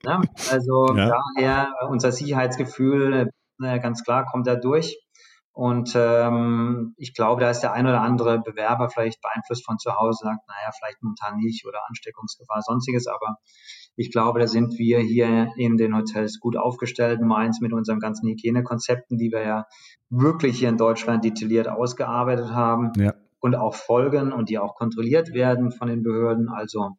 Ja, 0.03 0.21
also 0.51 0.95
ja. 0.95 1.11
daher 1.35 1.73
unser 1.89 2.11
Sicherheitsgefühl, 2.11 3.29
äh, 3.61 3.79
ganz 3.79 4.03
klar, 4.03 4.25
kommt 4.25 4.47
da 4.47 4.55
durch. 4.55 4.97
Und 5.53 5.93
ähm, 5.95 6.93
ich 6.97 7.13
glaube, 7.13 7.41
da 7.41 7.49
ist 7.49 7.59
der 7.59 7.73
ein 7.73 7.85
oder 7.85 8.01
andere 8.01 8.39
Bewerber 8.39 8.89
vielleicht 8.89 9.21
beeinflusst 9.21 9.65
von 9.65 9.77
zu 9.79 9.95
Hause, 9.95 10.19
sagt, 10.23 10.47
naja, 10.47 10.71
vielleicht 10.77 11.03
momentan 11.03 11.37
nicht 11.37 11.65
oder 11.65 11.79
Ansteckungsgefahr, 11.87 12.61
sonstiges, 12.61 13.07
aber 13.07 13.37
ich 13.97 14.11
glaube, 14.11 14.39
da 14.39 14.47
sind 14.47 14.77
wir 14.77 14.99
hier 14.99 15.51
in 15.57 15.75
den 15.75 15.95
Hotels 15.95 16.39
gut 16.39 16.55
aufgestellt. 16.55 17.19
Nummer 17.19 17.37
eins 17.37 17.59
mit 17.59 17.73
unseren 17.73 17.99
ganzen 17.99 18.29
Hygienekonzepten, 18.29 19.17
die 19.17 19.31
wir 19.31 19.43
ja 19.43 19.65
wirklich 20.09 20.59
hier 20.59 20.69
in 20.69 20.77
Deutschland 20.77 21.25
detailliert 21.25 21.67
ausgearbeitet 21.67 22.51
haben 22.51 22.93
ja. 22.95 23.13
und 23.39 23.55
auch 23.55 23.75
folgen 23.75 24.31
und 24.31 24.49
die 24.49 24.59
auch 24.59 24.75
kontrolliert 24.75 25.33
werden 25.33 25.71
von 25.71 25.89
den 25.89 26.03
Behörden. 26.03 26.47
Also 26.49 26.91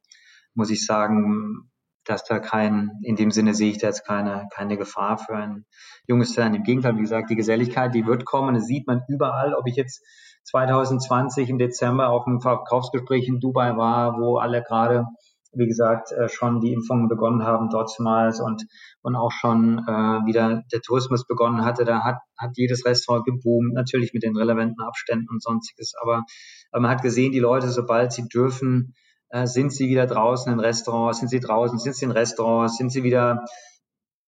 muss 0.55 0.71
ich 0.71 0.85
sagen, 0.85 1.72
dass 2.05 2.25
da 2.25 2.39
kein, 2.39 2.91
in 3.03 3.17
dem 3.17 3.31
Sinne 3.31 3.55
sehe 3.55 3.71
ich 3.71 3.79
da 3.79 3.89
jetzt 3.89 4.05
keine, 4.07 4.49
keine 4.53 4.77
Gefahr 4.77 5.19
für 5.19 5.35
ein 5.35 5.65
junges 6.07 6.35
Talent. 6.35 6.57
Im 6.57 6.63
Gegenteil, 6.63 6.97
wie 6.97 7.03
gesagt, 7.03 7.31
die 7.31 7.37
Geselligkeit, 7.37 7.95
die 7.95 8.07
wird 8.07 8.25
kommen. 8.25 8.55
Das 8.55 8.67
sieht 8.67 8.87
man 8.87 9.03
überall, 9.09 9.55
ob 9.55 9.67
ich 9.67 9.77
jetzt 9.77 10.05
2020 10.45 11.49
im 11.49 11.59
Dezember 11.59 12.09
auf 12.09 12.27
einem 12.27 12.41
Verkaufsgespräch 12.41 13.29
in 13.29 13.41
Dubai 13.41 13.77
war, 13.77 14.19
wo 14.19 14.39
alle 14.39 14.63
gerade 14.63 15.07
wie 15.55 15.67
gesagt, 15.67 16.13
äh, 16.13 16.29
schon 16.29 16.61
die 16.61 16.73
Impfungen 16.73 17.09
begonnen 17.09 17.45
haben 17.45 17.69
dortmals 17.69 18.41
und, 18.41 18.67
und 19.03 19.17
auch 19.17 19.33
schon 19.33 19.79
äh, 19.87 20.27
wieder 20.27 20.63
der 20.73 20.81
Tourismus 20.81 21.27
begonnen 21.27 21.65
hatte. 21.65 21.85
Da 21.85 22.03
hat, 22.03 22.17
hat 22.39 22.53
jedes 22.55 22.85
Restaurant 22.85 23.25
geboomt, 23.27 23.75
natürlich 23.75 24.15
mit 24.15 24.23
den 24.23 24.37
relevanten 24.37 24.83
Abständen 24.83 25.29
und 25.29 25.43
sonstiges. 25.43 25.93
Aber, 26.01 26.25
aber 26.71 26.83
man 26.83 26.91
hat 26.91 27.03
gesehen, 27.03 27.33
die 27.33 27.39
Leute, 27.39 27.69
sobald 27.69 28.13
sie 28.13 28.29
dürfen, 28.29 28.95
äh, 29.33 29.47
sind 29.47 29.73
sie 29.73 29.89
wieder 29.89 30.07
draußen 30.07 30.53
in 30.53 30.61
Restaurants, 30.61 31.19
sind 31.19 31.29
sie 31.29 31.41
draußen, 31.41 31.79
sind 31.79 31.97
sie 31.97 32.05
in 32.05 32.11
Restaurants, 32.11 32.77
sind 32.77 32.93
sie 32.93 33.03
wieder 33.03 33.47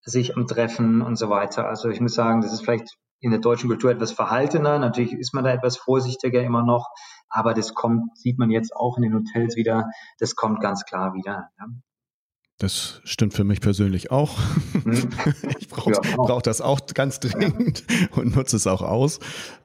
sich 0.02 0.36
am 0.36 0.46
Treffen 0.46 1.02
und 1.02 1.16
so 1.16 1.30
weiter. 1.30 1.66
Also 1.66 1.88
ich 1.90 2.00
muss 2.00 2.14
sagen, 2.14 2.40
das 2.40 2.52
ist 2.52 2.62
vielleicht 2.62 2.96
in 3.20 3.30
der 3.30 3.40
deutschen 3.40 3.68
Kultur 3.68 3.90
etwas 3.90 4.12
verhaltener. 4.12 4.78
Natürlich 4.78 5.12
ist 5.12 5.34
man 5.34 5.44
da 5.44 5.52
etwas 5.52 5.76
vorsichtiger 5.76 6.42
immer 6.42 6.64
noch, 6.64 6.88
aber 7.28 7.54
das 7.54 7.74
kommt, 7.74 8.16
sieht 8.16 8.38
man 8.38 8.50
jetzt 8.50 8.74
auch 8.74 8.96
in 8.96 9.02
den 9.02 9.14
Hotels 9.14 9.56
wieder, 9.56 9.90
das 10.18 10.34
kommt 10.36 10.60
ganz 10.60 10.84
klar 10.84 11.14
wieder. 11.14 11.48
Ja. 11.58 11.66
Das 12.58 13.00
stimmt 13.04 13.34
für 13.34 13.44
mich 13.44 13.60
persönlich 13.60 14.10
auch. 14.10 14.38
Hm. 14.84 15.10
Ich 15.58 15.68
brauche 15.68 15.92
ja, 15.92 16.00
brauch 16.16 16.42
das 16.42 16.60
auch 16.60 16.80
ganz 16.94 17.20
dringend 17.20 17.84
ja. 17.90 18.08
und 18.16 18.36
nutze 18.36 18.56
es 18.56 18.66
auch 18.66 18.82
aus. 18.82 19.18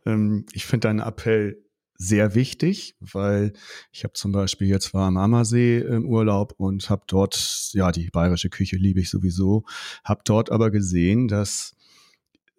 Ähm, 0.06 0.46
ich 0.54 0.66
finde 0.66 0.88
deinen 0.88 1.00
Appell 1.00 1.69
sehr 2.00 2.34
wichtig, 2.34 2.96
weil 3.02 3.52
ich 3.92 4.06
habe 4.06 4.14
zum 4.14 4.32
Beispiel 4.32 4.68
jetzt 4.68 4.94
war 4.94 5.08
am 5.08 5.18
Ammersee 5.18 5.80
im 5.80 6.06
Urlaub 6.06 6.54
und 6.58 6.90
habe 6.90 7.04
dort, 7.08 7.72
ja, 7.74 7.92
die 7.92 8.10
bayerische 8.10 8.50
Küche 8.50 8.78
liebe 8.78 9.02
ich 9.02 9.10
sowieso, 9.10 9.66
habe 10.06 10.22
dort 10.24 10.50
aber 10.50 10.72
gesehen, 10.72 11.28
dass 11.28 11.76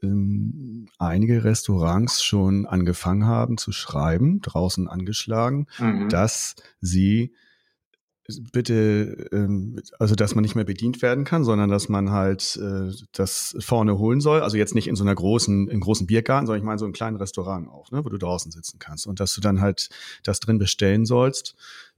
ähm, 0.03 0.89
einige 0.99 1.43
Restaurants 1.43 2.23
schon 2.23 2.67
angefangen 2.67 3.25
haben 3.25 3.57
zu 3.57 3.73
schreiben, 3.73 4.43
draußen 4.43 4.87
angeschlagen, 4.89 5.67
mhm. 5.79 6.11
dass 6.11 6.57
sie 6.83 7.35
bitte, 8.53 9.29
ähm, 9.33 9.81
also 9.99 10.15
dass 10.15 10.35
man 10.35 10.43
nicht 10.43 10.55
mehr 10.55 10.65
bedient 10.65 11.03
werden 11.03 11.25
kann, 11.25 11.45
sondern 11.45 11.71
dass 11.71 11.89
man 11.89 12.11
halt 12.11 12.57
äh, 12.57 12.93
das 13.13 13.57
vorne 13.61 13.99
holen 13.99 14.21
soll. 14.21 14.41
Also 14.41 14.57
jetzt 14.57 14.75
nicht 14.75 14.89
in 14.89 14.97
so 14.97 15.05
einer 15.05 15.15
großen, 15.15 15.69
in 15.69 15.81
großen 15.81 16.07
Biergarten, 16.07 16.47
sondern 16.47 16.61
ich 16.61 16.67
meine 16.67 16.79
so 16.79 16.85
einem 16.85 16.95
kleinen 16.95 17.17
Restaurant 17.17 17.69
auch, 17.69 17.91
ne, 17.91 18.05
wo 18.05 18.09
du 18.09 18.19
draußen 18.19 18.53
sitzen 18.53 18.79
kannst. 18.79 19.07
Und 19.07 19.21
dass 19.21 19.35
du 19.35 19.41
dann 19.41 19.61
halt 19.61 19.89
das 20.23 20.41
drin 20.41 20.59
bestellen 20.59 21.07
sollst, 21.07 21.57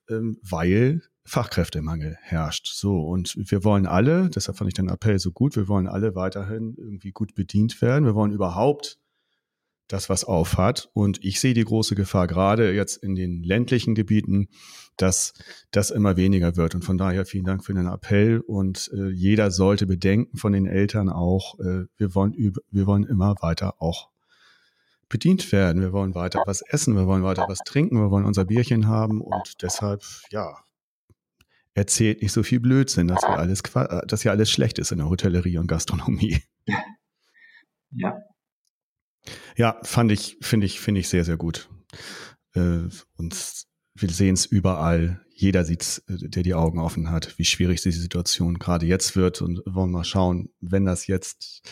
ähm, 0.09 0.39
weil 0.43 1.03
Fachkräftemangel 1.25 2.17
herrscht. 2.21 2.69
So, 2.75 3.01
und 3.01 3.35
wir 3.37 3.65
wollen 3.65 3.87
alle, 3.87 4.29
deshalb 4.29 4.59
fand 4.59 4.69
ich 4.69 4.75
den 4.75 4.89
Appell 4.89 5.19
so 5.19 5.31
gut, 5.31 5.55
wir 5.55 5.69
wollen 5.69 5.87
alle 5.87 6.15
weiterhin 6.15 6.75
irgendwie 6.77 7.13
gut 7.13 7.35
bedient 7.35 7.81
werden. 7.81 8.05
Wir 8.05 8.15
wollen 8.15 8.33
überhaupt 8.33 8.99
das, 9.89 10.09
was 10.09 10.25
aufhat. 10.25 10.89
Und 10.93 11.23
ich 11.25 11.41
sehe 11.41 11.55
die 11.55 11.65
große 11.65 11.95
Gefahr, 11.95 12.27
gerade 12.27 12.73
jetzt 12.73 12.97
in 12.97 13.15
den 13.15 13.43
ländlichen 13.43 13.95
Gebieten, 13.95 14.49
dass 14.97 15.35
das 15.71 15.91
immer 15.91 16.17
weniger 16.17 16.57
wird. 16.57 16.75
Und 16.75 16.85
von 16.85 16.99
daher 16.99 17.27
vielen 17.27 17.45
Dank 17.45 17.65
für 17.65 17.75
den 17.75 17.87
Appell. 17.87 18.41
Und 18.41 18.91
äh, 18.95 19.11
jeder 19.11 19.51
sollte 19.51 19.87
bedenken 19.87 20.37
von 20.37 20.53
den 20.53 20.67
Eltern 20.67 21.09
auch, 21.09 21.59
äh, 21.61 21.85
wir, 21.97 22.15
wollen 22.15 22.35
wir 22.71 22.87
wollen 22.87 23.05
immer 23.05 23.35
weiter 23.41 23.81
auch 23.81 24.11
bedient 25.09 25.53
werden. 25.53 25.83
Wir 25.83 25.93
wollen 25.93 26.15
weiter 26.15 26.43
was 26.47 26.63
essen, 26.63 26.97
wir 26.97 27.07
wollen 27.07 27.23
weiter 27.23 27.45
was 27.47 27.59
trinken, 27.59 27.97
wir 27.97 28.11
wollen 28.11 28.25
unser 28.25 28.47
Bierchen 28.47 28.89
haben. 28.89 29.21
Und 29.21 29.63
deshalb, 29.63 30.03
ja, 30.31 30.57
erzählt 31.75 32.23
nicht 32.23 32.33
so 32.33 32.43
viel 32.43 32.61
Blödsinn, 32.61 33.09
dass 33.09 33.21
hier 33.21 33.39
alles, 33.39 33.63
dass 34.07 34.23
hier 34.23 34.31
alles 34.31 34.51
schlecht 34.51 34.79
ist 34.79 34.93
in 34.93 34.99
der 34.99 35.09
Hotellerie 35.09 35.59
und 35.59 35.67
Gastronomie. 35.67 36.39
Ja. 37.95 38.23
Ja, 39.57 39.79
fand 39.83 40.13
ich, 40.13 40.39
finde 40.41 40.67
ich, 40.67 40.81
finde 40.81 41.01
ich 41.01 41.09
sehr, 41.09 41.25
sehr 41.25 41.37
gut. 41.37 41.69
Äh, 42.55 42.89
und 43.17 43.65
wir 43.95 44.09
sehen 44.09 44.35
es 44.35 44.47
überall. 44.47 45.25
Jeder 45.35 45.65
sieht 45.65 46.03
der 46.09 46.43
die 46.43 46.55
Augen 46.55 46.79
offen 46.79 47.11
hat, 47.11 47.39
wie 47.39 47.45
schwierig 47.45 47.83
diese 47.83 48.01
Situation 48.01 48.59
gerade 48.59 48.87
jetzt 48.87 49.17
wird. 49.17 49.43
Und 49.43 49.63
wollen 49.67 49.91
mal 49.91 50.05
schauen, 50.05 50.51
wenn 50.61 50.85
das 50.85 51.07
jetzt 51.07 51.63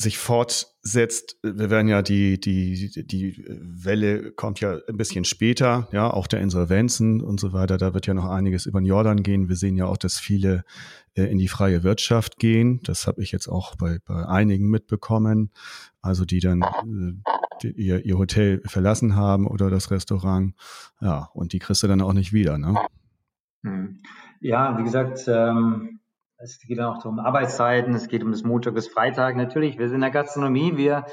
sich 0.00 0.16
fortsetzt. 0.16 1.38
Wir 1.42 1.70
werden 1.70 1.88
ja 1.88 2.02
die, 2.02 2.40
die, 2.40 3.04
die 3.04 3.44
Welle 3.48 4.30
kommt 4.30 4.60
ja 4.60 4.78
ein 4.88 4.96
bisschen 4.96 5.24
später, 5.24 5.88
ja, 5.90 6.08
auch 6.08 6.28
der 6.28 6.40
Insolvenzen 6.40 7.20
und 7.20 7.40
so 7.40 7.52
weiter. 7.52 7.78
Da 7.78 7.94
wird 7.94 8.06
ja 8.06 8.14
noch 8.14 8.26
einiges 8.30 8.66
über 8.66 8.80
den 8.80 8.86
Jordan 8.86 9.24
gehen. 9.24 9.48
Wir 9.48 9.56
sehen 9.56 9.76
ja 9.76 9.86
auch, 9.86 9.96
dass 9.96 10.16
viele 10.16 10.64
äh, 11.14 11.24
in 11.24 11.38
die 11.38 11.48
freie 11.48 11.82
Wirtschaft 11.82 12.38
gehen. 12.38 12.80
Das 12.84 13.08
habe 13.08 13.22
ich 13.22 13.32
jetzt 13.32 13.48
auch 13.48 13.74
bei, 13.74 13.98
bei 14.06 14.24
einigen 14.24 14.70
mitbekommen. 14.70 15.50
Also 16.00 16.24
die 16.24 16.38
dann 16.38 16.62
äh, 16.62 17.32
die, 17.62 17.72
ihr, 17.72 18.06
ihr 18.06 18.18
Hotel 18.18 18.62
verlassen 18.66 19.16
haben 19.16 19.48
oder 19.48 19.68
das 19.68 19.90
Restaurant. 19.90 20.54
Ja, 21.00 21.28
und 21.34 21.52
die 21.52 21.58
kriegst 21.58 21.82
du 21.82 21.88
dann 21.88 22.02
auch 22.02 22.12
nicht 22.12 22.32
wieder, 22.32 22.56
ne? 22.56 22.76
Hm. 23.64 24.00
Ja, 24.40 24.78
wie 24.78 24.84
gesagt, 24.84 25.24
ähm 25.26 25.98
es 26.38 26.58
geht 26.60 26.80
auch 26.80 27.04
um 27.04 27.18
Arbeitszeiten, 27.18 27.94
es 27.94 28.08
geht 28.08 28.22
um 28.22 28.30
das 28.30 28.44
Montag 28.44 28.74
bis 28.74 28.88
Freitag. 28.88 29.36
Natürlich, 29.36 29.78
wir 29.78 29.88
sind 29.88 29.96
in 29.96 30.00
der 30.02 30.10
Gastronomie, 30.10 30.76
wir 30.76 31.04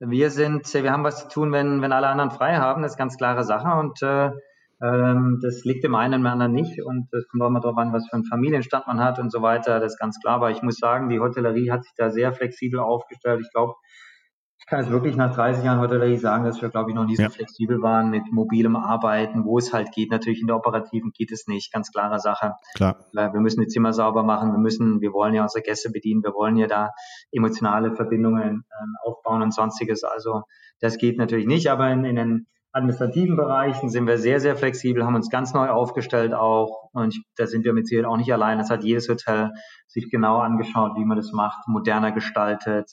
wir 0.00 0.30
sind, 0.30 0.72
wir 0.74 0.92
haben 0.92 1.04
was 1.04 1.22
zu 1.22 1.28
tun, 1.28 1.52
wenn, 1.52 1.80
wenn 1.80 1.92
alle 1.92 2.08
anderen 2.08 2.30
frei 2.30 2.56
haben, 2.56 2.82
das 2.82 2.92
ist 2.92 2.98
ganz 2.98 3.16
klare 3.16 3.44
Sache. 3.44 3.78
Und 3.78 4.02
äh, 4.02 4.30
ähm, 4.82 5.38
das 5.42 5.64
liegt 5.64 5.84
dem 5.84 5.94
einen 5.94 6.14
und 6.14 6.20
dem 6.20 6.26
anderen 6.26 6.52
nicht. 6.52 6.82
Und 6.82 7.08
es 7.12 7.28
kommt 7.28 7.42
auch 7.42 7.48
immer 7.48 7.60
darauf 7.60 7.78
an, 7.78 7.92
was 7.92 8.08
für 8.08 8.14
einen 8.14 8.24
Familienstand 8.24 8.86
man 8.86 9.00
hat 9.00 9.18
und 9.18 9.30
so 9.30 9.40
weiter, 9.40 9.80
das 9.80 9.94
ist 9.94 9.98
ganz 9.98 10.18
klar, 10.20 10.36
aber 10.36 10.50
ich 10.50 10.62
muss 10.62 10.76
sagen, 10.76 11.08
die 11.08 11.20
Hotellerie 11.20 11.70
hat 11.70 11.84
sich 11.84 11.92
da 11.96 12.10
sehr 12.10 12.32
flexibel 12.32 12.80
aufgestellt. 12.80 13.40
Ich 13.42 13.52
glaube, 13.52 13.74
ich 14.64 14.70
kann 14.70 14.80
es 14.80 14.88
wirklich 14.88 15.14
nach 15.14 15.34
30 15.34 15.62
Jahren 15.62 15.78
Hotellerie 15.78 16.16
sagen, 16.16 16.46
dass 16.46 16.62
wir, 16.62 16.70
glaube 16.70 16.88
ich, 16.88 16.96
noch 16.96 17.04
nie 17.04 17.16
so 17.16 17.24
ja. 17.24 17.28
flexibel 17.28 17.82
waren 17.82 18.08
mit 18.08 18.32
mobilem 18.32 18.76
Arbeiten, 18.76 19.44
wo 19.44 19.58
es 19.58 19.74
halt 19.74 19.92
geht. 19.92 20.10
Natürlich 20.10 20.40
in 20.40 20.46
der 20.46 20.56
Operativen 20.56 21.10
geht 21.12 21.32
es 21.32 21.46
nicht, 21.46 21.70
ganz 21.70 21.92
klare 21.92 22.18
Sache. 22.18 22.54
Klar. 22.74 22.96
Wir 23.12 23.40
müssen 23.40 23.60
die 23.60 23.66
Zimmer 23.66 23.92
sauber 23.92 24.22
machen, 24.22 24.52
wir 24.52 24.58
müssen, 24.58 25.02
wir 25.02 25.12
wollen 25.12 25.34
ja 25.34 25.42
unsere 25.42 25.62
Gäste 25.62 25.90
bedienen, 25.90 26.22
wir 26.24 26.32
wollen 26.32 26.56
ja 26.56 26.66
da 26.66 26.92
emotionale 27.30 27.94
Verbindungen 27.94 28.64
äh, 28.70 29.06
aufbauen 29.06 29.42
und 29.42 29.52
sonstiges. 29.52 30.02
Also 30.02 30.44
das 30.80 30.96
geht 30.96 31.18
natürlich 31.18 31.46
nicht, 31.46 31.70
aber 31.70 31.90
in, 31.90 32.06
in 32.06 32.16
den 32.16 32.46
administrativen 32.72 33.36
Bereichen 33.36 33.90
sind 33.90 34.06
wir 34.06 34.16
sehr, 34.16 34.40
sehr 34.40 34.56
flexibel, 34.56 35.04
haben 35.04 35.14
uns 35.14 35.28
ganz 35.28 35.52
neu 35.52 35.68
aufgestellt 35.68 36.32
auch. 36.32 36.88
Und 36.94 37.14
ich, 37.14 37.22
da 37.36 37.46
sind 37.46 37.66
wir 37.66 37.74
mit 37.74 37.86
Sicherheit 37.86 38.10
auch 38.10 38.16
nicht 38.16 38.32
allein. 38.32 38.56
Das 38.56 38.70
hat 38.70 38.82
jedes 38.82 39.10
Hotel 39.10 39.52
sich 39.88 40.10
genau 40.10 40.38
angeschaut, 40.38 40.92
wie 40.96 41.04
man 41.04 41.18
das 41.18 41.32
macht, 41.32 41.68
moderner 41.68 42.12
gestaltet, 42.12 42.90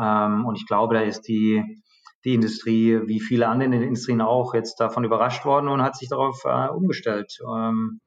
ähm, 0.00 0.44
und 0.46 0.56
ich 0.56 0.66
glaube, 0.66 0.94
da 0.94 1.00
ist 1.00 1.22
die, 1.22 1.82
die 2.24 2.34
Industrie, 2.34 3.00
wie 3.06 3.20
viele 3.20 3.48
andere 3.48 3.74
Industrien 3.84 4.20
auch, 4.20 4.54
jetzt 4.54 4.80
davon 4.80 5.04
überrascht 5.04 5.44
worden 5.44 5.68
und 5.68 5.82
hat 5.82 5.96
sich 5.96 6.08
darauf 6.08 6.42
äh, 6.44 6.68
umgestellt. 6.68 7.38
Ähm, 7.46 8.00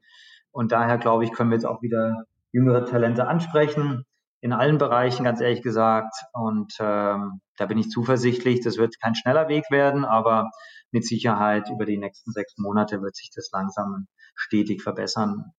und 0.52 0.72
daher 0.72 0.98
glaube 0.98 1.26
ich, 1.26 1.32
können 1.32 1.50
wir 1.50 1.58
jetzt 1.58 1.66
auch 1.66 1.82
wieder 1.82 2.24
jüngere 2.52 2.86
Talente 2.86 3.28
ansprechen, 3.28 4.06
in 4.40 4.54
allen 4.54 4.78
Bereichen, 4.78 5.24
ganz 5.24 5.42
ehrlich 5.42 5.62
gesagt. 5.62 6.16
Und 6.32 6.74
ähm, 6.80 7.42
da 7.58 7.66
bin 7.66 7.78
ich 7.78 7.90
zuversichtlich, 7.90 8.62
das 8.62 8.78
wird 8.78 9.00
kein 9.02 9.16
schneller 9.16 9.50
Weg 9.50 9.66
werden, 9.70 10.06
aber 10.06 10.50
mit 10.92 11.06
Sicherheit 11.06 11.70
über 11.70 11.86
die 11.86 11.98
nächsten 11.98 12.32
sechs 12.32 12.58
Monate 12.58 13.02
wird 13.02 13.16
sich 13.16 13.30
das 13.36 13.50
langsam 13.52 14.08
stetig 14.36 14.82
verbessern. 14.82 15.52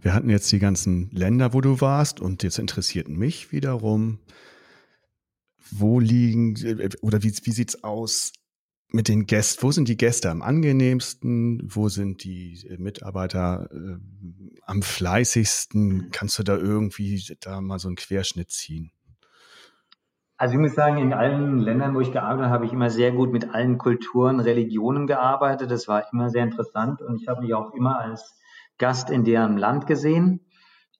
Wir 0.00 0.14
hatten 0.14 0.30
jetzt 0.30 0.50
die 0.52 0.58
ganzen 0.58 1.10
Länder, 1.10 1.52
wo 1.52 1.60
du 1.60 1.80
warst, 1.80 2.20
und 2.20 2.42
jetzt 2.42 2.58
interessierten 2.58 3.16
mich 3.16 3.52
wiederum, 3.52 4.20
wo 5.70 6.00
liegen 6.00 6.54
oder 7.00 7.22
wie, 7.22 7.32
wie 7.42 7.52
sieht's 7.52 7.82
aus 7.84 8.32
mit 8.88 9.08
den 9.08 9.26
Gästen? 9.26 9.62
Wo 9.62 9.72
sind 9.72 9.88
die 9.88 9.96
Gäste 9.96 10.30
am 10.30 10.42
angenehmsten? 10.42 11.60
Wo 11.64 11.88
sind 11.88 12.24
die 12.24 12.76
Mitarbeiter 12.78 13.68
äh, 13.72 13.98
am 14.62 14.82
fleißigsten? 14.82 16.10
Kannst 16.12 16.38
du 16.38 16.42
da 16.42 16.56
irgendwie 16.56 17.22
da 17.40 17.60
mal 17.60 17.78
so 17.78 17.88
einen 17.88 17.96
Querschnitt 17.96 18.50
ziehen? 18.50 18.92
Also 20.38 20.54
ich 20.54 20.60
muss 20.60 20.74
sagen, 20.74 20.98
in 20.98 21.14
allen 21.14 21.60
Ländern, 21.60 21.94
wo 21.94 22.00
ich 22.00 22.12
gearbeitet 22.12 22.44
habe, 22.44 22.54
habe 22.54 22.66
ich 22.66 22.72
immer 22.72 22.90
sehr 22.90 23.10
gut 23.10 23.32
mit 23.32 23.54
allen 23.54 23.78
Kulturen, 23.78 24.38
Religionen 24.38 25.06
gearbeitet. 25.06 25.70
Das 25.70 25.88
war 25.88 26.12
immer 26.12 26.28
sehr 26.28 26.44
interessant 26.44 27.00
und 27.00 27.20
ich 27.20 27.28
habe 27.28 27.40
mich 27.40 27.54
auch 27.54 27.72
immer 27.72 27.98
als 27.98 28.38
Gast 28.76 29.08
in 29.08 29.24
deren 29.24 29.56
Land 29.56 29.86
gesehen. 29.86 30.46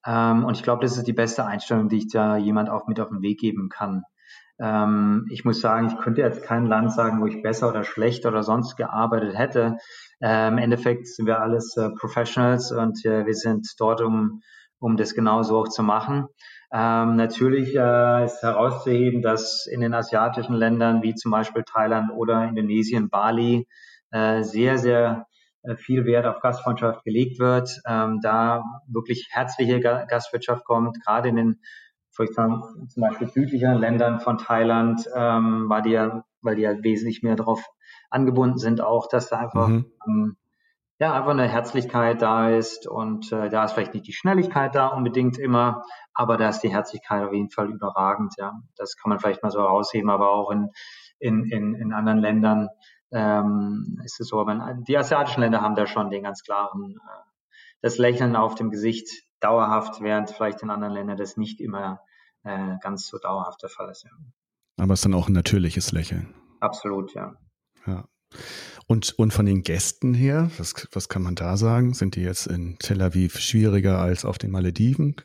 Ähm, 0.05 0.43
und 0.43 0.57
ich 0.57 0.63
glaube, 0.63 0.81
das 0.81 0.97
ist 0.97 1.05
die 1.05 1.13
beste 1.13 1.45
Einstellung, 1.45 1.87
die 1.87 1.97
ich 1.97 2.07
da 2.07 2.37
jemand 2.37 2.69
auch 2.69 2.87
mit 2.87 2.99
auf 2.99 3.09
den 3.09 3.21
Weg 3.21 3.39
geben 3.39 3.69
kann. 3.69 4.03
Ähm, 4.59 5.27
ich 5.29 5.45
muss 5.45 5.61
sagen, 5.61 5.87
ich 5.87 5.97
könnte 5.97 6.21
jetzt 6.21 6.43
kein 6.43 6.65
Land 6.65 6.91
sagen, 6.91 7.21
wo 7.21 7.27
ich 7.27 7.41
besser 7.41 7.69
oder 7.69 7.83
schlechter 7.83 8.29
oder 8.29 8.43
sonst 8.43 8.75
gearbeitet 8.75 9.37
hätte. 9.37 9.77
Äh, 10.19 10.47
Im 10.47 10.57
Endeffekt 10.57 11.07
sind 11.07 11.25
wir 11.27 11.41
alles 11.41 11.77
äh, 11.77 11.89
Professionals 11.91 12.71
und 12.71 13.05
äh, 13.05 13.25
wir 13.25 13.35
sind 13.35 13.67
dort, 13.77 14.01
um, 14.01 14.41
um 14.79 14.97
das 14.97 15.13
genauso 15.13 15.59
auch 15.59 15.67
zu 15.67 15.83
machen. 15.83 16.27
Ähm, 16.71 17.15
natürlich 17.15 17.75
äh, 17.75 18.25
ist 18.25 18.41
herauszuheben, 18.41 19.21
dass 19.21 19.67
in 19.67 19.79
den 19.79 19.93
asiatischen 19.93 20.55
Ländern 20.55 21.01
wie 21.01 21.15
zum 21.15 21.31
Beispiel 21.31 21.63
Thailand 21.63 22.11
oder 22.13 22.43
Indonesien, 22.45 23.09
Bali, 23.09 23.67
äh, 24.11 24.43
sehr, 24.43 24.77
sehr 24.77 25.27
äh, 25.63 25.75
viel 25.75 26.05
Wert 26.05 26.25
auf 26.25 26.41
Gastfreundschaft 26.41 27.03
gelegt 27.03 27.39
wird, 27.39 27.69
ähm, 27.87 28.19
da 28.21 28.63
wirklich 28.87 29.27
herzliche 29.31 29.79
Gastwirtschaft 29.79 30.65
kommt, 30.65 31.01
gerade 31.05 31.29
in 31.29 31.35
den 31.35 31.61
ich 32.25 32.33
sagen, 32.33 32.87
zum 32.89 33.01
Beispiel 33.01 33.29
südlicheren 33.29 33.77
Ländern 33.77 34.19
von 34.19 34.37
Thailand, 34.37 35.07
ähm, 35.15 35.69
war 35.69 35.81
die 35.81 35.91
ja, 35.91 36.23
weil 36.41 36.55
die 36.55 36.63
ja 36.63 36.83
wesentlich 36.83 37.23
mehr 37.23 37.35
darauf 37.35 37.63
angebunden 38.09 38.57
sind, 38.57 38.81
auch, 38.81 39.07
dass 39.07 39.29
da 39.29 39.37
einfach, 39.37 39.67
mhm. 39.67 39.91
ähm, 40.07 40.37
ja, 40.99 41.13
einfach 41.13 41.31
eine 41.31 41.47
Herzlichkeit 41.47 42.21
da 42.21 42.49
ist 42.49 42.87
und 42.87 43.31
äh, 43.31 43.49
da 43.49 43.65
ist 43.65 43.73
vielleicht 43.73 43.93
nicht 43.93 44.07
die 44.07 44.13
Schnelligkeit 44.13 44.73
da 44.73 44.87
unbedingt 44.87 45.37
immer, 45.37 45.83
aber 46.13 46.37
da 46.37 46.49
ist 46.49 46.61
die 46.61 46.71
Herzlichkeit 46.71 47.23
auf 47.23 47.33
jeden 47.33 47.51
Fall 47.51 47.69
überragend, 47.69 48.33
ja. 48.37 48.53
Das 48.75 48.95
kann 48.97 49.09
man 49.09 49.19
vielleicht 49.19 49.43
mal 49.43 49.51
so 49.51 49.59
herausheben, 49.59 50.09
aber 50.09 50.31
auch 50.31 50.49
in, 50.49 50.69
in, 51.19 51.45
in, 51.45 51.75
in 51.75 51.93
anderen 51.93 52.19
Ländern 52.19 52.69
ähm, 53.11 54.01
ist 54.03 54.19
es 54.19 54.27
so, 54.27 54.45
wenn, 54.47 54.83
die 54.85 54.97
asiatischen 54.97 55.41
Länder 55.41 55.61
haben 55.61 55.75
da 55.75 55.85
schon 55.85 56.09
den 56.09 56.23
ganz 56.23 56.43
klaren, 56.43 56.95
äh, 56.95 57.27
das 57.81 57.97
Lächeln 57.97 58.35
auf 58.35 58.55
dem 58.55 58.71
Gesicht 58.71 59.07
dauerhaft, 59.39 60.01
während 60.01 60.31
vielleicht 60.31 60.63
in 60.63 60.69
anderen 60.69 60.93
Ländern 60.93 61.17
das 61.17 61.37
nicht 61.37 61.61
immer 61.61 62.01
äh, 62.43 62.75
ganz 62.81 63.07
so 63.07 63.17
dauerhaft 63.17 63.61
der 63.61 63.69
Fall 63.69 63.89
ist. 63.89 64.03
Ja. 64.03 64.11
Aber 64.77 64.93
es 64.93 64.99
ist 64.99 65.05
dann 65.05 65.13
auch 65.13 65.27
ein 65.27 65.33
natürliches 65.33 65.91
Lächeln. 65.91 66.33
Absolut, 66.59 67.13
ja. 67.13 67.35
Ja. 67.85 68.05
Und, 68.87 69.17
und 69.17 69.33
von 69.33 69.45
den 69.45 69.63
Gästen 69.63 70.13
her, 70.13 70.49
was, 70.57 70.87
was 70.91 71.09
kann 71.09 71.21
man 71.21 71.35
da 71.35 71.57
sagen? 71.57 71.93
Sind 71.93 72.15
die 72.15 72.21
jetzt 72.21 72.47
in 72.47 72.77
Tel 72.79 73.01
Aviv 73.01 73.39
schwieriger 73.39 73.99
als 73.99 74.25
auf 74.25 74.37
den 74.37 74.51
Malediven? 74.51 75.15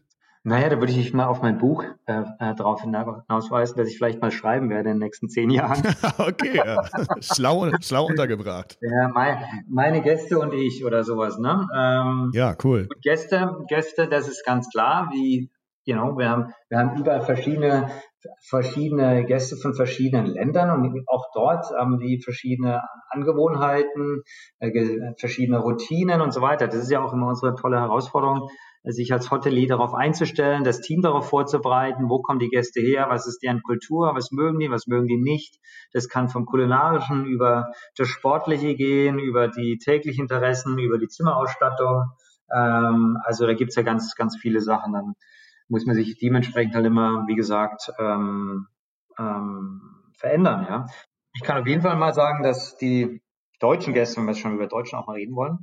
Naja, 0.45 0.69
da 0.69 0.81
würde 0.81 0.93
ich 0.93 1.15
mal 1.15 1.27
auf 1.27 1.41
mein 1.41 1.59
Buch 1.59 1.85
äh, 2.07 2.23
äh 2.41 2.55
darauf 2.57 2.81
hinausweisen, 2.81 3.77
dass 3.77 3.87
ich 3.87 3.97
vielleicht 3.97 4.21
mal 4.21 4.33
schreiben 4.33 4.71
werde 4.71 4.91
in 4.91 4.97
den 4.97 5.05
nächsten 5.05 5.29
zehn 5.29 5.51
Jahren. 5.51 5.81
okay, 6.19 6.57
ja. 6.57 6.83
schlau, 7.21 7.71
schlau 7.81 8.07
untergebracht. 8.07 8.77
Ja, 8.81 9.09
mein, 9.15 9.39
meine 9.69 10.03
Gäste 10.03 10.41
und 10.41 10.53
ich 10.53 10.85
oder 10.85 11.05
sowas. 11.05 11.39
Ne? 11.39 11.69
Ähm, 11.77 12.33
ja, 12.35 12.57
cool. 12.65 12.89
Gäste, 13.03 13.57
Gäste, 13.69 14.09
das 14.09 14.27
ist 14.27 14.45
ganz 14.45 14.69
klar, 14.71 15.11
wie 15.13 15.49
you 15.85 15.95
know, 15.95 16.17
wir 16.17 16.29
haben, 16.29 16.53
wir 16.69 16.79
haben 16.79 16.97
überall 16.99 17.23
verschiedene, 17.23 17.91
verschiedene 18.49 19.25
Gäste 19.25 19.57
von 19.57 19.75
verschiedenen 19.75 20.27
Ländern 20.27 20.71
und 20.71 21.09
auch 21.09 21.27
dort 21.35 21.67
haben 21.77 21.99
die 21.99 22.21
verschiedene 22.23 22.83
Angewohnheiten, 23.11 24.23
äh, 24.61 25.13
verschiedene 25.19 25.59
Routinen 25.59 26.21
und 26.21 26.33
so 26.33 26.41
weiter. 26.41 26.67
Das 26.67 26.77
ist 26.77 26.91
ja 26.91 27.03
auch 27.03 27.13
immer 27.13 27.29
unsere 27.29 27.55
tolle 27.57 27.81
Herausforderung, 27.81 28.49
sich 28.85 29.13
als 29.13 29.31
Hotelier 29.31 29.69
darauf 29.69 29.95
einzustellen, 29.95 30.65
das 30.65 30.81
Team 30.81 31.03
darauf 31.03 31.29
vorzubereiten, 31.29 32.09
wo 32.09 32.21
kommen 32.21 32.41
die 32.41 32.49
Gäste 32.49 32.81
her, 32.81 33.07
was 33.09 33.29
ist 33.29 33.41
deren 33.43 33.63
Kultur, 33.63 34.13
was 34.15 34.33
mögen 34.33 34.59
die, 34.59 34.71
was 34.71 34.87
mögen 34.89 35.07
die 35.07 35.21
nicht. 35.21 35.57
Das 35.93 36.09
kann 36.09 36.29
vom 36.29 36.47
kulinarischen 36.47 37.25
über 37.27 37.73
das 37.97 38.09
Sportliche 38.09 38.75
gehen, 38.75 39.19
über 39.21 39.49
die 39.49 39.79
täglichen 39.79 40.23
Interessen, 40.23 40.79
über 40.79 40.99
die 40.99 41.09
Zimmerausstattung. 41.09 42.07
Ähm, 42.53 43.19
also 43.25 43.47
da 43.47 43.55
gibt's 43.55 43.77
ja 43.77 43.83
ganz, 43.83 44.17
ganz 44.17 44.37
viele 44.37 44.61
Sachen 44.61 44.93
dann 44.93 45.15
muss 45.73 45.87
man 45.87 45.97
sich 45.97 46.19
dementsprechend 46.19 46.75
halt 46.75 46.85
immer, 46.85 47.25
wie 47.27 47.35
gesagt, 47.35 47.91
ähm, 47.99 48.67
ähm, 49.19 49.81
verändern. 50.19 50.67
Ja. 50.69 50.87
Ich 51.35 51.43
kann 51.43 51.59
auf 51.59 51.67
jeden 51.67 51.81
Fall 51.81 51.97
mal 51.97 52.13
sagen, 52.13 52.43
dass 52.43 52.77
die 52.77 53.23
deutschen 53.59 53.95
Gäste, 53.95 54.19
wenn 54.19 54.27
wir 54.27 54.33
jetzt 54.33 54.43
schon 54.43 54.55
über 54.55 54.67
Deutschland 54.67 55.03
auch 55.03 55.09
mal 55.09 55.15
reden 55.15 55.35
wollen, 55.35 55.61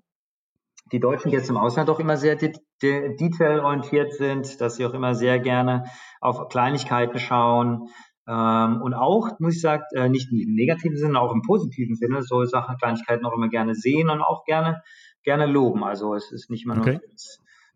die 0.91 0.99
deutschen 0.99 1.29
Gäste 1.29 1.51
im 1.51 1.57
Ausland 1.57 1.89
doch 1.89 1.99
immer 1.99 2.17
sehr 2.17 2.35
de 2.35 2.53
de 2.81 3.15
detailorientiert 3.17 4.13
sind, 4.13 4.59
dass 4.59 4.77
sie 4.77 4.85
auch 4.87 4.93
immer 4.93 5.13
sehr 5.13 5.37
gerne 5.37 5.83
auf 6.21 6.49
Kleinigkeiten 6.49 7.19
schauen. 7.19 7.89
Ähm, 8.27 8.81
und 8.81 8.95
auch, 8.95 9.39
muss 9.39 9.57
ich 9.57 9.61
sagen, 9.61 9.83
äh, 9.93 10.09
nicht 10.09 10.31
im 10.31 10.55
negativen 10.55 10.97
Sinne, 10.97 11.19
auch 11.19 11.33
im 11.33 11.43
positiven 11.43 11.95
Sinne, 11.95 12.23
so 12.23 12.43
Sachen, 12.45 12.77
Kleinigkeiten 12.77 13.25
auch 13.25 13.33
immer 13.33 13.49
gerne 13.49 13.75
sehen 13.75 14.09
und 14.09 14.21
auch 14.21 14.43
gerne, 14.45 14.81
gerne 15.23 15.45
loben. 15.45 15.83
Also 15.83 16.15
es 16.15 16.31
ist 16.31 16.49
nicht 16.49 16.65
immer 16.65 16.79
okay. 16.79 16.93
nur 16.93 17.01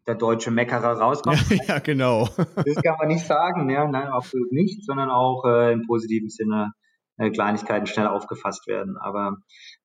der 0.08 0.16
deutsche 0.16 0.52
Meckerer 0.52 1.00
rauskommt. 1.00 1.50
Ja, 1.50 1.58
ja, 1.68 1.80
genau. 1.80 2.28
Das 2.38 2.82
kann 2.84 2.96
man 3.00 3.08
nicht 3.08 3.26
sagen, 3.26 3.70
ja, 3.70 3.88
nein, 3.88 4.08
absolut 4.08 4.52
nicht, 4.52 4.86
sondern 4.86 5.10
auch 5.10 5.46
äh, 5.46 5.74
im 5.74 5.86
positiven 5.86 6.30
Sinne 6.30 6.74
äh, 7.18 7.30
Kleinigkeiten 7.30 7.88
schnell 7.88 8.08
aufgefasst 8.08 8.68
werden. 8.68 8.98
Aber 8.98 9.38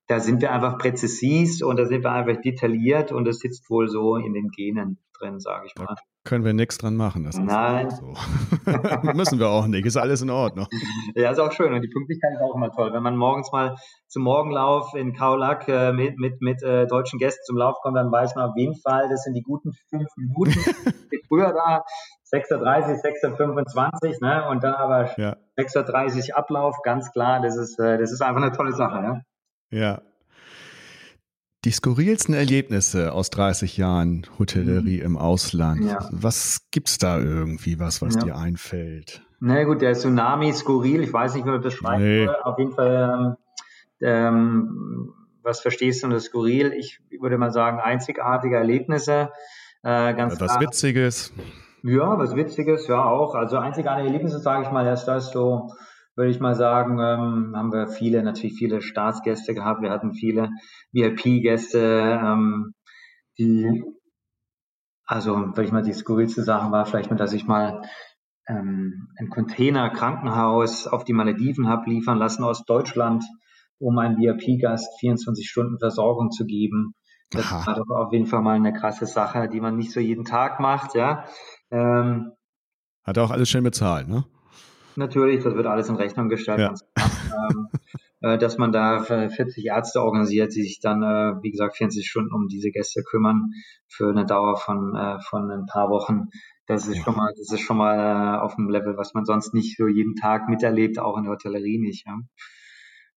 da 0.06 0.20
sind 0.20 0.40
wir 0.40 0.52
einfach 0.52 0.78
präzis 0.78 1.62
und 1.62 1.78
da 1.78 1.84
sind 1.84 2.02
wir 2.02 2.12
einfach 2.12 2.40
detailliert 2.40 3.12
und 3.12 3.24
das 3.26 3.38
sitzt 3.38 3.68
wohl 3.70 3.88
so 3.88 4.16
in 4.16 4.32
den 4.32 4.48
Genen 4.48 4.98
drin, 5.18 5.40
sage 5.40 5.66
ich 5.66 5.74
mal. 5.76 5.86
Da 5.86 5.94
können 6.24 6.44
wir 6.44 6.52
nichts 6.52 6.78
dran 6.78 6.96
machen. 6.96 7.24
Das 7.24 7.38
Nein. 7.38 7.90
So. 7.90 8.14
Müssen 9.14 9.38
wir 9.38 9.48
auch 9.48 9.66
nicht. 9.66 9.86
Ist 9.86 9.96
alles 9.96 10.22
in 10.22 10.30
Ordnung. 10.30 10.66
Ja, 11.14 11.30
ist 11.30 11.40
auch 11.40 11.50
schön. 11.52 11.72
Und 11.72 11.82
die 11.82 11.88
Pünktlichkeit 11.88 12.32
ist 12.34 12.42
auch 12.42 12.54
immer 12.54 12.70
toll. 12.70 12.92
Wenn 12.92 13.02
man 13.02 13.16
morgens 13.16 13.50
mal 13.50 13.76
zum 14.06 14.22
Morgenlauf 14.22 14.94
in 14.94 15.14
Kaulak 15.14 15.66
äh, 15.66 15.92
mit, 15.92 16.18
mit, 16.18 16.40
mit 16.40 16.62
äh, 16.62 16.86
deutschen 16.86 17.18
Gästen 17.18 17.42
zum 17.44 17.56
Lauf 17.56 17.76
kommt, 17.82 17.96
dann 17.96 18.12
weiß 18.12 18.36
man 18.36 18.50
auf 18.50 18.56
jeden 18.56 18.76
Fall, 18.76 19.08
das 19.08 19.24
sind 19.24 19.34
die 19.34 19.42
guten 19.42 19.72
fünf 19.90 20.08
Minuten. 20.16 20.54
früher 21.28 21.52
da 21.52 21.84
6.30 22.32 23.02
6.25 23.02 24.24
ne? 24.24 24.48
Und 24.48 24.64
dann 24.64 24.74
aber 24.74 25.18
ja. 25.18 25.36
6.30 25.58 26.32
Ablauf, 26.32 26.76
ganz 26.82 27.12
klar, 27.12 27.40
das 27.40 27.56
ist, 27.56 27.78
äh, 27.78 27.98
das 27.98 28.12
ist 28.12 28.20
einfach 28.22 28.42
eine 28.42 28.52
tolle 28.52 28.72
Sache. 28.72 29.22
Ja. 29.70 29.78
Ja. 29.78 30.02
Die 31.68 31.72
skurrilsten 31.72 32.34
Erlebnisse 32.34 33.12
aus 33.12 33.28
30 33.28 33.76
Jahren 33.76 34.26
Hotellerie 34.38 35.00
mhm. 35.00 35.04
im 35.04 35.16
Ausland. 35.18 35.84
Ja. 35.84 36.08
Was 36.10 36.62
gibt's 36.70 36.96
da 36.96 37.18
irgendwie, 37.18 37.78
was, 37.78 38.00
was 38.00 38.14
ja. 38.14 38.22
dir 38.22 38.36
einfällt? 38.38 39.20
Na 39.38 39.62
gut, 39.64 39.82
der 39.82 39.92
Tsunami 39.92 40.50
skurril, 40.54 41.02
ich 41.02 41.12
weiß 41.12 41.34
nicht, 41.34 41.44
wie 41.44 41.50
man 41.50 41.60
das 41.60 41.74
beschreiben 41.74 42.02
nee. 42.02 42.24
soll. 42.24 42.36
Auf 42.36 42.58
jeden 42.58 42.72
Fall, 42.72 43.36
ähm, 44.00 44.08
ähm, 44.08 45.12
was 45.42 45.60
verstehst 45.60 46.02
du 46.02 46.06
unter 46.06 46.20
skurril? 46.20 46.72
Ich 46.72 47.02
würde 47.20 47.36
mal 47.36 47.52
sagen, 47.52 47.80
einzigartige 47.80 48.56
Erlebnisse. 48.56 49.30
Äh, 49.82 50.14
ganz 50.14 50.40
was 50.40 50.48
klar. 50.48 50.62
Witziges. 50.62 51.34
Ja, 51.82 52.18
was 52.18 52.34
Witziges, 52.34 52.88
ja 52.88 53.04
auch. 53.04 53.34
Also 53.34 53.58
einzigartige 53.58 54.06
Erlebnisse, 54.08 54.38
sage 54.38 54.62
ich 54.62 54.70
mal, 54.70 54.86
erst 54.86 55.06
das 55.06 55.32
so, 55.32 55.74
würde 56.18 56.32
ich 56.32 56.40
mal 56.40 56.56
sagen, 56.56 56.98
ähm, 56.98 57.56
haben 57.56 57.72
wir 57.72 57.86
viele, 57.86 58.24
natürlich 58.24 58.58
viele 58.58 58.82
Staatsgäste 58.82 59.54
gehabt. 59.54 59.82
Wir 59.82 59.90
hatten 59.90 60.14
viele 60.14 60.50
VIP-Gäste, 60.90 62.20
ähm, 62.20 62.74
die, 63.38 63.84
also, 65.06 65.36
würde 65.36 65.62
ich 65.62 65.70
mal, 65.70 65.84
die 65.84 65.92
skurrilste 65.92 66.42
Sache 66.42 66.72
war 66.72 66.86
vielleicht 66.86 67.10
nur, 67.10 67.18
dass 67.18 67.32
ich 67.32 67.46
mal 67.46 67.82
ähm, 68.48 69.08
ein 69.16 69.30
Container-Krankenhaus 69.30 70.88
auf 70.88 71.04
die 71.04 71.12
Malediven 71.12 71.68
habe 71.68 71.88
liefern 71.88 72.18
lassen 72.18 72.42
aus 72.42 72.64
Deutschland, 72.64 73.24
um 73.78 73.96
einem 73.98 74.18
VIP-Gast 74.18 74.98
24 74.98 75.48
Stunden 75.48 75.78
Versorgung 75.78 76.32
zu 76.32 76.46
geben. 76.46 76.94
Das 77.30 77.46
Aha. 77.46 77.64
war 77.64 77.74
doch 77.76 77.90
auf 77.90 78.12
jeden 78.12 78.26
Fall 78.26 78.42
mal 78.42 78.56
eine 78.56 78.72
krasse 78.72 79.06
Sache, 79.06 79.48
die 79.48 79.60
man 79.60 79.76
nicht 79.76 79.92
so 79.92 80.00
jeden 80.00 80.24
Tag 80.24 80.58
macht, 80.58 80.96
ja. 80.96 81.26
Ähm, 81.70 82.32
Hat 83.04 83.18
auch 83.18 83.30
alles 83.30 83.48
schön 83.48 83.62
bezahlt, 83.62 84.08
ne? 84.08 84.24
Natürlich, 84.98 85.44
das 85.44 85.54
wird 85.54 85.66
alles 85.66 85.88
in 85.88 85.94
Rechnung 85.94 86.28
gestellt. 86.28 86.58
Ja. 86.58 86.74
ähm, 86.98 87.68
äh, 88.20 88.36
dass 88.36 88.58
man 88.58 88.72
da 88.72 88.98
40 89.00 89.64
Ärzte 89.64 90.02
organisiert, 90.02 90.56
die 90.56 90.62
sich 90.62 90.80
dann, 90.80 91.04
äh, 91.04 91.40
wie 91.40 91.52
gesagt, 91.52 91.76
24 91.76 92.04
Stunden 92.04 92.34
um 92.34 92.48
diese 92.48 92.72
Gäste 92.72 93.04
kümmern 93.04 93.52
für 93.86 94.10
eine 94.10 94.26
Dauer 94.26 94.56
von, 94.56 94.96
äh, 94.96 95.20
von 95.20 95.50
ein 95.52 95.66
paar 95.66 95.88
Wochen. 95.88 96.30
Das 96.66 96.88
ist 96.88 97.02
schon 97.04 97.14
mal, 97.14 97.32
das 97.38 97.52
ist 97.52 97.60
schon 97.60 97.76
mal 97.76 97.96
äh, 97.96 98.38
auf 98.40 98.58
einem 98.58 98.70
Level, 98.70 98.96
was 98.96 99.14
man 99.14 99.24
sonst 99.24 99.54
nicht 99.54 99.76
so 99.76 99.86
jeden 99.86 100.16
Tag 100.16 100.48
miterlebt, 100.48 100.98
auch 100.98 101.16
in 101.16 101.22
der 101.22 101.32
Hotellerie 101.32 101.78
nicht. 101.78 102.04
Ja. 102.04 102.18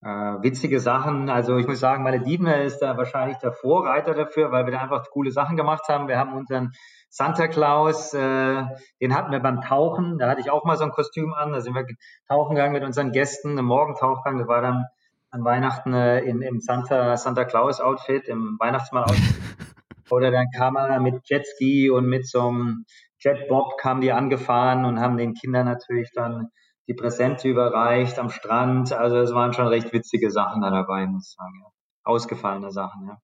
Äh, 0.03 0.41
witzige 0.41 0.79
Sachen, 0.79 1.29
also 1.29 1.57
ich 1.57 1.67
muss 1.67 1.79
sagen, 1.79 2.03
meine 2.03 2.21
Dieben 2.21 2.47
ist 2.47 2.79
da 2.79 2.97
wahrscheinlich 2.97 3.37
der 3.37 3.51
Vorreiter 3.51 4.15
dafür, 4.15 4.51
weil 4.51 4.65
wir 4.65 4.71
da 4.71 4.79
einfach 4.79 5.07
coole 5.11 5.29
Sachen 5.29 5.57
gemacht 5.57 5.87
haben. 5.89 6.07
Wir 6.07 6.17
haben 6.17 6.33
unseren 6.33 6.71
Santa 7.09 7.47
Claus, 7.47 8.11
äh, 8.15 8.63
den 8.99 9.15
hatten 9.15 9.31
wir 9.31 9.39
beim 9.39 9.61
Tauchen, 9.61 10.17
da 10.17 10.27
hatte 10.27 10.41
ich 10.41 10.49
auch 10.49 10.63
mal 10.63 10.75
so 10.75 10.85
ein 10.85 10.91
Kostüm 10.91 11.33
an, 11.33 11.51
da 11.51 11.61
sind 11.61 11.75
wir 11.75 11.85
tauchen 12.27 12.55
gegangen 12.55 12.73
mit 12.73 12.83
unseren 12.83 13.11
Gästen, 13.11 13.57
im 13.59 13.65
Morgentauchgang, 13.65 14.39
das 14.39 14.47
war 14.47 14.61
dann 14.61 14.85
an 15.29 15.43
Weihnachten 15.43 15.93
äh, 15.93 16.21
in, 16.21 16.41
im 16.41 16.59
Santa, 16.59 17.15
Santa 17.15 17.45
Claus 17.45 17.79
Outfit, 17.79 18.27
im 18.27 18.57
Weihnachtsmann 18.59 19.03
Outfit. 19.03 19.35
Oder 20.09 20.31
dann 20.31 20.47
kam 20.57 20.77
er 20.77 20.99
mit 20.99 21.29
Jetski 21.29 21.91
und 21.91 22.07
mit 22.07 22.27
so 22.27 22.47
einem 22.47 22.85
Jetbob 23.19 23.77
kamen 23.77 24.01
die 24.01 24.11
angefahren 24.11 24.83
und 24.83 24.99
haben 24.99 25.17
den 25.17 25.35
Kindern 25.35 25.65
natürlich 25.65 26.11
dann 26.13 26.49
die 26.91 26.95
Präsente 26.95 27.47
überreicht 27.47 28.19
am 28.19 28.29
Strand. 28.29 28.91
Also 28.91 29.17
es 29.17 29.33
waren 29.33 29.53
schon 29.53 29.67
recht 29.67 29.93
witzige 29.93 30.29
Sachen 30.29 30.61
da 30.61 30.69
dabei, 30.69 31.07
muss 31.07 31.29
ich 31.29 31.35
sagen. 31.37 31.61
Ja. 31.61 31.71
Ausgefallene 32.03 32.71
Sachen, 32.71 33.07
ja. 33.07 33.21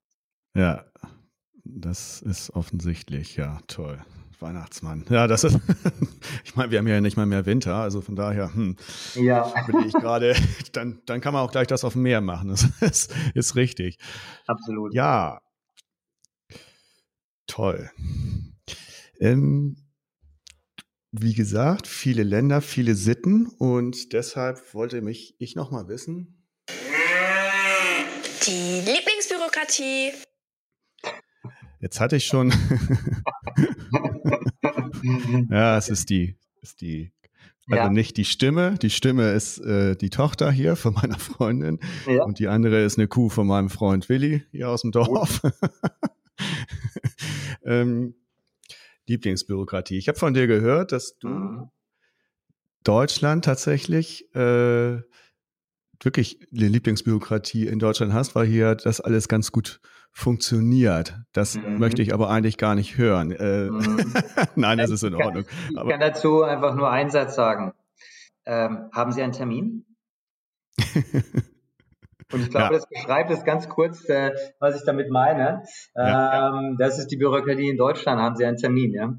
Ja, 0.56 0.86
das 1.66 2.22
ist 2.22 2.52
offensichtlich, 2.52 3.36
ja, 3.36 3.58
toll. 3.68 4.00
Weihnachtsmann. 4.40 5.04
Ja, 5.10 5.28
das 5.28 5.44
ist, 5.44 5.60
ich 6.46 6.56
meine, 6.56 6.72
wir 6.72 6.80
haben 6.80 6.88
ja 6.88 7.02
nicht 7.02 7.18
mal 7.18 7.26
mehr 7.26 7.46
Winter, 7.46 7.76
also 7.76 8.02
von 8.02 8.16
daher, 8.16 8.54
hm, 8.54 8.78
ja. 9.16 9.52
bin 9.66 9.80
ich 9.88 9.94
gerade, 9.94 10.36
dann, 10.72 11.02
dann 11.06 11.22
kann 11.22 11.34
man 11.34 11.42
auch 11.42 11.52
gleich 11.52 11.68
das 11.68 11.84
auf 11.84 11.94
dem 11.94 12.04
Meer 12.04 12.22
machen. 12.22 12.50
Das 12.50 12.64
ist, 12.82 13.14
ist 13.34 13.56
richtig. 13.56 13.98
Absolut. 14.46 14.94
Ja. 14.94 15.42
Toll. 17.48 17.90
Ähm, 19.20 19.87
wie 21.12 21.34
gesagt, 21.34 21.88
viele 21.88 22.24
Länder, 22.24 22.62
viele 22.62 22.96
Sitten 22.96 23.48
und 23.48 24.14
deshalb 24.14 24.74
wollte 24.74 25.02
mich 25.02 25.36
ich 25.40 25.56
noch 25.56 25.72
mal 25.72 25.88
wissen. 25.88 26.44
Die 28.46 28.82
Lieblingsbürokratie. 28.86 30.12
Jetzt 31.80 32.00
hatte 32.00 32.16
ich 32.16 32.26
schon. 32.26 32.52
ja, 35.50 35.78
es 35.78 35.90
ist 35.90 36.10
die, 36.10 36.38
ist 36.62 36.82
die, 36.82 37.14
also 37.70 37.84
ja. 37.84 37.90
nicht 37.90 38.18
die 38.18 38.26
Stimme. 38.26 38.76
Die 38.82 38.90
Stimme 38.90 39.32
ist 39.32 39.60
äh, 39.60 39.96
die 39.96 40.10
Tochter 40.10 40.52
hier 40.52 40.76
von 40.76 40.94
meiner 40.94 41.20
Freundin 41.20 41.80
ja. 42.08 42.24
und 42.24 42.40
die 42.40 42.48
andere 42.48 42.84
ist 42.84 42.98
eine 42.98 43.08
Kuh 43.08 43.30
von 43.30 43.48
meinem 43.48 43.70
Freund 43.70 44.10
Willi 44.10 44.44
hier 44.52 44.70
aus 44.70 44.82
dem 44.82 44.92
Dorf. 44.92 45.42
ähm, 47.64 48.16
Lieblingsbürokratie. 49.08 49.98
Ich 49.98 50.08
habe 50.08 50.20
von 50.20 50.34
dir 50.34 50.48
gehört, 50.48 50.92
dass 50.92 51.18
du 51.18 51.28
mhm. 51.28 51.70
Deutschland 52.84 53.46
tatsächlich 53.46 54.34
äh, 54.36 55.02
wirklich 56.02 56.48
eine 56.56 56.68
Lieblingsbürokratie 56.68 57.68
in 57.68 57.80
Deutschland 57.80 58.14
hast, 58.14 58.36
weil 58.36 58.46
hier 58.46 58.76
das 58.76 59.02
alles 59.02 59.28
ganz 59.28 59.52
gut 59.52 59.80
funktioniert. 60.12 61.20
Das 61.32 61.56
mhm. 61.56 61.80
möchte 61.80 62.02
ich 62.02 62.14
aber 62.14 62.30
eigentlich 62.30 62.58
gar 62.58 62.76
nicht 62.76 62.98
hören. 62.98 63.32
Äh, 63.32 63.70
mhm. 63.70 64.14
Nein, 64.56 64.78
das 64.78 64.92
ist 64.92 65.04
in 65.04 65.16
Ordnung. 65.16 65.46
Ich 65.70 65.76
kann, 65.76 65.86
ich 65.86 65.92
kann 65.92 66.00
dazu 66.00 66.44
einfach 66.44 66.76
nur 66.76 66.90
einen 66.90 67.10
Satz 67.10 67.36
sagen. 67.36 67.74
Ähm, 68.46 68.90
haben 68.94 69.12
Sie 69.12 69.22
einen 69.22 69.34
Termin? 69.34 69.86
Und 72.32 72.42
ich 72.42 72.50
glaube, 72.50 72.66
ja. 72.66 72.72
das 72.72 72.88
beschreibt 72.90 73.32
es 73.32 73.44
ganz 73.46 73.70
kurz, 73.70 74.08
äh, 74.10 74.32
was 74.60 74.76
ich 74.76 74.86
damit 74.86 75.10
meine. 75.10 75.64
Ähm, 75.96 76.76
das 76.78 77.00
ist 77.00 77.08
die 77.08 77.18
Bürokratie 77.18 77.70
in 77.70 77.78
Deutschland, 77.78 78.22
haben 78.22 78.36
Sie 78.36 78.46
einen 78.46 78.58
Termin, 78.58 78.94
ja? 78.94 79.14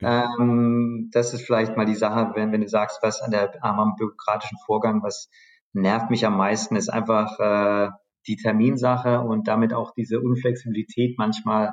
Ähm, 0.00 1.10
das 1.12 1.32
ist 1.32 1.46
vielleicht 1.46 1.76
mal 1.76 1.86
die 1.86 1.94
Sache, 1.94 2.32
wenn, 2.34 2.52
wenn 2.52 2.60
du 2.60 2.68
sagst, 2.68 2.98
was 3.02 3.22
an 3.22 3.30
der 3.30 3.52
am 3.64 3.94
bürokratischen 3.96 4.58
Vorgang, 4.66 5.02
was 5.02 5.30
nervt 5.72 6.10
mich 6.10 6.26
am 6.26 6.36
meisten, 6.36 6.76
ist 6.76 6.88
einfach 6.88 7.38
äh, 7.38 7.90
die 8.26 8.36
Terminsache 8.36 9.20
und 9.20 9.48
damit 9.48 9.72
auch 9.72 9.92
diese 9.94 10.20
Unflexibilität 10.20 11.16
manchmal 11.18 11.72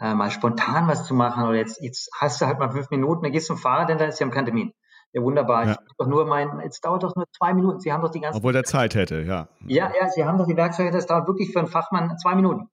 äh, 0.00 0.14
mal 0.14 0.30
spontan 0.30 0.88
was 0.88 1.06
zu 1.06 1.14
machen 1.14 1.44
oder 1.44 1.56
jetzt, 1.56 1.82
jetzt 1.82 2.10
hast 2.18 2.40
du 2.40 2.46
halt 2.46 2.58
mal 2.58 2.70
fünf 2.70 2.90
Minuten, 2.90 3.22
dann 3.22 3.32
gehst 3.32 3.48
du 3.48 3.54
zum 3.54 3.62
Fahrrad, 3.62 3.88
denn 3.88 3.98
da 3.98 4.06
ist 4.06 4.20
ja 4.20 4.28
kein 4.28 4.46
Termin. 4.46 4.72
Ja, 5.12 5.22
wunderbar. 5.22 5.66
Ja. 5.66 5.72
Ich 5.72 5.96
doch 5.98 6.06
nur 6.06 6.24
mein, 6.26 6.60
es 6.60 6.80
dauert 6.80 7.02
doch 7.02 7.14
nur 7.16 7.26
zwei 7.36 7.52
Minuten. 7.52 7.80
Sie 7.80 7.92
haben 7.92 8.02
doch 8.02 8.10
die 8.10 8.20
ganze 8.20 8.38
Obwohl 8.38 8.52
der 8.52 8.64
Zeit 8.64 8.94
hätte, 8.94 9.22
ja. 9.22 9.48
Ja, 9.66 9.90
ja, 10.00 10.08
Sie 10.08 10.24
haben 10.24 10.38
doch 10.38 10.46
die 10.46 10.56
Werkzeuge, 10.56 10.90
das 10.90 11.06
dauert 11.06 11.26
wirklich 11.26 11.52
für 11.52 11.58
einen 11.58 11.68
Fachmann 11.68 12.16
zwei 12.18 12.34
Minuten. 12.34 12.68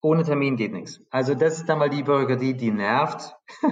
Ohne 0.00 0.22
Termin 0.22 0.54
geht 0.56 0.72
nichts. 0.72 1.00
Also 1.10 1.34
das 1.34 1.58
ist 1.58 1.68
dann 1.68 1.80
mal 1.80 1.90
die 1.90 2.04
Bürokratie, 2.04 2.54
die 2.54 2.70
nervt, 2.70 3.34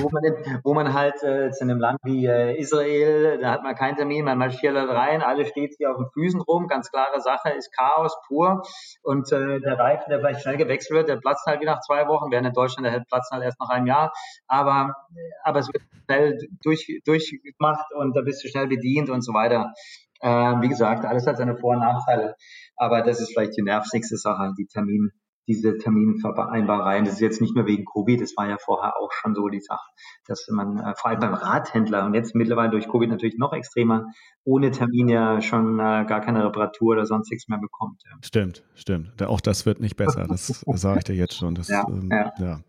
wo, 0.00 0.08
man, 0.08 0.22
wo 0.64 0.72
man 0.72 0.94
halt 0.94 1.22
äh, 1.22 1.48
in 1.48 1.70
einem 1.70 1.78
Land 1.78 1.98
wie 2.04 2.24
äh, 2.24 2.58
Israel, 2.58 3.38
da 3.38 3.50
hat 3.50 3.62
man 3.62 3.74
keinen 3.74 3.96
Termin, 3.96 4.24
man 4.24 4.38
marschiert 4.38 4.74
da 4.74 4.84
rein, 4.84 5.20
alle 5.20 5.44
steht 5.44 5.74
hier 5.76 5.90
auf 5.90 5.98
den 5.98 6.08
Füßen 6.14 6.40
rum, 6.40 6.68
ganz 6.68 6.90
klare 6.90 7.20
Sache, 7.20 7.50
ist 7.50 7.70
Chaos 7.76 8.16
pur. 8.26 8.62
Und 9.02 9.30
äh, 9.30 9.60
der 9.60 9.78
Reifen, 9.78 10.08
der 10.08 10.20
vielleicht 10.20 10.40
schnell 10.40 10.56
gewechselt 10.56 10.96
wird, 10.96 11.08
der 11.10 11.16
platzt 11.16 11.44
halt 11.44 11.60
wie 11.60 11.66
nach 11.66 11.80
zwei 11.80 12.08
Wochen, 12.08 12.30
während 12.30 12.46
in 12.46 12.54
Deutschland 12.54 12.86
der 12.86 13.00
platzt 13.00 13.30
halt 13.30 13.42
erst 13.42 13.60
nach 13.60 13.68
einem 13.68 13.86
Jahr, 13.86 14.14
aber, 14.48 14.94
aber 15.44 15.58
es 15.58 15.68
wird 15.70 15.82
schnell 16.06 16.38
durch, 16.62 17.02
durchgemacht 17.04 17.92
und 17.94 18.16
da 18.16 18.22
bist 18.22 18.42
du 18.42 18.48
schnell 18.48 18.68
bedient 18.68 19.10
und 19.10 19.20
so 19.20 19.34
weiter. 19.34 19.74
Äh, 20.22 20.28
wie 20.62 20.68
gesagt, 20.68 21.04
alles 21.04 21.26
hat 21.26 21.36
seine 21.36 21.58
Vor- 21.58 21.74
und 21.74 21.80
Nachteile, 21.80 22.36
aber 22.76 23.02
das 23.02 23.20
ist 23.20 23.34
vielleicht 23.34 23.54
die 23.58 23.62
nervigste 23.62 24.16
Sache, 24.16 24.54
die 24.58 24.64
Termin 24.64 25.12
diese 25.46 25.78
Terminvereinbareien. 25.78 27.04
Das 27.04 27.14
ist 27.14 27.20
jetzt 27.20 27.40
nicht 27.40 27.54
nur 27.54 27.66
wegen 27.66 27.84
Covid, 27.84 28.20
das 28.20 28.36
war 28.36 28.48
ja 28.48 28.56
vorher 28.58 28.96
auch 28.96 29.12
schon 29.12 29.34
so 29.34 29.48
die 29.48 29.60
Sache, 29.60 29.88
dass 30.26 30.46
man 30.50 30.78
äh, 30.78 30.94
vor 30.96 31.10
allem 31.10 31.20
beim 31.20 31.34
Radhändler 31.34 32.04
und 32.04 32.14
jetzt 32.14 32.34
mittlerweile 32.34 32.70
durch 32.70 32.88
Covid 32.88 33.08
natürlich 33.08 33.38
noch 33.38 33.52
extremer, 33.52 34.06
ohne 34.44 34.70
Termin 34.70 35.08
ja 35.08 35.40
schon 35.40 35.78
äh, 35.78 36.04
gar 36.06 36.20
keine 36.20 36.44
Reparatur 36.44 36.92
oder 36.92 37.06
sonstiges 37.06 37.48
mehr 37.48 37.58
bekommt. 37.58 38.02
Ja. 38.04 38.16
Stimmt, 38.22 38.64
stimmt. 38.74 39.22
Auch 39.22 39.40
das 39.40 39.66
wird 39.66 39.80
nicht 39.80 39.96
besser, 39.96 40.26
das 40.28 40.46
sage 40.74 40.98
ich 40.98 41.04
dir 41.04 41.14
jetzt 41.14 41.34
schon. 41.36 41.54
Das, 41.54 41.68
ja, 41.68 41.86
ähm, 41.88 42.08
ja. 42.10 42.32
ja. 42.38 42.60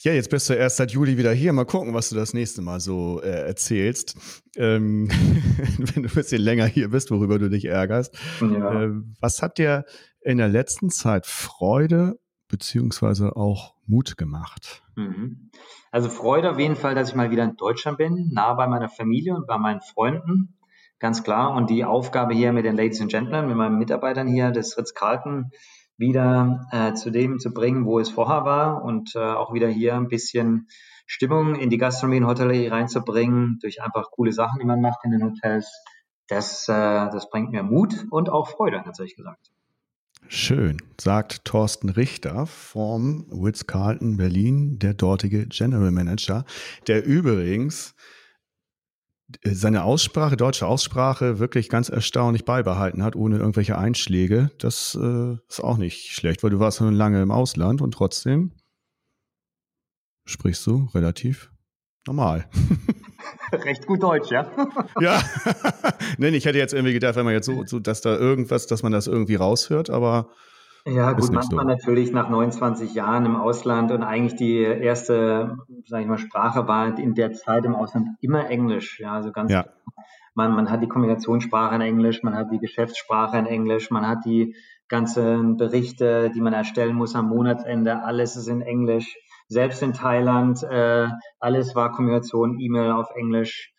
Ja, 0.00 0.12
jetzt 0.12 0.30
bist 0.30 0.50
du 0.50 0.54
erst 0.54 0.76
seit 0.76 0.90
Juli 0.90 1.16
wieder 1.16 1.32
hier. 1.32 1.52
Mal 1.52 1.64
gucken, 1.64 1.94
was 1.94 2.10
du 2.10 2.16
das 2.16 2.34
nächste 2.34 2.62
Mal 2.62 2.80
so 2.80 3.20
äh, 3.22 3.46
erzählst. 3.46 4.16
Ähm, 4.56 5.08
wenn 5.78 6.02
du 6.02 6.08
ein 6.08 6.14
bisschen 6.14 6.42
länger 6.42 6.66
hier 6.66 6.90
bist, 6.90 7.10
worüber 7.10 7.38
du 7.38 7.48
dich 7.48 7.64
ärgerst. 7.64 8.14
Ja. 8.40 8.82
Äh, 8.82 8.90
was 9.20 9.42
hat 9.42 9.58
dir 9.58 9.84
in 10.20 10.38
der 10.38 10.48
letzten 10.48 10.90
Zeit 10.90 11.26
Freude 11.26 12.18
beziehungsweise 12.48 13.36
auch 13.36 13.74
Mut 13.86 14.16
gemacht? 14.16 14.82
Mhm. 14.96 15.50
Also 15.90 16.08
Freude 16.08 16.50
auf 16.50 16.58
jeden 16.58 16.76
Fall, 16.76 16.94
dass 16.94 17.08
ich 17.08 17.14
mal 17.14 17.30
wieder 17.30 17.44
in 17.44 17.56
Deutschland 17.56 17.98
bin, 17.98 18.30
nah 18.32 18.54
bei 18.54 18.66
meiner 18.66 18.88
Familie 18.88 19.34
und 19.34 19.46
bei 19.46 19.56
meinen 19.56 19.80
Freunden. 19.80 20.56
Ganz 20.98 21.22
klar. 21.22 21.54
Und 21.54 21.70
die 21.70 21.84
Aufgabe 21.84 22.34
hier 22.34 22.52
mit 22.52 22.64
den 22.64 22.76
Ladies 22.76 23.00
and 23.00 23.10
Gentlemen, 23.10 23.48
mit 23.48 23.56
meinen 23.56 23.78
Mitarbeitern 23.78 24.28
hier 24.28 24.50
des 24.50 24.76
Ritz-Carlton, 24.78 25.50
wieder 25.98 26.66
äh, 26.72 26.94
zu 26.94 27.10
dem 27.10 27.38
zu 27.38 27.52
bringen, 27.52 27.86
wo 27.86 27.98
es 27.98 28.10
vorher 28.10 28.44
war 28.44 28.82
und 28.84 29.14
äh, 29.14 29.18
auch 29.18 29.52
wieder 29.52 29.68
hier 29.68 29.94
ein 29.94 30.08
bisschen 30.08 30.68
Stimmung 31.06 31.54
in 31.54 31.70
die 31.70 31.78
Gastronomie 31.78 32.20
und 32.20 32.26
Hotellerie 32.26 32.68
reinzubringen, 32.68 33.58
durch 33.60 33.82
einfach 33.82 34.10
coole 34.10 34.32
Sachen, 34.32 34.58
die 34.58 34.66
man 34.66 34.80
macht 34.80 35.04
in 35.04 35.12
den 35.12 35.24
Hotels. 35.24 35.70
Das, 36.28 36.68
äh, 36.68 36.72
das 36.72 37.30
bringt 37.30 37.52
mir 37.52 37.62
Mut 37.62 38.06
und 38.10 38.28
auch 38.28 38.48
Freude, 38.48 38.82
tatsächlich 38.84 39.16
gesagt. 39.16 39.50
Schön, 40.28 40.78
sagt 41.00 41.44
Thorsten 41.44 41.88
Richter 41.88 42.46
vom 42.46 43.26
Ritz-Carlton 43.30 44.16
Berlin, 44.16 44.80
der 44.80 44.92
dortige 44.92 45.46
General 45.46 45.92
Manager, 45.92 46.44
der 46.88 47.04
übrigens 47.04 47.94
seine 49.44 49.84
Aussprache, 49.84 50.36
deutsche 50.36 50.66
Aussprache, 50.66 51.38
wirklich 51.38 51.68
ganz 51.68 51.88
erstaunlich 51.88 52.44
beibehalten 52.44 53.02
hat, 53.02 53.16
ohne 53.16 53.38
irgendwelche 53.38 53.76
Einschläge. 53.76 54.50
Das 54.58 54.96
äh, 55.00 55.36
ist 55.48 55.60
auch 55.62 55.78
nicht 55.78 56.12
schlecht, 56.12 56.42
weil 56.42 56.50
du 56.50 56.60
warst 56.60 56.78
schon 56.78 56.94
lange 56.94 57.22
im 57.22 57.30
Ausland 57.30 57.82
und 57.82 57.92
trotzdem 57.92 58.52
sprichst 60.24 60.66
du 60.66 60.88
relativ 60.94 61.50
normal. 62.06 62.48
Recht 63.52 63.86
gut 63.86 64.02
Deutsch, 64.02 64.30
ja? 64.30 64.50
ja. 65.00 65.22
Nein, 66.18 66.34
ich 66.34 66.44
hätte 66.44 66.58
jetzt 66.58 66.74
irgendwie 66.74 66.92
gedacht, 66.92 67.16
wenn 67.16 67.24
man 67.24 67.34
jetzt 67.34 67.46
so, 67.46 67.64
so, 67.66 67.80
dass 67.80 68.00
da 68.00 68.16
irgendwas, 68.16 68.66
dass 68.66 68.82
man 68.82 68.92
das 68.92 69.06
irgendwie 69.06 69.36
raushört, 69.36 69.90
aber. 69.90 70.30
Ja, 70.86 71.12
gut, 71.12 71.32
manchmal 71.32 71.64
so. 71.64 71.70
natürlich 71.70 72.12
nach 72.12 72.28
29 72.28 72.94
Jahren 72.94 73.26
im 73.26 73.34
Ausland 73.34 73.90
und 73.90 74.04
eigentlich 74.04 74.36
die 74.36 74.58
erste, 74.62 75.56
sag 75.84 76.00
ich 76.00 76.06
mal, 76.06 76.16
Sprache 76.16 76.68
war 76.68 76.96
in 76.96 77.14
der 77.14 77.32
Zeit 77.32 77.64
im 77.64 77.74
Ausland 77.74 78.10
immer 78.20 78.48
Englisch. 78.48 79.00
Ja, 79.00 79.14
also 79.14 79.32
ganz, 79.32 79.50
ja. 79.50 79.66
man, 80.34 80.52
man 80.54 80.70
hat 80.70 80.82
die 80.82 80.88
Kommunikationssprache 80.88 81.74
in 81.74 81.80
Englisch, 81.80 82.22
man 82.22 82.36
hat 82.36 82.52
die 82.52 82.58
Geschäftssprache 82.58 83.36
in 83.36 83.46
Englisch, 83.46 83.90
man 83.90 84.06
hat 84.06 84.24
die 84.24 84.54
ganzen 84.86 85.56
Berichte, 85.56 86.30
die 86.30 86.40
man 86.40 86.52
erstellen 86.52 86.94
muss 86.94 87.16
am 87.16 87.28
Monatsende, 87.28 88.04
alles 88.04 88.36
ist 88.36 88.46
in 88.46 88.62
Englisch 88.62 89.16
selbst 89.48 89.82
in 89.82 89.92
Thailand, 89.92 90.62
äh, 90.62 91.08
alles 91.38 91.74
war 91.74 91.92
Kommunikation, 91.92 92.58
E-Mail 92.58 92.92
auf 92.92 93.10
Englisch. 93.14 93.72